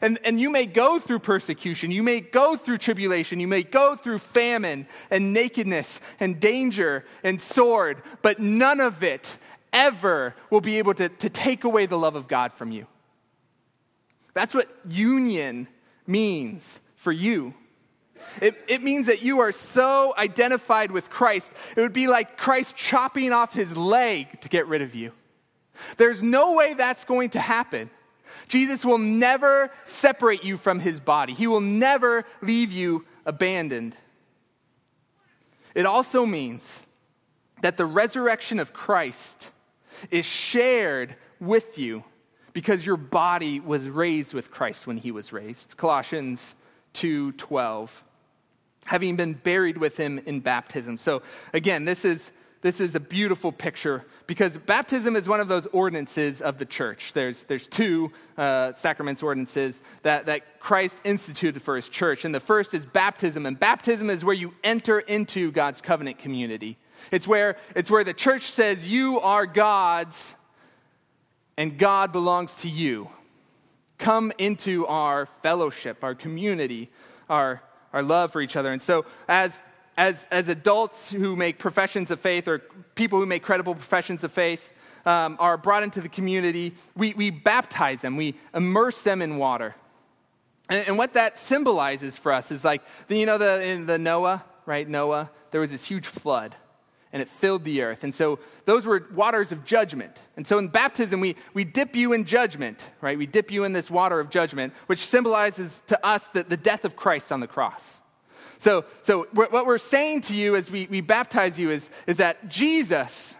And, 0.00 0.18
and 0.24 0.40
you 0.40 0.50
may 0.50 0.66
go 0.66 0.98
through 0.98 1.20
persecution, 1.20 1.90
you 1.90 2.02
may 2.02 2.20
go 2.20 2.56
through 2.56 2.78
tribulation, 2.78 3.40
you 3.40 3.48
may 3.48 3.62
go 3.62 3.96
through 3.96 4.18
famine 4.18 4.86
and 5.10 5.32
nakedness 5.32 6.00
and 6.20 6.38
danger 6.38 7.04
and 7.24 7.40
sword, 7.40 8.02
but 8.22 8.38
none 8.38 8.80
of 8.80 9.02
it 9.02 9.36
ever 9.72 10.34
will 10.50 10.60
be 10.60 10.78
able 10.78 10.94
to, 10.94 11.08
to 11.08 11.28
take 11.28 11.64
away 11.64 11.86
the 11.86 11.98
love 11.98 12.14
of 12.14 12.28
God 12.28 12.52
from 12.52 12.70
you. 12.70 12.86
That's 14.32 14.54
what 14.54 14.68
union 14.88 15.68
means 16.06 16.80
for 16.96 17.12
you. 17.12 17.54
It, 18.40 18.56
it 18.68 18.82
means 18.82 19.06
that 19.06 19.22
you 19.22 19.40
are 19.40 19.52
so 19.52 20.14
identified 20.16 20.90
with 20.90 21.10
Christ, 21.10 21.50
it 21.76 21.80
would 21.80 21.92
be 21.92 22.06
like 22.06 22.36
Christ 22.36 22.76
chopping 22.76 23.32
off 23.32 23.52
his 23.52 23.76
leg 23.76 24.40
to 24.40 24.48
get 24.48 24.66
rid 24.66 24.82
of 24.82 24.94
you. 24.94 25.12
There's 25.96 26.22
no 26.22 26.52
way 26.52 26.74
that's 26.74 27.04
going 27.04 27.30
to 27.30 27.40
happen. 27.40 27.90
Jesus 28.48 28.84
will 28.84 28.98
never 28.98 29.70
separate 29.84 30.44
you 30.44 30.56
from 30.56 30.80
his 30.80 31.00
body, 31.00 31.32
he 31.32 31.46
will 31.46 31.60
never 31.60 32.24
leave 32.42 32.72
you 32.72 33.04
abandoned. 33.26 33.94
It 35.74 35.86
also 35.86 36.24
means 36.24 36.80
that 37.62 37.76
the 37.76 37.86
resurrection 37.86 38.60
of 38.60 38.72
Christ 38.72 39.50
is 40.10 40.26
shared 40.26 41.16
with 41.40 41.78
you 41.78 42.04
because 42.52 42.86
your 42.86 42.96
body 42.96 43.58
was 43.58 43.88
raised 43.88 44.34
with 44.34 44.50
Christ 44.50 44.86
when 44.86 44.96
he 44.96 45.10
was 45.10 45.32
raised. 45.32 45.76
Colossians 45.76 46.54
2:12 46.94 47.90
having 48.84 49.16
been 49.16 49.34
buried 49.34 49.78
with 49.78 49.96
him 49.96 50.20
in 50.26 50.40
baptism. 50.40 50.98
So, 50.98 51.22
again, 51.52 51.84
this 51.84 52.04
is, 52.04 52.30
this 52.60 52.80
is 52.80 52.94
a 52.94 53.00
beautiful 53.00 53.52
picture 53.52 54.04
because 54.26 54.56
baptism 54.56 55.16
is 55.16 55.28
one 55.28 55.40
of 55.40 55.48
those 55.48 55.66
ordinances 55.66 56.40
of 56.40 56.58
the 56.58 56.64
church. 56.64 57.12
There's, 57.14 57.44
there's 57.44 57.68
two 57.68 58.10
uh, 58.38 58.72
sacraments 58.74 59.22
ordinances 59.22 59.80
that, 60.02 60.26
that 60.26 60.60
Christ 60.60 60.96
instituted 61.04 61.60
for 61.60 61.76
his 61.76 61.88
church. 61.88 62.24
And 62.24 62.34
the 62.34 62.40
first 62.40 62.72
is 62.72 62.86
baptism. 62.86 63.44
And 63.46 63.58
baptism 63.58 64.08
is 64.08 64.24
where 64.24 64.34
you 64.34 64.54
enter 64.64 65.00
into 65.00 65.52
God's 65.52 65.80
covenant 65.80 66.18
community. 66.18 66.78
It's 67.10 67.26
where, 67.26 67.56
it's 67.74 67.90
where 67.90 68.04
the 68.04 68.14
church 68.14 68.50
says, 68.50 68.90
You 68.90 69.20
are 69.20 69.46
God's, 69.46 70.34
and 71.56 71.78
God 71.78 72.12
belongs 72.12 72.54
to 72.56 72.68
you. 72.68 73.08
Come 73.98 74.32
into 74.38 74.86
our 74.86 75.26
fellowship, 75.42 76.02
our 76.02 76.14
community, 76.14 76.90
our 77.28 77.62
our 77.94 78.02
love 78.02 78.32
for 78.32 78.42
each 78.42 78.56
other. 78.56 78.72
And 78.72 78.82
so, 78.82 79.06
as, 79.28 79.54
as, 79.96 80.26
as 80.30 80.48
adults 80.48 81.10
who 81.10 81.36
make 81.36 81.58
professions 81.58 82.10
of 82.10 82.20
faith 82.20 82.48
or 82.48 82.58
people 82.94 83.18
who 83.18 83.24
make 83.24 83.42
credible 83.42 83.74
professions 83.74 84.24
of 84.24 84.32
faith 84.32 84.70
um, 85.06 85.36
are 85.38 85.56
brought 85.56 85.82
into 85.82 86.00
the 86.00 86.08
community, 86.08 86.74
we, 86.96 87.14
we 87.14 87.30
baptize 87.30 88.02
them, 88.02 88.16
we 88.16 88.34
immerse 88.54 89.00
them 89.02 89.22
in 89.22 89.38
water. 89.38 89.74
And, 90.68 90.88
and 90.88 90.98
what 90.98 91.14
that 91.14 91.38
symbolizes 91.38 92.18
for 92.18 92.32
us 92.32 92.50
is 92.50 92.64
like, 92.64 92.82
you 93.08 93.24
know, 93.24 93.38
the, 93.38 93.62
in 93.62 93.86
the 93.86 93.98
Noah, 93.98 94.44
right, 94.66 94.88
Noah, 94.88 95.30
there 95.52 95.60
was 95.60 95.70
this 95.70 95.84
huge 95.84 96.06
flood 96.06 96.54
and 97.14 97.22
it 97.22 97.28
filled 97.28 97.62
the 97.62 97.80
earth. 97.80 98.02
And 98.02 98.12
so 98.12 98.40
those 98.64 98.84
were 98.84 99.06
waters 99.14 99.52
of 99.52 99.64
judgment. 99.64 100.18
And 100.36 100.44
so 100.44 100.58
in 100.58 100.66
baptism, 100.66 101.20
we, 101.20 101.36
we 101.54 101.62
dip 101.62 101.94
you 101.94 102.12
in 102.12 102.24
judgment, 102.24 102.84
right? 103.00 103.16
We 103.16 103.26
dip 103.26 103.52
you 103.52 103.62
in 103.62 103.72
this 103.72 103.88
water 103.88 104.18
of 104.18 104.30
judgment, 104.30 104.74
which 104.86 105.06
symbolizes 105.06 105.80
to 105.86 106.04
us 106.04 106.26
the, 106.34 106.42
the 106.42 106.56
death 106.56 106.84
of 106.84 106.96
Christ 106.96 107.30
on 107.30 107.38
the 107.38 107.46
cross. 107.46 108.00
So, 108.58 108.84
so 109.02 109.28
what 109.32 109.64
we're 109.64 109.78
saying 109.78 110.22
to 110.22 110.34
you 110.34 110.56
as 110.56 110.68
we, 110.68 110.88
we 110.90 111.02
baptize 111.02 111.56
you 111.56 111.70
is, 111.70 111.88
is 112.08 112.16
that 112.16 112.48
Jesus, 112.48 113.36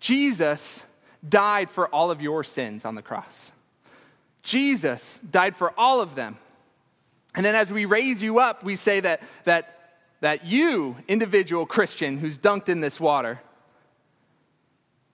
Jesus 0.00 0.82
died 1.26 1.70
for 1.70 1.86
all 1.88 2.10
of 2.10 2.20
your 2.20 2.42
sins 2.42 2.84
on 2.84 2.96
the 2.96 3.02
cross. 3.02 3.52
Jesus 4.42 5.20
died 5.30 5.54
for 5.54 5.72
all 5.78 6.00
of 6.00 6.16
them. 6.16 6.38
And 7.36 7.46
then 7.46 7.54
as 7.54 7.72
we 7.72 7.84
raise 7.84 8.20
you 8.20 8.40
up, 8.40 8.64
we 8.64 8.74
say 8.74 8.98
that, 8.98 9.22
that 9.44 9.79
that 10.20 10.44
you, 10.44 10.96
individual 11.08 11.66
Christian 11.66 12.18
who's 12.18 12.38
dunked 12.38 12.68
in 12.68 12.80
this 12.80 13.00
water, 13.00 13.40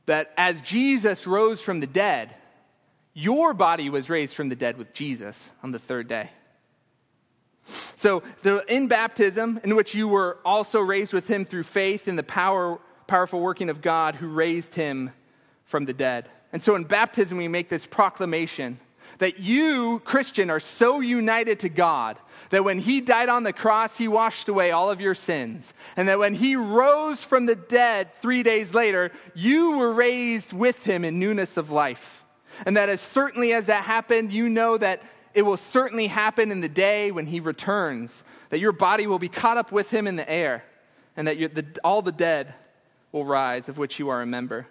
that 0.06 0.32
as 0.36 0.60
Jesus 0.60 1.26
rose 1.26 1.60
from 1.60 1.80
the 1.80 1.86
dead, 1.86 2.34
your 3.12 3.54
body 3.54 3.88
was 3.88 4.10
raised 4.10 4.34
from 4.34 4.48
the 4.48 4.56
dead 4.56 4.76
with 4.76 4.92
Jesus 4.92 5.50
on 5.62 5.72
the 5.72 5.78
third 5.78 6.08
day. 6.08 6.30
So, 7.96 8.22
in 8.68 8.86
baptism, 8.86 9.60
in 9.64 9.74
which 9.74 9.94
you 9.94 10.06
were 10.06 10.38
also 10.44 10.80
raised 10.80 11.12
with 11.12 11.28
him 11.28 11.44
through 11.44 11.64
faith 11.64 12.06
in 12.06 12.14
the 12.14 12.22
power, 12.22 12.78
powerful 13.08 13.40
working 13.40 13.70
of 13.70 13.82
God 13.82 14.14
who 14.14 14.28
raised 14.28 14.74
him 14.74 15.10
from 15.64 15.84
the 15.84 15.92
dead. 15.92 16.28
And 16.52 16.62
so, 16.62 16.76
in 16.76 16.84
baptism, 16.84 17.38
we 17.38 17.48
make 17.48 17.68
this 17.68 17.84
proclamation 17.84 18.78
that 19.18 19.38
you, 19.38 20.00
Christian, 20.04 20.50
are 20.50 20.60
so 20.60 21.00
united 21.00 21.60
to 21.60 21.68
God 21.68 22.18
that 22.50 22.64
when 22.64 22.78
he 22.78 23.00
died 23.00 23.28
on 23.28 23.42
the 23.42 23.52
cross, 23.52 23.96
he 23.96 24.08
washed 24.08 24.48
away 24.48 24.70
all 24.70 24.90
of 24.90 25.00
your 25.00 25.14
sins. 25.14 25.72
And 25.96 26.08
that 26.08 26.18
when 26.18 26.34
he 26.34 26.56
rose 26.56 27.22
from 27.22 27.46
the 27.46 27.56
dead 27.56 28.08
three 28.20 28.42
days 28.42 28.74
later, 28.74 29.10
you 29.34 29.78
were 29.78 29.92
raised 29.92 30.52
with 30.52 30.82
him 30.84 31.04
in 31.04 31.18
newness 31.18 31.56
of 31.56 31.70
life. 31.70 32.24
And 32.64 32.76
that 32.76 32.88
as 32.88 33.00
certainly 33.00 33.52
as 33.52 33.66
that 33.66 33.84
happened, 33.84 34.32
you 34.32 34.48
know 34.48 34.78
that 34.78 35.02
it 35.34 35.42
will 35.42 35.56
certainly 35.56 36.06
happen 36.06 36.50
in 36.50 36.60
the 36.60 36.68
day 36.68 37.10
when 37.10 37.26
he 37.26 37.40
returns, 37.40 38.22
that 38.48 38.58
your 38.58 38.72
body 38.72 39.06
will 39.06 39.18
be 39.18 39.28
caught 39.28 39.58
up 39.58 39.72
with 39.72 39.90
him 39.90 40.06
in 40.06 40.16
the 40.16 40.28
air, 40.30 40.64
and 41.16 41.26
that 41.26 41.36
the, 41.54 41.66
all 41.84 42.00
the 42.00 42.12
dead 42.12 42.54
will 43.12 43.24
rise, 43.24 43.68
of 43.68 43.76
which 43.76 43.98
you 43.98 44.08
are 44.08 44.22
a 44.22 44.26
member. 44.26 44.66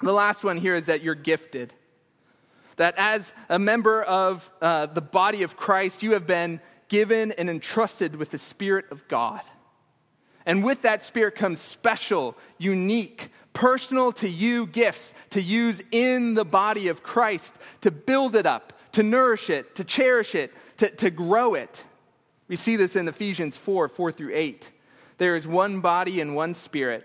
The 0.00 0.12
last 0.12 0.44
one 0.44 0.56
here 0.56 0.76
is 0.76 0.86
that 0.86 1.02
you're 1.02 1.14
gifted 1.14 1.72
that 2.80 2.94
as 2.96 3.30
a 3.50 3.58
member 3.58 4.02
of 4.02 4.50
uh, 4.62 4.86
the 4.86 5.02
body 5.02 5.42
of 5.42 5.54
Christ, 5.54 6.02
you 6.02 6.12
have 6.12 6.26
been 6.26 6.62
given 6.88 7.30
and 7.32 7.50
entrusted 7.50 8.16
with 8.16 8.30
the 8.30 8.38
Spirit 8.38 8.86
of 8.90 9.06
God. 9.06 9.42
And 10.46 10.64
with 10.64 10.80
that 10.80 11.02
Spirit 11.02 11.34
comes 11.34 11.60
special, 11.60 12.38
unique, 12.56 13.28
personal 13.52 14.12
to 14.12 14.30
you 14.30 14.66
gifts 14.66 15.12
to 15.28 15.42
use 15.42 15.82
in 15.90 16.32
the 16.32 16.46
body 16.46 16.88
of 16.88 17.02
Christ 17.02 17.52
to 17.82 17.90
build 17.90 18.34
it 18.34 18.46
up, 18.46 18.72
to 18.92 19.02
nourish 19.02 19.50
it, 19.50 19.74
to 19.74 19.84
cherish 19.84 20.34
it, 20.34 20.50
to, 20.78 20.88
to 20.88 21.10
grow 21.10 21.52
it. 21.52 21.84
We 22.48 22.56
see 22.56 22.76
this 22.76 22.96
in 22.96 23.08
Ephesians 23.08 23.58
4 23.58 23.88
4 23.88 24.10
through 24.10 24.32
8. 24.34 24.70
There 25.18 25.36
is 25.36 25.46
one 25.46 25.82
body 25.82 26.22
and 26.22 26.34
one 26.34 26.54
Spirit, 26.54 27.04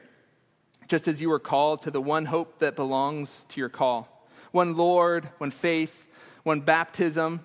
just 0.88 1.10
as 1.10 1.20
you 1.20 1.28
were 1.28 1.38
called 1.38 1.82
to 1.82 1.92
the 1.92 2.00
one 2.00 2.24
hope 2.24 2.60
that 2.60 2.78
belongs 2.78 3.44
to 3.50 3.60
your 3.60 3.68
call 3.68 4.15
one 4.56 4.78
Lord, 4.78 5.28
one 5.38 5.52
faith, 5.52 6.06
one 6.44 6.62
baptism, 6.62 7.42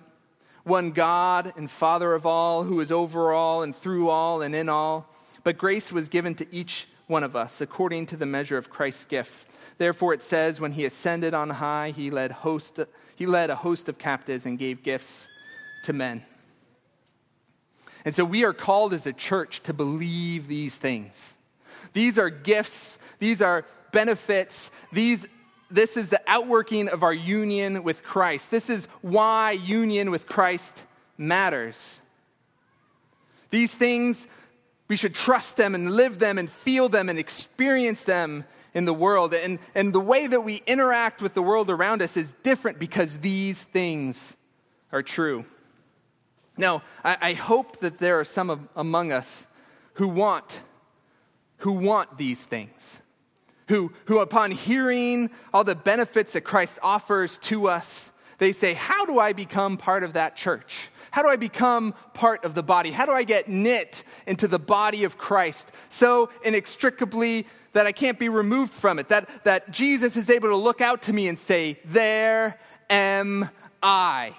one 0.63 0.91
God 0.91 1.51
and 1.57 1.69
Father 1.69 2.13
of 2.13 2.25
all, 2.25 2.63
who 2.63 2.79
is 2.79 2.89
over 2.89 3.33
all 3.33 3.63
and 3.63 3.75
through 3.75 4.09
all 4.09 4.41
and 4.41 4.55
in 4.55 4.69
all. 4.69 5.13
But 5.43 5.57
grace 5.57 5.91
was 5.91 6.07
given 6.07 6.35
to 6.35 6.47
each 6.55 6.87
one 7.07 7.25
of 7.25 7.35
us 7.35 7.59
according 7.59 8.05
to 8.07 8.17
the 8.17 8.25
measure 8.25 8.57
of 8.57 8.69
Christ's 8.69 9.03
gift. 9.03 9.45
Therefore, 9.77 10.13
it 10.13 10.23
says, 10.23 10.61
when 10.61 10.71
he 10.71 10.85
ascended 10.85 11.33
on 11.33 11.49
high, 11.49 11.91
he 11.91 12.09
led, 12.11 12.31
host, 12.31 12.79
he 13.17 13.25
led 13.25 13.49
a 13.49 13.55
host 13.55 13.89
of 13.89 13.97
captives 13.97 14.45
and 14.45 14.57
gave 14.57 14.81
gifts 14.81 15.27
to 15.83 15.91
men. 15.91 16.23
And 18.05 18.15
so 18.15 18.23
we 18.23 18.45
are 18.45 18.53
called 18.53 18.93
as 18.93 19.05
a 19.05 19.13
church 19.13 19.61
to 19.63 19.73
believe 19.73 20.47
these 20.47 20.75
things. 20.77 21.33
These 21.91 22.17
are 22.17 22.29
gifts, 22.29 22.97
these 23.19 23.41
are 23.41 23.65
benefits, 23.91 24.71
these 24.93 25.27
this 25.71 25.97
is 25.97 26.09
the 26.09 26.21
outworking 26.27 26.89
of 26.89 27.03
our 27.03 27.13
union 27.13 27.83
with 27.83 28.03
Christ. 28.03 28.51
This 28.51 28.69
is 28.69 28.85
why 29.01 29.51
union 29.51 30.11
with 30.11 30.27
Christ 30.27 30.83
matters. 31.17 31.99
These 33.49 33.73
things, 33.73 34.27
we 34.87 34.95
should 34.95 35.15
trust 35.15 35.57
them 35.57 35.75
and 35.75 35.91
live 35.91 36.19
them 36.19 36.37
and 36.37 36.49
feel 36.49 36.89
them 36.89 37.09
and 37.09 37.17
experience 37.17 38.03
them 38.03 38.45
in 38.73 38.85
the 38.85 38.93
world. 38.93 39.33
And, 39.33 39.59
and 39.75 39.93
the 39.93 39.99
way 39.99 40.27
that 40.27 40.41
we 40.41 40.63
interact 40.65 41.21
with 41.21 41.33
the 41.33 41.41
world 41.41 41.69
around 41.69 42.01
us 42.01 42.15
is 42.15 42.31
different 42.43 42.79
because 42.79 43.17
these 43.19 43.63
things 43.63 44.35
are 44.91 45.03
true. 45.03 45.45
Now, 46.57 46.83
I, 47.03 47.17
I 47.21 47.33
hope 47.33 47.79
that 47.81 47.97
there 47.97 48.19
are 48.19 48.25
some 48.25 48.49
of, 48.49 48.67
among 48.75 49.11
us 49.11 49.45
who 49.95 50.07
want, 50.07 50.61
who 51.57 51.73
want 51.73 52.17
these 52.17 52.43
things 52.43 53.00
who, 53.71 53.89
who, 54.03 54.19
upon 54.19 54.51
hearing 54.51 55.29
all 55.53 55.63
the 55.63 55.75
benefits 55.75 56.33
that 56.33 56.41
Christ 56.41 56.77
offers 56.83 57.37
to 57.43 57.69
us, 57.69 58.11
they 58.37 58.51
say, 58.51 58.73
How 58.73 59.05
do 59.05 59.17
I 59.17 59.31
become 59.31 59.77
part 59.77 60.03
of 60.03 60.13
that 60.13 60.35
church? 60.35 60.89
How 61.09 61.21
do 61.21 61.29
I 61.29 61.37
become 61.37 61.93
part 62.13 62.43
of 62.43 62.53
the 62.53 62.63
body? 62.63 62.91
How 62.91 63.05
do 63.05 63.13
I 63.13 63.23
get 63.23 63.47
knit 63.47 64.03
into 64.27 64.49
the 64.49 64.59
body 64.59 65.05
of 65.05 65.17
Christ 65.17 65.71
so 65.87 66.29
inextricably 66.43 67.47
that 67.71 67.87
I 67.87 67.93
can't 67.93 68.19
be 68.19 68.27
removed 68.27 68.73
from 68.73 68.99
it? 68.99 69.07
That, 69.07 69.29
that 69.45 69.71
Jesus 69.71 70.17
is 70.17 70.29
able 70.29 70.49
to 70.49 70.57
look 70.57 70.81
out 70.81 71.03
to 71.03 71.13
me 71.13 71.29
and 71.29 71.39
say, 71.39 71.79
There 71.85 72.59
am 72.89 73.49
I. 73.81 74.33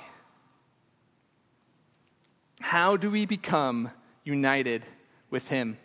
How 2.60 2.98
do 2.98 3.10
we 3.10 3.24
become 3.24 3.90
united 4.24 4.84
with 5.30 5.48
Him? 5.48 5.78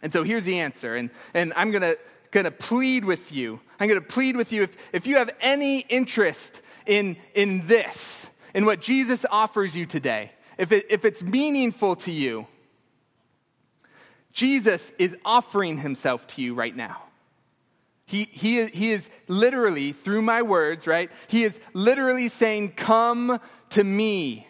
And 0.00 0.10
so 0.10 0.24
here's 0.24 0.44
the 0.44 0.60
answer. 0.60 0.96
And, 0.96 1.10
and 1.34 1.52
I'm 1.56 1.70
going 1.70 1.82
to 1.82 1.98
going 2.32 2.44
to 2.44 2.50
plead 2.50 3.04
with 3.04 3.30
you. 3.30 3.60
I'm 3.78 3.88
going 3.88 4.00
to 4.00 4.06
plead 4.06 4.36
with 4.36 4.52
you 4.52 4.64
if, 4.64 4.76
if 4.92 5.06
you 5.06 5.16
have 5.16 5.30
any 5.40 5.80
interest 5.80 6.62
in, 6.86 7.16
in 7.34 7.66
this, 7.66 8.26
in 8.54 8.66
what 8.66 8.80
Jesus 8.80 9.24
offers 9.30 9.76
you 9.76 9.86
today, 9.86 10.32
if, 10.58 10.72
it, 10.72 10.86
if 10.90 11.04
it's 11.04 11.22
meaningful 11.22 11.94
to 11.96 12.10
you, 12.10 12.46
Jesus 14.32 14.90
is 14.98 15.16
offering 15.24 15.76
himself 15.76 16.26
to 16.28 16.42
you 16.42 16.54
right 16.54 16.74
now. 16.74 17.02
He, 18.06 18.28
he, 18.30 18.66
he 18.66 18.92
is 18.92 19.08
literally, 19.28 19.92
through 19.92 20.22
my 20.22 20.42
words, 20.42 20.86
right? 20.86 21.10
He 21.28 21.44
is 21.44 21.58
literally 21.72 22.28
saying, 22.28 22.72
Come 22.72 23.40
to 23.70 23.84
me. 23.84 24.46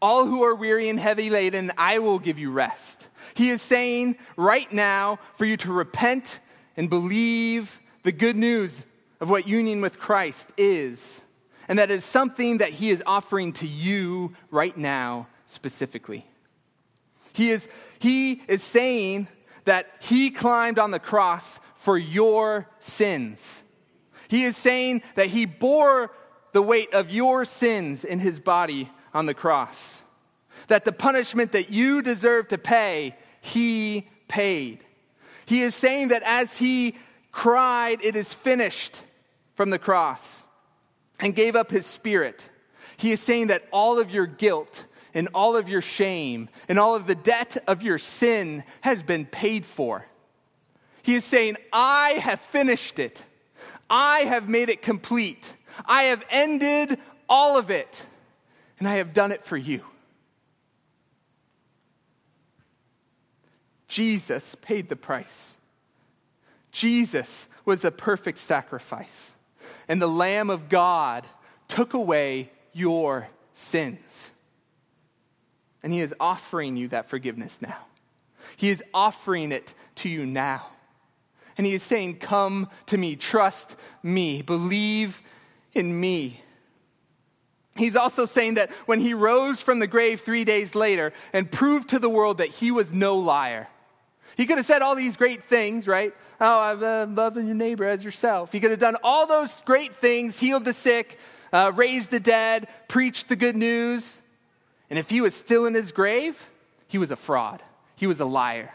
All 0.00 0.26
who 0.26 0.42
are 0.42 0.54
weary 0.54 0.88
and 0.88 0.98
heavy 0.98 1.30
laden, 1.30 1.72
I 1.78 2.00
will 2.00 2.18
give 2.18 2.38
you 2.38 2.50
rest. 2.50 3.01
He 3.34 3.50
is 3.50 3.62
saying 3.62 4.16
right 4.36 4.70
now 4.72 5.18
for 5.36 5.44
you 5.44 5.56
to 5.58 5.72
repent 5.72 6.40
and 6.76 6.90
believe 6.90 7.80
the 8.02 8.12
good 8.12 8.36
news 8.36 8.82
of 9.20 9.30
what 9.30 9.46
union 9.46 9.80
with 9.80 9.98
Christ 9.98 10.48
is. 10.56 11.20
And 11.68 11.78
that 11.78 11.90
is 11.90 12.04
something 12.04 12.58
that 12.58 12.70
He 12.70 12.90
is 12.90 13.02
offering 13.06 13.52
to 13.54 13.66
you 13.66 14.34
right 14.50 14.76
now 14.76 15.28
specifically. 15.46 16.26
He 17.32 17.50
is, 17.50 17.66
he 17.98 18.42
is 18.48 18.62
saying 18.62 19.28
that 19.64 19.86
He 20.00 20.30
climbed 20.30 20.78
on 20.78 20.90
the 20.90 20.98
cross 20.98 21.60
for 21.76 21.96
your 21.96 22.68
sins. 22.80 23.62
He 24.28 24.44
is 24.44 24.56
saying 24.56 25.02
that 25.14 25.26
He 25.26 25.46
bore 25.46 26.10
the 26.52 26.62
weight 26.62 26.92
of 26.92 27.10
your 27.10 27.44
sins 27.44 28.04
in 28.04 28.18
His 28.18 28.40
body 28.40 28.90
on 29.14 29.26
the 29.26 29.34
cross. 29.34 30.02
That 30.68 30.84
the 30.84 30.92
punishment 30.92 31.52
that 31.52 31.70
you 31.70 32.02
deserve 32.02 32.48
to 32.48 32.58
pay, 32.58 33.16
he 33.42 34.08
paid. 34.28 34.78
He 35.44 35.62
is 35.62 35.74
saying 35.74 36.08
that 36.08 36.22
as 36.22 36.56
he 36.56 36.94
cried, 37.32 37.98
It 38.02 38.16
is 38.16 38.32
finished 38.32 39.02
from 39.54 39.68
the 39.68 39.78
cross, 39.78 40.44
and 41.20 41.34
gave 41.34 41.54
up 41.54 41.70
his 41.70 41.86
spirit, 41.86 42.48
he 42.96 43.12
is 43.12 43.20
saying 43.20 43.48
that 43.48 43.66
all 43.70 43.98
of 43.98 44.10
your 44.10 44.26
guilt 44.26 44.84
and 45.12 45.28
all 45.34 45.56
of 45.56 45.68
your 45.68 45.82
shame 45.82 46.48
and 46.68 46.78
all 46.78 46.94
of 46.94 47.06
the 47.06 47.14
debt 47.14 47.62
of 47.66 47.82
your 47.82 47.98
sin 47.98 48.64
has 48.80 49.02
been 49.02 49.26
paid 49.26 49.66
for. 49.66 50.06
He 51.02 51.16
is 51.16 51.24
saying, 51.24 51.56
I 51.72 52.12
have 52.12 52.40
finished 52.40 52.98
it. 52.98 53.22
I 53.90 54.20
have 54.20 54.48
made 54.48 54.68
it 54.68 54.82
complete. 54.82 55.52
I 55.84 56.04
have 56.04 56.22
ended 56.30 56.98
all 57.28 57.58
of 57.58 57.70
it, 57.70 58.04
and 58.78 58.86
I 58.88 58.96
have 58.96 59.12
done 59.12 59.32
it 59.32 59.44
for 59.44 59.56
you. 59.56 59.82
Jesus 63.92 64.56
paid 64.62 64.88
the 64.88 64.96
price. 64.96 65.52
Jesus 66.70 67.46
was 67.66 67.84
a 67.84 67.90
perfect 67.90 68.38
sacrifice. 68.38 69.32
And 69.86 70.00
the 70.00 70.06
Lamb 70.06 70.48
of 70.48 70.70
God 70.70 71.26
took 71.68 71.92
away 71.92 72.50
your 72.72 73.28
sins. 73.52 74.30
And 75.82 75.92
He 75.92 76.00
is 76.00 76.14
offering 76.18 76.78
you 76.78 76.88
that 76.88 77.10
forgiveness 77.10 77.58
now. 77.60 77.84
He 78.56 78.70
is 78.70 78.82
offering 78.94 79.52
it 79.52 79.74
to 79.96 80.08
you 80.08 80.24
now. 80.24 80.66
And 81.58 81.66
He 81.66 81.74
is 81.74 81.82
saying, 81.82 82.16
Come 82.16 82.70
to 82.86 82.96
me, 82.96 83.14
trust 83.14 83.76
me, 84.02 84.40
believe 84.40 85.20
in 85.74 86.00
me. 86.00 86.40
He's 87.76 87.96
also 87.96 88.24
saying 88.24 88.54
that 88.54 88.70
when 88.86 89.00
He 89.00 89.12
rose 89.12 89.60
from 89.60 89.80
the 89.80 89.86
grave 89.86 90.22
three 90.22 90.46
days 90.46 90.74
later 90.74 91.12
and 91.34 91.52
proved 91.52 91.90
to 91.90 91.98
the 91.98 92.08
world 92.08 92.38
that 92.38 92.48
He 92.48 92.70
was 92.70 92.90
no 92.90 93.18
liar, 93.18 93.68
he 94.36 94.46
could 94.46 94.56
have 94.56 94.66
said 94.66 94.82
all 94.82 94.94
these 94.94 95.16
great 95.16 95.44
things, 95.44 95.86
right? 95.86 96.14
Oh, 96.40 96.60
I'm 96.60 97.14
loving 97.14 97.46
your 97.46 97.54
neighbor 97.54 97.86
as 97.86 98.02
yourself. 98.02 98.52
He 98.52 98.60
could 98.60 98.70
have 98.70 98.80
done 98.80 98.96
all 99.02 99.26
those 99.26 99.60
great 99.64 99.94
things, 99.96 100.38
healed 100.38 100.64
the 100.64 100.72
sick, 100.72 101.18
uh, 101.52 101.72
raised 101.74 102.10
the 102.10 102.20
dead, 102.20 102.68
preached 102.88 103.28
the 103.28 103.36
good 103.36 103.56
news. 103.56 104.18
And 104.90 104.98
if 104.98 105.08
he 105.08 105.20
was 105.20 105.34
still 105.34 105.66
in 105.66 105.74
his 105.74 105.92
grave, 105.92 106.46
he 106.88 106.98
was 106.98 107.10
a 107.10 107.16
fraud. 107.16 107.62
He 107.96 108.06
was 108.06 108.20
a 108.20 108.24
liar. 108.24 108.70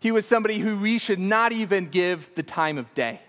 He 0.00 0.10
was 0.10 0.26
somebody 0.26 0.58
who 0.58 0.78
we 0.78 0.98
should 0.98 1.20
not 1.20 1.52
even 1.52 1.88
give 1.88 2.28
the 2.34 2.42
time 2.42 2.76
of 2.76 2.92
day. 2.94 3.20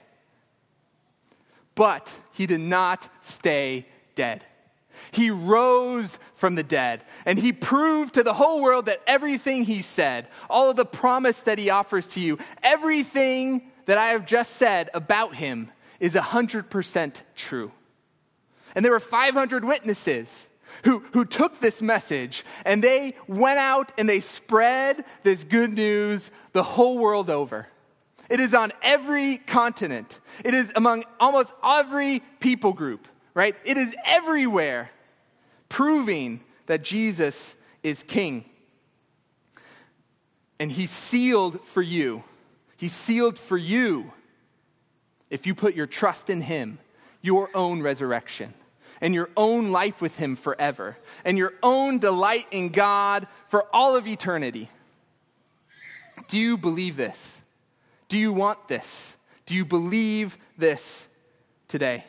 But 1.75 2.11
he 2.31 2.47
did 2.47 2.61
not 2.61 3.07
stay 3.21 3.85
dead. 4.15 4.43
He 5.11 5.29
rose 5.29 6.17
from 6.35 6.55
the 6.55 6.63
dead, 6.63 7.03
and 7.25 7.37
he 7.37 7.53
proved 7.53 8.15
to 8.15 8.23
the 8.23 8.33
whole 8.33 8.61
world 8.61 8.85
that 8.85 9.01
everything 9.07 9.63
he 9.63 9.81
said, 9.81 10.27
all 10.49 10.69
of 10.69 10.75
the 10.75 10.85
promise 10.85 11.41
that 11.41 11.57
he 11.57 11.69
offers 11.69 12.07
to 12.09 12.19
you, 12.19 12.37
everything 12.63 13.71
that 13.85 13.97
I 13.97 14.07
have 14.07 14.25
just 14.25 14.55
said 14.55 14.89
about 14.93 15.35
him 15.35 15.71
is 15.99 16.13
100% 16.13 17.15
true. 17.35 17.71
And 18.73 18.83
there 18.83 18.91
were 18.91 18.99
500 18.99 19.63
witnesses 19.63 20.49
who, 20.83 20.99
who 21.13 21.25
took 21.25 21.59
this 21.59 21.81
message 21.81 22.43
and 22.65 22.83
they 22.83 23.15
went 23.27 23.59
out 23.59 23.91
and 23.97 24.07
they 24.07 24.19
spread 24.19 25.05
this 25.23 25.43
good 25.43 25.71
news 25.71 26.31
the 26.51 26.63
whole 26.63 26.97
world 26.97 27.29
over. 27.29 27.67
It 28.29 28.39
is 28.39 28.53
on 28.53 28.73
every 28.81 29.37
continent, 29.37 30.19
it 30.43 30.53
is 30.53 30.71
among 30.75 31.03
almost 31.19 31.53
every 31.63 32.21
people 32.39 32.73
group, 32.73 33.07
right? 33.35 33.55
It 33.63 33.77
is 33.77 33.93
everywhere, 34.03 34.89
proving 35.69 36.43
that 36.65 36.83
Jesus 36.83 37.55
is 37.83 38.01
king. 38.01 38.45
And 40.59 40.71
he 40.71 40.87
sealed 40.87 41.63
for 41.67 41.83
you. 41.83 42.23
He 42.77 42.87
sealed 42.87 43.37
for 43.37 43.57
you, 43.57 44.11
if 45.29 45.45
you 45.45 45.53
put 45.53 45.75
your 45.75 45.85
trust 45.85 46.31
in 46.31 46.41
him, 46.41 46.79
your 47.21 47.49
own 47.53 47.83
resurrection 47.83 48.53
and 49.01 49.13
your 49.13 49.29
own 49.35 49.71
life 49.71 50.01
with 50.01 50.15
Him 50.17 50.35
forever, 50.35 50.97
and 51.23 51.37
your 51.37 51.53
own 51.61 51.99
delight 51.99 52.47
in 52.51 52.69
God 52.69 53.27
for 53.49 53.65
all 53.73 53.95
of 53.95 54.07
eternity. 54.07 54.69
Do 56.27 56.37
you 56.37 56.57
believe 56.57 56.95
this? 56.95 57.37
Do 58.07 58.17
you 58.17 58.33
want 58.33 58.67
this? 58.67 59.15
Do 59.45 59.53
you 59.53 59.65
believe 59.65 60.37
this 60.57 61.07
today? 61.67 62.03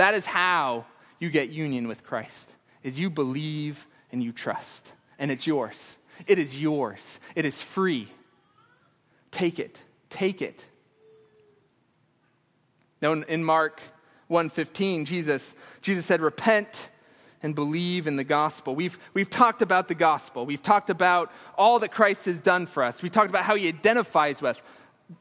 That 0.00 0.14
is 0.14 0.24
how 0.24 0.86
you 1.18 1.28
get 1.28 1.50
union 1.50 1.86
with 1.86 2.04
Christ. 2.04 2.48
Is 2.82 2.98
you 2.98 3.10
believe 3.10 3.86
and 4.10 4.22
you 4.22 4.32
trust. 4.32 4.90
And 5.18 5.30
it's 5.30 5.46
yours. 5.46 5.76
It 6.26 6.38
is 6.38 6.58
yours. 6.58 7.20
It 7.34 7.44
is 7.44 7.60
free. 7.60 8.08
Take 9.30 9.58
it. 9.58 9.82
Take 10.08 10.40
it. 10.40 10.64
Now 13.02 13.12
in 13.12 13.44
Mark 13.44 13.82
1:15, 14.30 15.04
Jesus, 15.04 15.54
Jesus 15.82 16.06
said, 16.06 16.22
Repent 16.22 16.88
and 17.42 17.54
believe 17.54 18.06
in 18.06 18.16
the 18.16 18.24
gospel. 18.24 18.74
We've, 18.74 18.98
we've 19.12 19.28
talked 19.28 19.60
about 19.60 19.86
the 19.86 19.94
gospel. 19.94 20.46
We've 20.46 20.62
talked 20.62 20.88
about 20.88 21.30
all 21.58 21.78
that 21.80 21.92
Christ 21.92 22.24
has 22.24 22.40
done 22.40 22.64
for 22.64 22.82
us. 22.82 23.02
We 23.02 23.10
talked 23.10 23.28
about 23.28 23.44
how 23.44 23.54
he 23.54 23.68
identifies 23.68 24.40
with, 24.40 24.62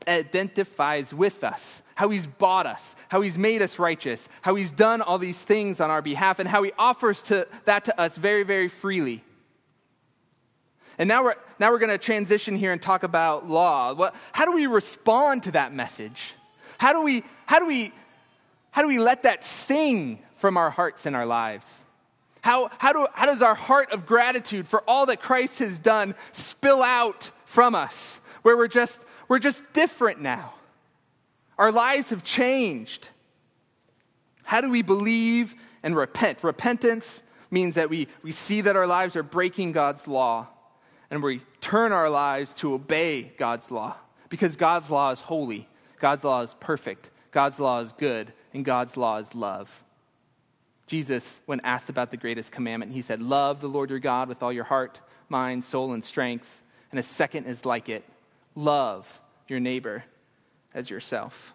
identifies 0.07 1.13
with 1.13 1.43
us, 1.43 1.81
how 1.95 2.09
he's 2.09 2.27
bought 2.27 2.65
us, 2.65 2.95
how 3.07 3.21
he's 3.21 3.37
made 3.37 3.61
us 3.61 3.79
righteous, 3.79 4.29
how 4.41 4.55
he's 4.55 4.71
done 4.71 5.01
all 5.01 5.17
these 5.17 5.41
things 5.41 5.79
on 5.79 5.89
our 5.89 6.01
behalf, 6.01 6.39
and 6.39 6.47
how 6.47 6.63
he 6.63 6.71
offers 6.77 7.21
to, 7.23 7.47
that 7.65 7.85
to 7.85 7.99
us 7.99 8.17
very, 8.17 8.43
very 8.43 8.67
freely. 8.67 9.23
And 10.97 11.07
now 11.07 11.23
we're, 11.23 11.35
now 11.59 11.71
we're 11.71 11.79
going 11.79 11.91
to 11.91 11.97
transition 11.97 12.55
here 12.55 12.73
and 12.73 12.81
talk 12.81 13.03
about 13.03 13.47
law. 13.47 13.93
What, 13.93 14.15
how 14.31 14.45
do 14.45 14.51
we 14.51 14.67
respond 14.67 15.43
to 15.43 15.51
that 15.51 15.73
message? 15.73 16.33
How 16.77 16.93
do 16.93 17.01
we, 17.01 17.23
how 17.45 17.59
do 17.59 17.65
we 17.65 17.93
how 18.71 18.81
do 18.81 18.87
we 18.87 18.99
let 18.99 19.23
that 19.23 19.43
sing 19.43 20.19
from 20.35 20.57
our 20.57 20.69
hearts 20.69 21.05
and 21.05 21.15
our 21.15 21.25
lives? 21.25 21.81
How, 22.41 22.69
how, 22.77 22.93
do, 22.93 23.07
how 23.13 23.25
does 23.25 23.41
our 23.41 23.55
heart 23.55 23.91
of 23.91 24.05
gratitude 24.05 24.67
for 24.67 24.81
all 24.87 25.07
that 25.07 25.21
Christ 25.21 25.59
has 25.59 25.77
done 25.79 26.15
spill 26.31 26.81
out 26.81 27.31
from 27.45 27.75
us, 27.75 28.19
where 28.43 28.55
we're 28.55 28.67
just, 28.67 28.99
we're 29.29 29.39
just 29.39 29.63
different 29.71 30.19
now? 30.19 30.53
Our 31.57 31.71
lives 31.71 32.09
have 32.09 32.23
changed. 32.23 33.07
How 34.43 34.59
do 34.59 34.69
we 34.69 34.81
believe 34.81 35.55
and 35.83 35.95
repent? 35.95 36.43
Repentance 36.43 37.21
means 37.51 37.75
that 37.75 37.89
we, 37.89 38.07
we 38.23 38.31
see 38.31 38.61
that 38.61 38.75
our 38.75 38.87
lives 38.87 39.15
are 39.15 39.23
breaking 39.23 39.71
God's 39.71 40.07
law 40.07 40.47
and 41.09 41.23
we 41.23 41.41
turn 41.61 41.91
our 41.91 42.09
lives 42.09 42.53
to 42.55 42.73
obey 42.73 43.31
God's 43.37 43.71
law 43.71 43.95
because 44.29 44.55
God's 44.55 44.89
law 44.89 45.11
is 45.11 45.21
holy, 45.21 45.67
God's 45.99 46.23
law 46.23 46.41
is 46.41 46.55
perfect, 46.59 47.09
God's 47.31 47.59
law 47.59 47.79
is 47.79 47.91
good, 47.91 48.31
and 48.53 48.63
God's 48.63 48.95
law 48.95 49.17
is 49.17 49.33
love. 49.33 49.69
Jesus, 50.87 51.39
when 51.45 51.61
asked 51.61 51.89
about 51.89 52.09
the 52.09 52.17
greatest 52.17 52.51
commandment, 52.51 52.91
he 52.91 53.01
said, 53.01 53.21
Love 53.21 53.61
the 53.61 53.67
Lord 53.67 53.89
your 53.89 53.99
God 53.99 54.27
with 54.27 54.41
all 54.41 54.51
your 54.51 54.63
heart, 54.63 54.99
mind, 55.29 55.63
soul, 55.63 55.93
and 55.93 56.03
strength. 56.03 56.63
And 56.91 56.99
a 56.99 57.03
second 57.03 57.45
is 57.45 57.65
like 57.65 57.89
it 57.89 58.03
love 58.59 59.19
your 59.47 59.59
neighbor 59.59 60.03
as 60.73 60.89
yourself. 60.89 61.53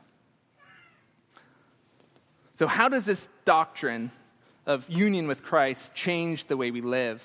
So, 2.57 2.67
how 2.67 2.89
does 2.89 3.05
this 3.05 3.29
doctrine 3.45 4.11
of 4.67 4.89
union 4.89 5.27
with 5.27 5.43
Christ 5.43 5.93
change 5.95 6.47
the 6.47 6.57
way 6.57 6.71
we 6.71 6.81
live? 6.81 7.23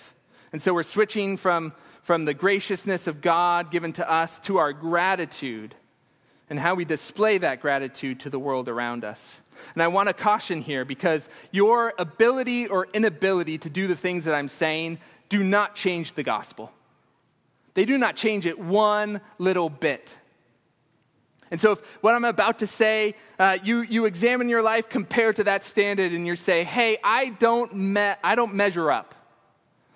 And 0.51 0.61
so, 0.61 0.73
we're 0.73 0.83
switching 0.83 1.37
from, 1.37 1.73
from 2.01 2.25
the 2.25 2.33
graciousness 2.33 3.07
of 3.07 3.21
God 3.21 3.71
given 3.71 3.93
to 3.93 4.11
us 4.11 4.39
to 4.39 4.57
our 4.57 4.73
gratitude 4.73 5.75
and 6.49 6.59
how 6.59 6.73
we 6.73 6.83
display 6.83 7.37
that 7.37 7.61
gratitude 7.61 8.21
to 8.21 8.29
the 8.29 8.39
world 8.39 8.67
around 8.67 9.05
us. 9.05 9.39
And 9.75 9.83
I 9.83 9.87
want 9.87 10.09
to 10.09 10.13
caution 10.13 10.61
here 10.61 10.83
because 10.83 11.29
your 11.51 11.93
ability 11.99 12.67
or 12.67 12.87
inability 12.93 13.59
to 13.59 13.69
do 13.69 13.87
the 13.87 13.95
things 13.95 14.25
that 14.25 14.33
I'm 14.33 14.47
saying 14.47 14.97
do 15.29 15.43
not 15.43 15.75
change 15.75 16.13
the 16.13 16.23
gospel. 16.23 16.71
They 17.79 17.85
do 17.85 17.97
not 17.97 18.17
change 18.17 18.45
it 18.45 18.59
one 18.59 19.21
little 19.37 19.69
bit. 19.69 20.13
And 21.49 21.61
so, 21.61 21.71
if 21.71 21.79
what 22.03 22.13
I'm 22.13 22.25
about 22.25 22.59
to 22.59 22.67
say, 22.67 23.15
uh, 23.39 23.57
you, 23.63 23.83
you 23.83 24.03
examine 24.03 24.49
your 24.49 24.61
life 24.61 24.89
compared 24.89 25.37
to 25.37 25.45
that 25.45 25.63
standard 25.63 26.11
and 26.11 26.27
you 26.27 26.35
say, 26.35 26.65
hey, 26.65 26.97
I 27.01 27.29
don't, 27.29 27.73
me- 27.73 28.15
I 28.21 28.35
don't 28.35 28.53
measure 28.53 28.91
up. 28.91 29.15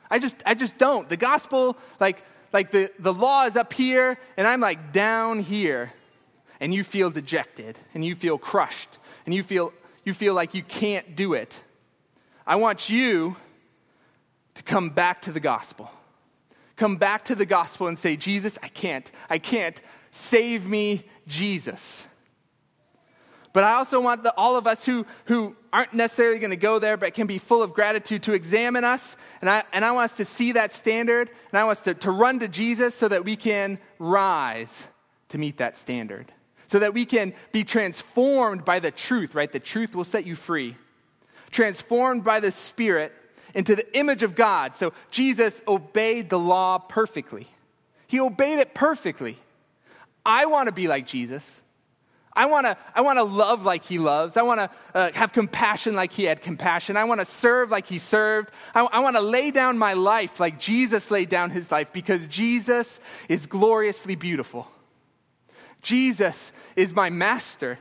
I 0.10 0.20
just, 0.20 0.38
I 0.46 0.54
just 0.54 0.78
don't. 0.78 1.10
The 1.10 1.18
gospel, 1.18 1.78
like, 2.00 2.24
like 2.54 2.72
the, 2.72 2.90
the 3.00 3.14
law 3.14 3.48
is 3.48 3.58
up 3.58 3.74
here 3.74 4.18
and 4.38 4.48
I'm 4.48 4.62
like 4.62 4.94
down 4.94 5.40
here. 5.40 5.92
And 6.62 6.74
you 6.74 6.86
feel 6.86 7.10
dejected 7.10 7.78
and 7.94 8.06
you 8.06 8.16
feel 8.16 8.38
crushed 8.38 8.98
and 9.26 9.36
you 9.36 9.44
feel, 9.44 9.74
you 10.06 10.14
feel 10.14 10.34
like 10.34 10.54
you 10.54 10.64
can't 10.64 11.18
do 11.18 11.34
it, 11.34 11.60
I 12.48 12.56
want 12.56 12.90
you 12.90 13.36
to 14.56 14.64
come 14.64 14.90
back 14.90 15.24
to 15.24 15.34
the 15.34 15.42
gospel. 15.42 15.92
Come 16.84 16.98
back 16.98 17.24
to 17.26 17.36
the 17.36 17.46
gospel 17.46 17.88
and 17.88 17.98
say, 17.98 18.18
Jesus, 18.18 18.60
I 18.62 18.68
can't. 18.68 19.10
I 19.30 19.38
can't. 19.38 19.80
Save 20.12 20.68
me, 20.68 21.06
Jesus. 21.26 22.06
But 23.54 23.64
I 23.64 23.76
also 23.76 24.02
want 24.02 24.24
the, 24.24 24.34
all 24.36 24.58
of 24.58 24.68
us 24.68 24.86
who, 24.86 25.06
who 25.24 25.56
aren't 25.72 25.94
necessarily 25.94 26.40
going 26.40 26.50
to 26.50 26.58
go 26.58 26.80
there, 26.80 26.98
but 26.98 27.14
can 27.14 27.26
be 27.26 27.38
full 27.38 27.64
of 27.64 27.74
gratitude 27.74 28.24
to 28.24 28.34
examine 28.34 28.84
us. 28.84 29.16
And 29.40 29.50
I, 29.50 29.64
and 29.72 29.86
I 29.86 29.92
want 29.92 30.12
us 30.12 30.18
to 30.18 30.26
see 30.26 30.52
that 30.52 30.74
standard, 30.74 31.30
and 31.54 31.58
I 31.58 31.64
want 31.64 31.78
us 31.78 31.84
to, 31.86 31.94
to 31.94 32.12
run 32.12 32.40
to 32.40 32.50
Jesus 32.50 32.94
so 32.94 33.08
that 33.08 33.24
we 33.24 33.38
can 33.38 33.80
rise 33.98 34.86
to 35.30 35.38
meet 35.38 35.60
that 35.60 35.78
standard 35.78 36.34
so 36.68 36.80
that 36.80 36.94
we 36.94 37.06
can 37.06 37.34
be 37.54 37.64
transformed 37.64 38.66
by 38.66 38.80
the 38.80 38.92
truth, 38.92 39.36
right? 39.36 39.52
The 39.54 39.60
truth 39.60 39.96
will 39.96 40.04
set 40.04 40.26
you 40.26 40.36
free. 40.36 40.76
Transformed 41.50 42.26
by 42.26 42.42
the 42.42 42.52
Spirit 42.52 43.14
into 43.54 43.76
the 43.76 43.98
image 43.98 44.24
of 44.24 44.36
God. 44.36 44.76
So 44.76 44.94
Jesus 45.12 45.62
obeyed 45.68 46.30
the 46.30 46.40
law 46.40 46.80
perfectly. 46.80 47.48
He 48.08 48.20
obeyed 48.20 48.60
it 48.60 48.74
perfectly. 48.74 49.38
I 50.26 50.46
want 50.46 50.68
to 50.68 50.72
be 50.72 50.88
like 50.88 51.08
Jesus. 51.08 51.44
I 52.36 52.48
want 52.48 52.66
to 52.66 52.78
I 52.96 53.02
want 53.02 53.18
to 53.20 53.24
love 53.24 53.64
like 53.64 53.86
he 53.86 54.00
loves. 54.00 54.38
I 54.38 54.42
want 54.42 54.60
to 54.60 54.70
uh, 54.94 55.12
have 55.14 55.34
compassion 55.34 55.94
like 55.94 56.12
he 56.12 56.24
had 56.24 56.42
compassion. 56.42 56.98
I 56.98 57.04
want 57.04 57.22
to 57.22 57.26
serve 57.26 57.70
like 57.70 57.86
he 57.86 58.00
served. 58.00 58.50
I, 58.74 58.82
I 58.82 59.00
want 59.00 59.16
to 59.16 59.22
lay 59.22 59.52
down 59.52 59.78
my 59.78 59.94
life 59.94 60.40
like 60.40 60.60
Jesus 60.60 61.12
laid 61.12 61.30
down 61.30 61.52
his 61.52 61.72
life 61.72 61.94
because 61.94 62.26
Jesus 62.28 63.00
is 63.30 63.46
gloriously 63.46 64.16
beautiful. 64.16 64.68
Jesus 65.82 66.52
is 66.76 66.94
my 66.94 67.10
master, 67.10 67.78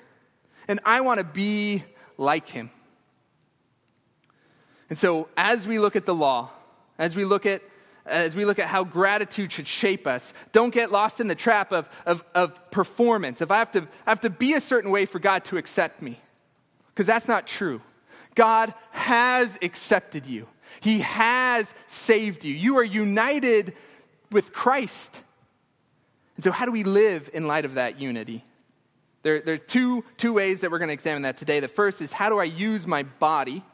and 0.69 0.81
I 0.85 1.01
want 1.01 1.19
to 1.19 1.25
be 1.25 1.85
like 2.19 2.49
him. 2.49 2.71
And 4.93 4.99
so, 4.99 5.31
as 5.39 5.67
we 5.67 5.79
look 5.79 5.97
at 5.97 6.05
the 6.05 6.15
law, 6.15 6.51
as 6.99 7.17
we 7.17 7.25
look 7.25 7.47
at, 7.47 7.63
as 8.05 8.37
we 8.37 8.45
look 8.45 8.59
at 8.59 8.67
how 8.67 8.85
gratitude 8.85 9.51
should 9.51 9.67
shape 9.67 10.07
us, 10.07 10.35
don't 10.53 10.69
get 10.69 10.93
lost 10.93 11.19
in 11.19 11.29
the 11.29 11.35
trap 11.35 11.73
of, 11.73 11.89
of, 12.05 12.23
of 12.35 12.71
performance. 12.71 13.41
If 13.41 13.51
I 13.51 13.57
have, 13.57 13.73
to, 13.73 13.89
I 14.07 14.11
have 14.11 14.21
to 14.21 14.29
be 14.29 14.53
a 14.53 14.61
certain 14.61 14.91
way 14.91 15.07
for 15.07 15.19
God 15.19 15.45
to 15.45 15.57
accept 15.57 16.03
me, 16.03 16.21
because 16.89 17.07
that's 17.07 17.27
not 17.27 17.47
true. 17.47 17.81
God 18.35 18.75
has 18.91 19.57
accepted 19.63 20.27
you, 20.27 20.47
He 20.83 20.99
has 20.99 21.73
saved 21.87 22.45
you. 22.45 22.55
You 22.55 22.77
are 22.77 22.85
united 22.85 23.73
with 24.31 24.53
Christ. 24.53 25.23
And 26.37 26.45
so, 26.45 26.53
how 26.53 26.67
do 26.67 26.71
we 26.71 26.85
live 26.85 27.31
in 27.33 27.47
light 27.47 27.65
of 27.65 27.77
that 27.77 27.99
unity? 27.99 28.45
There, 29.23 29.41
there 29.41 29.55
are 29.55 29.57
two, 29.57 30.05
two 30.19 30.35
ways 30.35 30.61
that 30.61 30.71
we're 30.71 30.81
going 30.81 30.89
to 30.89 30.93
examine 30.93 31.23
that 31.23 31.39
today. 31.39 31.61
The 31.61 31.69
first 31.69 32.03
is 32.03 32.13
how 32.13 32.29
do 32.29 32.39
I 32.39 32.45
use 32.45 32.87
my 32.87 33.05
body? 33.05 33.65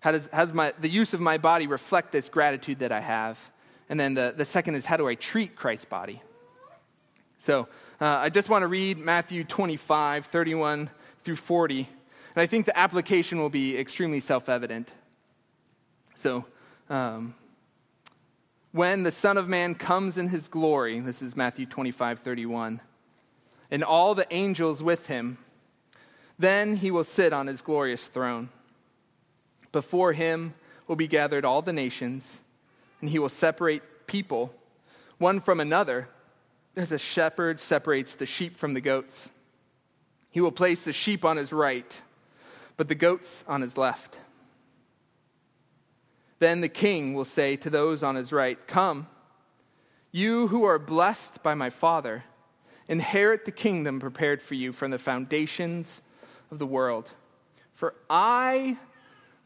How 0.00 0.12
does, 0.12 0.28
how 0.32 0.44
does 0.44 0.54
my, 0.54 0.72
the 0.80 0.88
use 0.88 1.14
of 1.14 1.20
my 1.20 1.38
body 1.38 1.66
reflect 1.66 2.12
this 2.12 2.28
gratitude 2.28 2.78
that 2.80 2.92
I 2.92 3.00
have? 3.00 3.38
And 3.88 3.98
then 3.98 4.14
the, 4.14 4.34
the 4.36 4.44
second 4.44 4.76
is 4.76 4.84
how 4.84 4.96
do 4.96 5.08
I 5.08 5.14
treat 5.14 5.56
Christ's 5.56 5.86
body? 5.86 6.22
So 7.38 7.68
uh, 8.00 8.06
I 8.06 8.30
just 8.30 8.48
want 8.48 8.62
to 8.62 8.68
read 8.68 8.98
Matthew 8.98 9.44
25, 9.44 10.26
31 10.26 10.90
through 11.24 11.36
40. 11.36 11.88
And 12.34 12.42
I 12.42 12.46
think 12.46 12.66
the 12.66 12.78
application 12.78 13.38
will 13.38 13.50
be 13.50 13.76
extremely 13.76 14.20
self 14.20 14.48
evident. 14.48 14.92
So, 16.14 16.44
um, 16.90 17.34
when 18.72 19.02
the 19.02 19.10
Son 19.10 19.38
of 19.38 19.48
Man 19.48 19.74
comes 19.74 20.18
in 20.18 20.28
his 20.28 20.46
glory, 20.46 21.00
this 21.00 21.22
is 21.22 21.34
Matthew 21.34 21.66
25, 21.66 22.20
31, 22.20 22.80
and 23.70 23.82
all 23.82 24.14
the 24.14 24.26
angels 24.32 24.82
with 24.82 25.06
him, 25.06 25.38
then 26.38 26.76
he 26.76 26.90
will 26.90 27.04
sit 27.04 27.32
on 27.32 27.46
his 27.46 27.60
glorious 27.60 28.04
throne. 28.04 28.50
Before 29.72 30.12
him 30.12 30.54
will 30.86 30.96
be 30.96 31.08
gathered 31.08 31.44
all 31.44 31.62
the 31.62 31.72
nations, 31.72 32.38
and 33.00 33.10
he 33.10 33.18
will 33.18 33.28
separate 33.28 34.06
people 34.06 34.54
one 35.18 35.40
from 35.40 35.60
another, 35.60 36.08
as 36.76 36.92
a 36.92 36.98
shepherd 36.98 37.58
separates 37.58 38.14
the 38.14 38.26
sheep 38.26 38.56
from 38.56 38.72
the 38.74 38.80
goats. 38.80 39.28
He 40.30 40.40
will 40.40 40.52
place 40.52 40.84
the 40.84 40.92
sheep 40.92 41.24
on 41.24 41.36
his 41.36 41.52
right, 41.52 42.00
but 42.76 42.88
the 42.88 42.94
goats 42.94 43.42
on 43.48 43.60
his 43.60 43.76
left. 43.76 44.16
Then 46.38 46.60
the 46.60 46.68
king 46.68 47.14
will 47.14 47.24
say 47.24 47.56
to 47.56 47.70
those 47.70 48.04
on 48.04 48.14
his 48.14 48.32
right, 48.32 48.64
Come, 48.68 49.08
you 50.12 50.46
who 50.48 50.64
are 50.64 50.78
blessed 50.78 51.42
by 51.42 51.54
my 51.54 51.68
Father, 51.68 52.22
inherit 52.86 53.44
the 53.44 53.50
kingdom 53.50 53.98
prepared 53.98 54.40
for 54.40 54.54
you 54.54 54.72
from 54.72 54.92
the 54.92 54.98
foundations 54.98 56.00
of 56.52 56.58
the 56.60 56.66
world. 56.66 57.10
For 57.74 57.94
I 58.08 58.78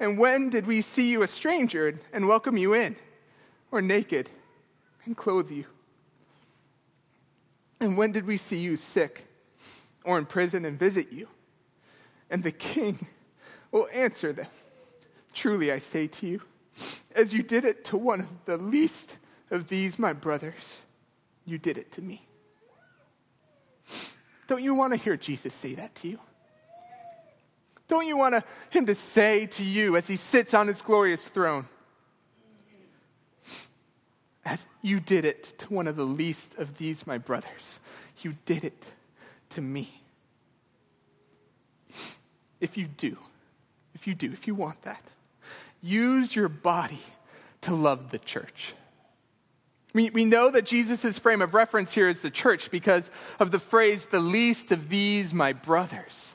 And 0.00 0.18
when 0.18 0.50
did 0.50 0.66
we 0.66 0.82
see 0.82 1.08
you 1.08 1.22
a 1.22 1.28
stranger 1.28 1.98
and 2.12 2.28
welcome 2.28 2.56
you 2.56 2.74
in, 2.74 2.96
or 3.70 3.82
naked 3.82 4.30
and 5.04 5.16
clothe 5.16 5.50
you? 5.50 5.64
And 7.80 7.96
when 7.96 8.12
did 8.12 8.26
we 8.26 8.36
see 8.36 8.58
you 8.58 8.76
sick 8.76 9.24
or 10.04 10.18
in 10.18 10.26
prison 10.26 10.64
and 10.64 10.78
visit 10.78 11.12
you? 11.12 11.28
And 12.30 12.42
the 12.42 12.52
king 12.52 13.08
will 13.70 13.88
answer 13.92 14.32
them 14.32 14.46
Truly 15.38 15.70
I 15.70 15.78
say 15.78 16.08
to 16.08 16.26
you, 16.26 16.42
as 17.14 17.32
you 17.32 17.44
did 17.44 17.64
it 17.64 17.84
to 17.86 17.96
one 17.96 18.20
of 18.20 18.26
the 18.44 18.56
least 18.56 19.16
of 19.52 19.68
these, 19.68 19.96
my 19.96 20.12
brothers, 20.12 20.78
you 21.44 21.58
did 21.58 21.78
it 21.78 21.92
to 21.92 22.02
me. 22.02 22.26
Don't 24.48 24.62
you 24.62 24.74
want 24.74 24.94
to 24.94 24.96
hear 24.96 25.16
Jesus 25.16 25.54
say 25.54 25.74
that 25.74 25.94
to 25.96 26.08
you? 26.08 26.18
Don't 27.88 28.06
you 28.06 28.18
want 28.18 28.44
him 28.70 28.86
to 28.86 28.94
say 28.94 29.46
to 29.46 29.64
you 29.64 29.96
as 29.96 30.06
he 30.06 30.16
sits 30.16 30.52
on 30.52 30.68
his 30.68 30.82
glorious 30.82 31.22
throne, 31.22 31.66
as 34.44 34.64
you 34.82 35.00
did 35.00 35.24
it 35.24 35.58
to 35.58 35.72
one 35.72 35.86
of 35.86 35.96
the 35.96 36.04
least 36.04 36.54
of 36.58 36.76
these, 36.78 37.06
my 37.06 37.18
brothers, 37.18 37.80
you 38.20 38.34
did 38.46 38.64
it 38.64 38.84
to 39.50 39.60
me. 39.60 40.02
If 42.60 42.76
you 42.76 42.86
do, 42.86 43.16
if 43.94 44.06
you 44.06 44.14
do, 44.14 44.32
if 44.32 44.46
you 44.46 44.54
want 44.54 44.82
that, 44.82 45.02
use 45.82 46.34
your 46.34 46.48
body 46.48 47.02
to 47.62 47.74
love 47.74 48.10
the 48.10 48.18
church. 48.18 48.74
We, 49.94 50.10
we 50.10 50.24
know 50.24 50.50
that 50.50 50.66
Jesus' 50.66 51.18
frame 51.18 51.40
of 51.40 51.54
reference 51.54 51.92
here 51.92 52.08
is 52.08 52.20
the 52.20 52.30
church 52.30 52.70
because 52.70 53.10
of 53.38 53.50
the 53.50 53.58
phrase, 53.58 54.06
the 54.06 54.20
least 54.20 54.72
of 54.72 54.88
these, 54.88 55.32
my 55.32 55.52
brothers. 55.52 56.34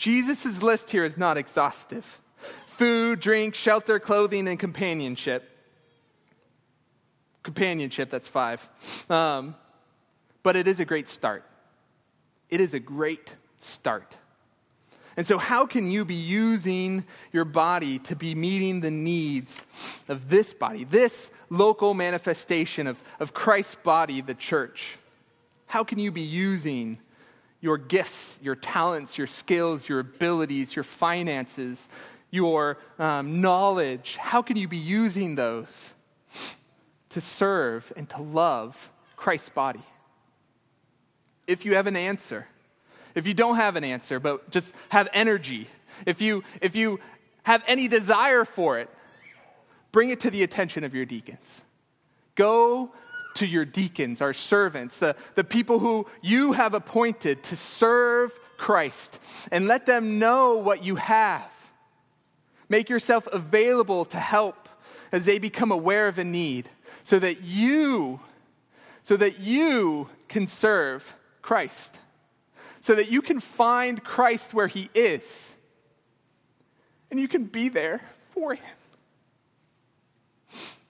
Jesus' 0.00 0.62
list 0.62 0.88
here 0.88 1.04
is 1.04 1.18
not 1.18 1.36
exhaustive 1.36 2.20
food, 2.68 3.20
drink, 3.20 3.54
shelter, 3.54 4.00
clothing, 4.00 4.48
and 4.48 4.58
companionship. 4.58 5.54
Companionship, 7.42 8.08
that's 8.08 8.26
five. 8.26 8.66
Um, 9.10 9.54
but 10.42 10.56
it 10.56 10.66
is 10.66 10.80
a 10.80 10.86
great 10.86 11.06
start. 11.06 11.44
It 12.48 12.62
is 12.62 12.72
a 12.72 12.80
great 12.80 13.34
start. 13.58 14.16
And 15.18 15.26
so, 15.26 15.36
how 15.36 15.66
can 15.66 15.90
you 15.90 16.06
be 16.06 16.14
using 16.14 17.04
your 17.30 17.44
body 17.44 17.98
to 17.98 18.16
be 18.16 18.34
meeting 18.34 18.80
the 18.80 18.90
needs 18.90 19.60
of 20.08 20.30
this 20.30 20.54
body, 20.54 20.84
this 20.84 21.28
local 21.50 21.92
manifestation 21.92 22.86
of, 22.86 22.96
of 23.18 23.34
Christ's 23.34 23.74
body, 23.74 24.22
the 24.22 24.32
church? 24.32 24.96
How 25.66 25.84
can 25.84 25.98
you 25.98 26.10
be 26.10 26.22
using 26.22 27.00
your 27.60 27.76
gifts, 27.76 28.38
your 28.42 28.56
talents, 28.56 29.18
your 29.18 29.26
skills, 29.26 29.88
your 29.88 30.00
abilities, 30.00 30.74
your 30.74 30.84
finances, 30.84 31.88
your 32.30 32.78
um, 32.98 33.40
knowledge, 33.40 34.16
how 34.16 34.40
can 34.40 34.56
you 34.56 34.68
be 34.68 34.76
using 34.76 35.34
those 35.34 35.92
to 37.10 37.20
serve 37.20 37.92
and 37.96 38.08
to 38.10 38.22
love 38.22 38.90
Christ's 39.16 39.48
body? 39.48 39.82
If 41.46 41.64
you 41.64 41.74
have 41.74 41.86
an 41.86 41.96
answer, 41.96 42.46
if 43.14 43.26
you 43.26 43.34
don't 43.34 43.56
have 43.56 43.76
an 43.76 43.84
answer, 43.84 44.20
but 44.20 44.50
just 44.50 44.72
have 44.88 45.08
energy, 45.12 45.66
if 46.06 46.20
you, 46.20 46.44
if 46.62 46.76
you 46.76 47.00
have 47.42 47.62
any 47.66 47.88
desire 47.88 48.44
for 48.44 48.78
it, 48.78 48.88
bring 49.92 50.10
it 50.10 50.20
to 50.20 50.30
the 50.30 50.44
attention 50.44 50.84
of 50.84 50.94
your 50.94 51.04
deacons. 51.04 51.62
Go 52.36 52.92
to 53.34 53.46
your 53.46 53.64
deacons, 53.64 54.20
our 54.20 54.32
servants, 54.32 54.98
the, 54.98 55.16
the 55.34 55.44
people 55.44 55.78
who 55.78 56.06
you 56.22 56.52
have 56.52 56.74
appointed 56.74 57.42
to 57.44 57.56
serve 57.56 58.32
Christ, 58.56 59.18
and 59.50 59.66
let 59.66 59.86
them 59.86 60.18
know 60.18 60.56
what 60.56 60.84
you 60.84 60.96
have. 60.96 61.50
Make 62.68 62.88
yourself 62.88 63.26
available 63.32 64.04
to 64.06 64.18
help 64.18 64.68
as 65.12 65.24
they 65.24 65.38
become 65.38 65.72
aware 65.72 66.08
of 66.08 66.18
a 66.18 66.24
need 66.24 66.68
so 67.04 67.18
that 67.18 67.40
you 67.42 68.20
so 69.02 69.16
that 69.16 69.40
you 69.40 70.08
can 70.28 70.46
serve 70.46 71.16
Christ. 71.42 71.98
So 72.80 72.94
that 72.94 73.10
you 73.10 73.22
can 73.22 73.40
find 73.40 74.02
Christ 74.02 74.54
where 74.54 74.68
he 74.68 74.88
is. 74.94 75.22
And 77.10 77.18
you 77.18 77.26
can 77.26 77.44
be 77.44 77.68
there 77.68 78.00
for 78.32 78.54
him. 78.54 78.64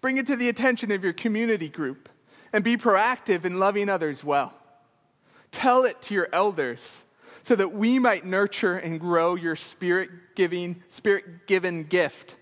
Bring 0.00 0.18
it 0.18 0.26
to 0.26 0.36
the 0.36 0.48
attention 0.48 0.92
of 0.92 1.02
your 1.02 1.12
community 1.12 1.68
group 1.68 2.08
and 2.52 2.64
be 2.64 2.76
proactive 2.76 3.44
in 3.44 3.58
loving 3.58 3.88
others 3.88 4.24
well. 4.24 4.52
Tell 5.52 5.84
it 5.84 6.00
to 6.02 6.14
your 6.14 6.28
elders 6.32 7.02
so 7.42 7.56
that 7.56 7.72
we 7.72 7.98
might 7.98 8.24
nurture 8.24 8.76
and 8.76 9.00
grow 9.00 9.34
your 9.34 9.56
spirit 9.56 10.10
giving, 10.34 10.82
spirit 10.88 11.46
given 11.46 11.84
gift 11.84 12.36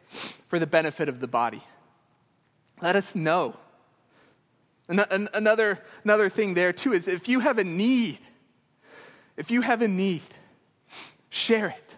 for 0.48 0.58
the 0.58 0.66
benefit 0.66 1.08
of 1.08 1.20
the 1.20 1.28
body. 1.28 1.62
Let 2.80 2.96
us 2.96 3.14
know. 3.14 3.56
Another, 4.88 5.78
another 6.02 6.28
thing 6.30 6.54
there, 6.54 6.72
too, 6.72 6.94
is 6.94 7.08
if 7.08 7.28
you 7.28 7.40
have 7.40 7.58
a 7.58 7.64
need, 7.64 8.18
if 9.36 9.50
you 9.50 9.60
have 9.60 9.82
a 9.82 9.88
need, 9.88 10.22
share 11.28 11.68
it. 11.68 11.94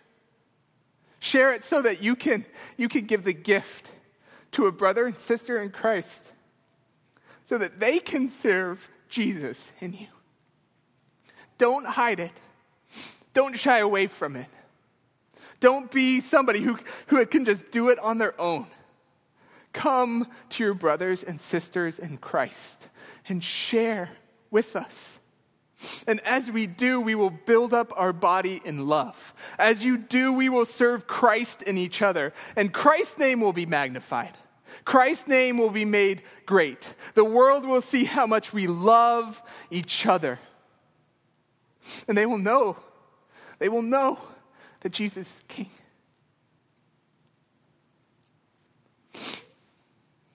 Share 1.20 1.52
it 1.52 1.64
so 1.64 1.82
that 1.82 2.02
you 2.02 2.16
can, 2.16 2.44
you 2.76 2.88
can 2.88 3.06
give 3.06 3.24
the 3.24 3.32
gift 3.32 3.90
to 4.52 4.66
a 4.66 4.72
brother 4.72 5.06
and 5.06 5.16
sister 5.18 5.61
in 5.61 5.70
Christ 5.70 6.22
so 7.51 7.59
that 7.59 7.80
they 7.80 7.98
can 7.98 8.28
serve 8.28 8.88
Jesus 9.09 9.72
in 9.80 9.92
you. 9.92 10.07
Don't 11.59 11.84
hide 11.84 12.20
it. 12.20 12.32
Don't 13.34 13.59
shy 13.59 13.80
away 13.80 14.07
from 14.07 14.36
it. 14.36 14.46
Don't 15.59 15.90
be 15.90 16.20
somebody 16.20 16.61
who, 16.61 16.78
who 17.09 17.26
can 17.26 17.44
just 17.44 17.68
do 17.72 17.88
it 17.88 17.98
on 17.98 18.18
their 18.18 18.40
own. 18.40 18.68
Come 19.72 20.28
to 20.51 20.62
your 20.62 20.74
brothers 20.74 21.24
and 21.24 21.40
sisters 21.40 21.98
in 21.98 22.18
Christ 22.18 22.88
and 23.28 23.42
share 23.42 24.11
with 24.53 24.76
us. 24.76 25.18
And 26.07 26.20
as 26.20 26.53
we 26.53 26.68
do, 26.68 27.01
we 27.01 27.16
will 27.16 27.30
build 27.30 27.74
up 27.74 27.92
our 27.96 28.12
body 28.12 28.62
in 28.64 28.86
love. 28.86 29.34
As 29.59 29.82
you 29.82 29.98
do, 29.98 30.32
we 30.32 30.48
will 30.48 30.66
serve 30.66 31.09
Christ 31.09 31.62
in 31.62 31.76
each 31.76 32.01
other, 32.01 32.32
and 32.55 32.72
Christ's 32.72 33.18
name 33.18 33.40
will 33.40 33.53
be 33.53 33.66
magnified. 33.66 34.36
Christ's 34.84 35.26
name 35.26 35.58
will 35.58 35.70
be 35.70 35.84
made 35.84 36.22
great. 36.46 36.94
The 37.14 37.24
world 37.24 37.64
will 37.64 37.80
see 37.80 38.04
how 38.04 38.26
much 38.26 38.52
we 38.52 38.66
love 38.66 39.42
each 39.70 40.06
other. 40.06 40.38
And 42.08 42.16
they 42.16 42.26
will 42.26 42.38
know, 42.38 42.76
they 43.58 43.68
will 43.68 43.82
know 43.82 44.18
that 44.80 44.90
Jesus 44.90 45.26
is 45.26 45.42
King. 45.48 45.70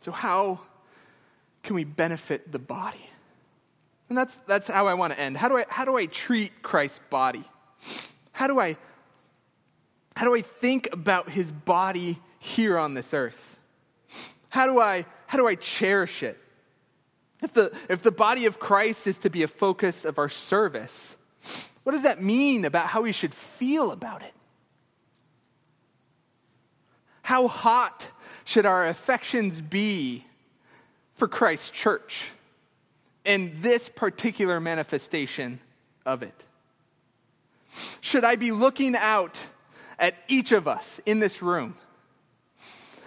So, 0.02 0.12
how 0.12 0.60
can 1.64 1.76
we 1.76 1.84
benefit 1.84 2.52
the 2.52 2.60
body? 2.60 3.10
And 4.08 4.18
that's, 4.18 4.38
that's 4.46 4.68
how 4.68 4.88
I 4.88 4.94
want 4.94 5.14
to 5.14 5.20
end. 5.20 5.36
How 5.36 5.50
do 5.50 5.58
I, 5.58 5.66
how 5.68 5.84
do 5.84 5.98
I 5.98 6.06
treat 6.06 6.62
Christ's 6.62 7.00
body? 7.10 7.44
How 8.32 8.46
do 8.48 8.60
I, 8.60 8.78
how 10.16 10.26
do 10.26 10.36
I 10.36 10.42
think 10.42 10.90
about 10.92 11.30
his 11.30 11.52
body 11.52 12.20
here 12.38 12.78
on 12.78 12.94
this 12.94 13.14
earth? 13.14 13.55
How 14.56 14.68
do 14.68 14.80
I, 14.80 15.06
how 15.28 15.38
do 15.38 15.50
I 15.50 15.56
cherish 15.56 16.24
it? 16.24 16.40
If 17.44 17.52
the, 17.52 17.76
if 17.90 18.02
the 18.04 18.12
body 18.12 18.46
of 18.46 18.58
Christ 18.58 19.06
is 19.06 19.18
to 19.18 19.30
be 19.30 19.44
a 19.44 19.50
focus 19.50 20.06
of 20.06 20.18
our 20.18 20.30
service, 20.30 21.18
what 21.84 21.92
does 21.92 22.04
that 22.04 22.24
mean 22.24 22.64
about 22.64 22.88
how 22.88 23.02
we 23.02 23.12
should 23.12 23.34
feel 23.34 23.92
about 23.92 24.22
it? 24.22 24.32
How 27.22 27.50
hot 27.50 28.10
should 28.46 28.66
our 28.66 28.88
affections 28.88 29.60
be 29.60 30.24
for 31.16 31.28
Christ's 31.28 31.72
church 31.72 32.32
and 33.26 33.62
this 33.62 33.90
particular 33.90 34.62
manifestation 34.62 35.60
of 36.06 36.24
it? 36.24 36.46
Should 38.00 38.24
I 38.24 38.38
be 38.38 38.54
looking 38.54 38.96
out 38.96 39.38
at 40.00 40.16
each 40.30 40.54
of 40.54 40.66
us 40.66 41.02
in 41.06 41.20
this 41.20 41.42
room? 41.42 41.76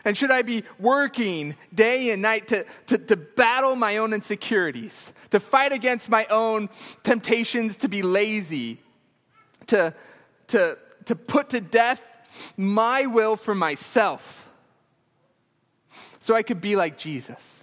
And 0.08 0.16
should 0.16 0.30
I 0.30 0.40
be 0.40 0.64
working 0.78 1.54
day 1.74 2.12
and 2.12 2.22
night 2.22 2.48
to, 2.48 2.64
to, 2.86 2.96
to, 2.96 3.14
battle 3.14 3.76
my 3.76 3.98
own 3.98 4.14
insecurities, 4.14 5.12
to 5.32 5.38
fight 5.38 5.70
against 5.70 6.08
my 6.08 6.24
own 6.30 6.70
temptations 7.02 7.76
to 7.76 7.88
be 7.88 8.00
lazy, 8.00 8.80
to, 9.66 9.92
to, 10.46 10.78
to 11.04 11.14
put 11.14 11.50
to 11.50 11.60
death 11.60 12.00
my 12.56 13.04
will 13.04 13.36
for 13.36 13.54
myself 13.54 14.48
so 16.20 16.34
I 16.34 16.42
could 16.42 16.62
be 16.62 16.74
like 16.74 16.96
Jesus. 16.96 17.60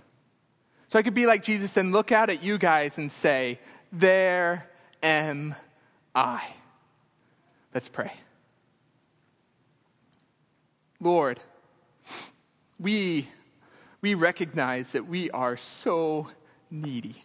So 0.89 0.99
I 0.99 1.01
could 1.01 1.15
be 1.15 1.25
like 1.25 1.41
Jesus 1.41 1.75
and 1.77 1.91
look 1.91 2.11
out 2.11 2.29
at 2.29 2.43
you 2.43 2.59
guys 2.59 2.99
and 2.99 3.11
say, 3.11 3.59
There 3.91 4.69
am 5.01 5.55
I. 6.13 6.45
Let's 7.73 7.89
pray. 7.89 8.13
Lord, 10.99 11.39
we, 12.79 13.27
we 14.01 14.13
recognize 14.13 14.89
that 14.89 15.07
we 15.07 15.29
are 15.31 15.57
so 15.57 16.29
needy. 16.69 17.15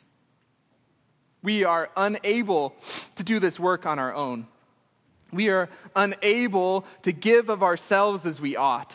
We 1.43 1.65
are 1.65 1.91
unable 1.97 2.75
to 3.17 3.25
do 3.25 3.39
this 3.39 3.59
work 3.59 3.87
on 3.87 3.99
our 3.99 4.15
own. 4.15 4.47
We 5.33 5.49
are 5.49 5.69
unable 5.97 6.85
to 7.03 7.13
give 7.13 7.49
of 7.49 7.63
ourselves 7.63 8.27
as 8.27 8.41
we 8.41 8.57
ought. 8.57 8.93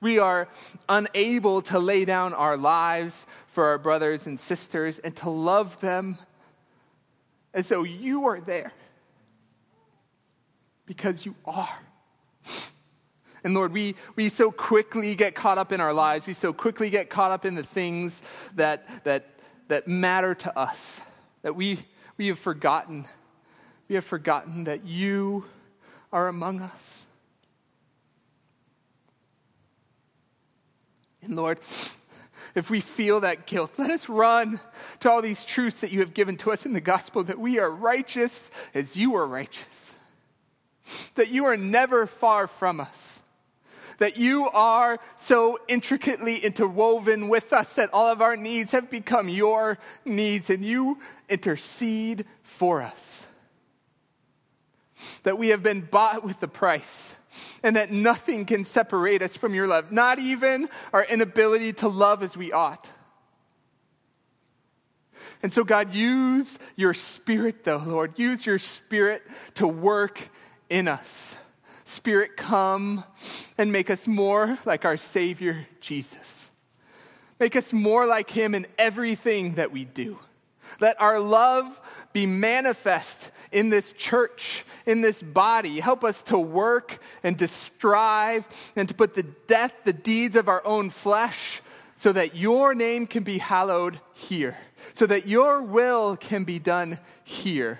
We 0.00 0.18
are 0.18 0.48
unable 0.88 1.62
to 1.62 1.78
lay 1.78 2.04
down 2.04 2.34
our 2.34 2.56
lives 2.56 3.26
for 3.46 3.66
our 3.66 3.78
brothers 3.78 4.26
and 4.26 4.38
sisters 4.38 4.98
and 4.98 5.14
to 5.16 5.30
love 5.30 5.80
them 5.80 6.18
as 7.54 7.68
though 7.68 7.84
you 7.84 8.26
are 8.26 8.40
there. 8.40 8.72
Because 10.86 11.24
you 11.24 11.34
are. 11.44 11.78
And 13.44 13.54
Lord, 13.54 13.72
we, 13.72 13.96
we 14.14 14.28
so 14.28 14.50
quickly 14.50 15.14
get 15.14 15.34
caught 15.34 15.58
up 15.58 15.72
in 15.72 15.80
our 15.80 15.92
lives. 15.92 16.26
We 16.26 16.34
so 16.34 16.52
quickly 16.52 16.90
get 16.90 17.10
caught 17.10 17.32
up 17.32 17.44
in 17.44 17.54
the 17.54 17.64
things 17.64 18.22
that, 18.54 19.04
that, 19.04 19.26
that 19.68 19.88
matter 19.88 20.34
to 20.34 20.58
us 20.58 21.00
that 21.42 21.56
we, 21.56 21.80
we 22.16 22.28
have 22.28 22.38
forgotten 22.38 23.06
we 23.92 23.96
have 23.96 24.06
forgotten 24.06 24.64
that 24.64 24.86
you 24.86 25.44
are 26.14 26.26
among 26.26 26.62
us. 26.62 27.02
And 31.20 31.36
Lord, 31.36 31.58
if 32.54 32.70
we 32.70 32.80
feel 32.80 33.20
that 33.20 33.46
guilt, 33.46 33.72
let 33.76 33.90
us 33.90 34.08
run 34.08 34.60
to 35.00 35.10
all 35.10 35.20
these 35.20 35.44
truths 35.44 35.80
that 35.82 35.92
you 35.92 36.00
have 36.00 36.14
given 36.14 36.38
to 36.38 36.52
us 36.52 36.64
in 36.64 36.72
the 36.72 36.80
gospel 36.80 37.22
that 37.24 37.38
we 37.38 37.58
are 37.58 37.70
righteous 37.70 38.50
as 38.72 38.96
you 38.96 39.14
are 39.14 39.26
righteous, 39.26 39.92
that 41.14 41.28
you 41.28 41.44
are 41.44 41.58
never 41.58 42.06
far 42.06 42.46
from 42.46 42.80
us, 42.80 43.11
that 44.02 44.16
you 44.16 44.48
are 44.50 44.98
so 45.16 45.60
intricately 45.68 46.38
interwoven 46.38 47.28
with 47.28 47.52
us 47.52 47.72
that 47.74 47.88
all 47.92 48.08
of 48.08 48.20
our 48.20 48.36
needs 48.36 48.72
have 48.72 48.90
become 48.90 49.28
your 49.28 49.78
needs 50.04 50.50
and 50.50 50.64
you 50.64 50.98
intercede 51.28 52.24
for 52.42 52.82
us 52.82 53.26
that 55.22 55.38
we 55.38 55.50
have 55.50 55.62
been 55.62 55.80
bought 55.80 56.24
with 56.24 56.40
the 56.40 56.48
price 56.48 57.14
and 57.62 57.76
that 57.76 57.92
nothing 57.92 58.44
can 58.44 58.64
separate 58.64 59.22
us 59.22 59.36
from 59.36 59.54
your 59.54 59.68
love, 59.68 59.92
not 59.92 60.18
even 60.18 60.68
our 60.92 61.04
inability 61.04 61.72
to 61.72 61.86
love 61.88 62.24
as 62.24 62.36
we 62.36 62.52
ought. 62.52 62.88
And 65.44 65.52
so, 65.52 65.62
God, 65.62 65.94
use 65.94 66.58
your 66.74 66.94
spirit, 66.94 67.62
though, 67.62 67.82
Lord. 67.84 68.18
Use 68.18 68.44
your 68.44 68.58
spirit 68.58 69.22
to 69.54 69.68
work 69.68 70.28
in 70.68 70.88
us. 70.88 71.36
Spirit, 71.92 72.36
come 72.36 73.04
and 73.58 73.70
make 73.70 73.90
us 73.90 74.06
more 74.06 74.58
like 74.64 74.84
our 74.84 74.96
Savior, 74.96 75.66
Jesus. 75.80 76.50
Make 77.38 77.54
us 77.56 77.72
more 77.72 78.06
like 78.06 78.30
Him 78.30 78.54
in 78.54 78.66
everything 78.78 79.54
that 79.54 79.72
we 79.72 79.84
do. 79.84 80.18
Let 80.80 81.00
our 81.00 81.20
love 81.20 81.80
be 82.12 82.26
manifest 82.26 83.30
in 83.50 83.68
this 83.68 83.92
church, 83.92 84.64
in 84.86 85.00
this 85.00 85.22
body. 85.22 85.80
Help 85.80 86.02
us 86.02 86.22
to 86.24 86.38
work 86.38 87.00
and 87.22 87.38
to 87.38 87.48
strive 87.48 88.46
and 88.74 88.88
to 88.88 88.94
put 88.94 89.14
to 89.14 89.22
death 89.22 89.72
the 89.84 89.92
deeds 89.92 90.36
of 90.36 90.48
our 90.48 90.64
own 90.64 90.90
flesh 90.90 91.60
so 91.96 92.12
that 92.12 92.34
your 92.34 92.74
name 92.74 93.06
can 93.06 93.22
be 93.22 93.38
hallowed 93.38 94.00
here, 94.12 94.56
so 94.94 95.06
that 95.06 95.26
your 95.26 95.62
will 95.62 96.16
can 96.16 96.42
be 96.42 96.58
done 96.58 96.98
here, 97.22 97.78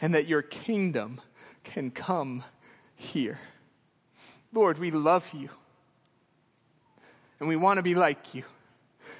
and 0.00 0.14
that 0.14 0.26
your 0.26 0.42
kingdom 0.42 1.20
can 1.62 1.90
come 1.90 2.42
here. 2.96 3.38
Lord, 4.52 4.78
we 4.78 4.90
love 4.90 5.28
you, 5.32 5.48
and 7.38 7.48
we 7.48 7.56
want 7.56 7.78
to 7.78 7.82
be 7.82 7.94
like 7.94 8.34
you. 8.34 8.44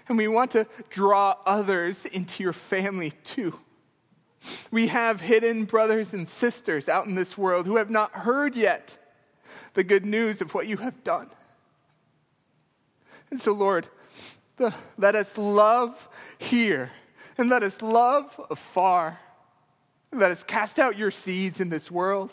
And 0.08 0.18
we 0.18 0.28
want 0.28 0.50
to 0.52 0.66
draw 0.90 1.36
others 1.46 2.04
into 2.06 2.42
your 2.42 2.52
family 2.52 3.12
too. 3.24 3.58
We 4.70 4.88
have 4.88 5.20
hidden 5.20 5.64
brothers 5.64 6.12
and 6.12 6.28
sisters 6.28 6.88
out 6.88 7.06
in 7.06 7.14
this 7.14 7.36
world 7.36 7.66
who 7.66 7.76
have 7.76 7.90
not 7.90 8.12
heard 8.12 8.56
yet 8.56 8.96
the 9.74 9.84
good 9.84 10.04
news 10.04 10.40
of 10.40 10.54
what 10.54 10.66
you 10.66 10.76
have 10.78 11.04
done. 11.04 11.30
And 13.30 13.40
so, 13.40 13.52
Lord, 13.52 13.86
the, 14.56 14.74
let 14.98 15.14
us 15.14 15.36
love 15.38 16.08
here 16.38 16.90
and 17.38 17.48
let 17.48 17.62
us 17.62 17.80
love 17.80 18.38
afar. 18.50 19.18
Let 20.12 20.30
us 20.30 20.42
cast 20.42 20.78
out 20.78 20.98
your 20.98 21.10
seeds 21.10 21.60
in 21.60 21.68
this 21.68 21.90
world. 21.90 22.32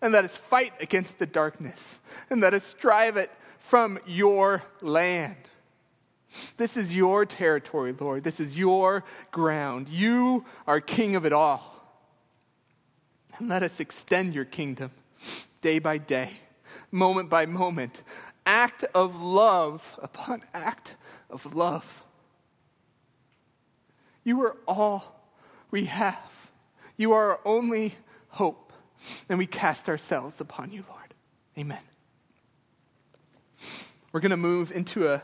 And 0.00 0.12
let 0.12 0.24
us 0.24 0.36
fight 0.36 0.72
against 0.80 1.18
the 1.18 1.26
darkness. 1.26 1.98
And 2.30 2.40
let 2.40 2.54
us 2.54 2.74
drive 2.78 3.16
it 3.16 3.30
from 3.58 3.98
your 4.06 4.62
land. 4.80 5.36
This 6.56 6.76
is 6.76 6.94
your 6.94 7.24
territory, 7.24 7.94
Lord. 7.98 8.22
This 8.22 8.38
is 8.38 8.56
your 8.56 9.04
ground. 9.30 9.88
You 9.88 10.44
are 10.66 10.80
king 10.80 11.16
of 11.16 11.24
it 11.24 11.32
all. 11.32 11.74
And 13.38 13.48
let 13.48 13.62
us 13.62 13.80
extend 13.80 14.34
your 14.34 14.44
kingdom 14.44 14.90
day 15.62 15.78
by 15.78 15.98
day, 15.98 16.30
moment 16.90 17.30
by 17.30 17.46
moment, 17.46 18.02
act 18.46 18.84
of 18.94 19.20
love 19.20 19.98
upon 20.02 20.42
act 20.54 20.96
of 21.30 21.54
love. 21.54 22.04
You 24.24 24.42
are 24.42 24.56
all 24.66 25.22
we 25.70 25.84
have. 25.86 26.18
You 26.96 27.12
are 27.12 27.32
our 27.32 27.40
only 27.44 27.94
hope. 28.28 28.67
And 29.28 29.38
we 29.38 29.46
cast 29.46 29.88
ourselves 29.88 30.40
upon 30.40 30.72
you, 30.72 30.84
Lord. 30.88 31.14
Amen. 31.58 31.82
We're 34.12 34.20
going 34.20 34.30
to 34.30 34.36
move 34.36 34.72
into 34.72 35.08
a 35.08 35.22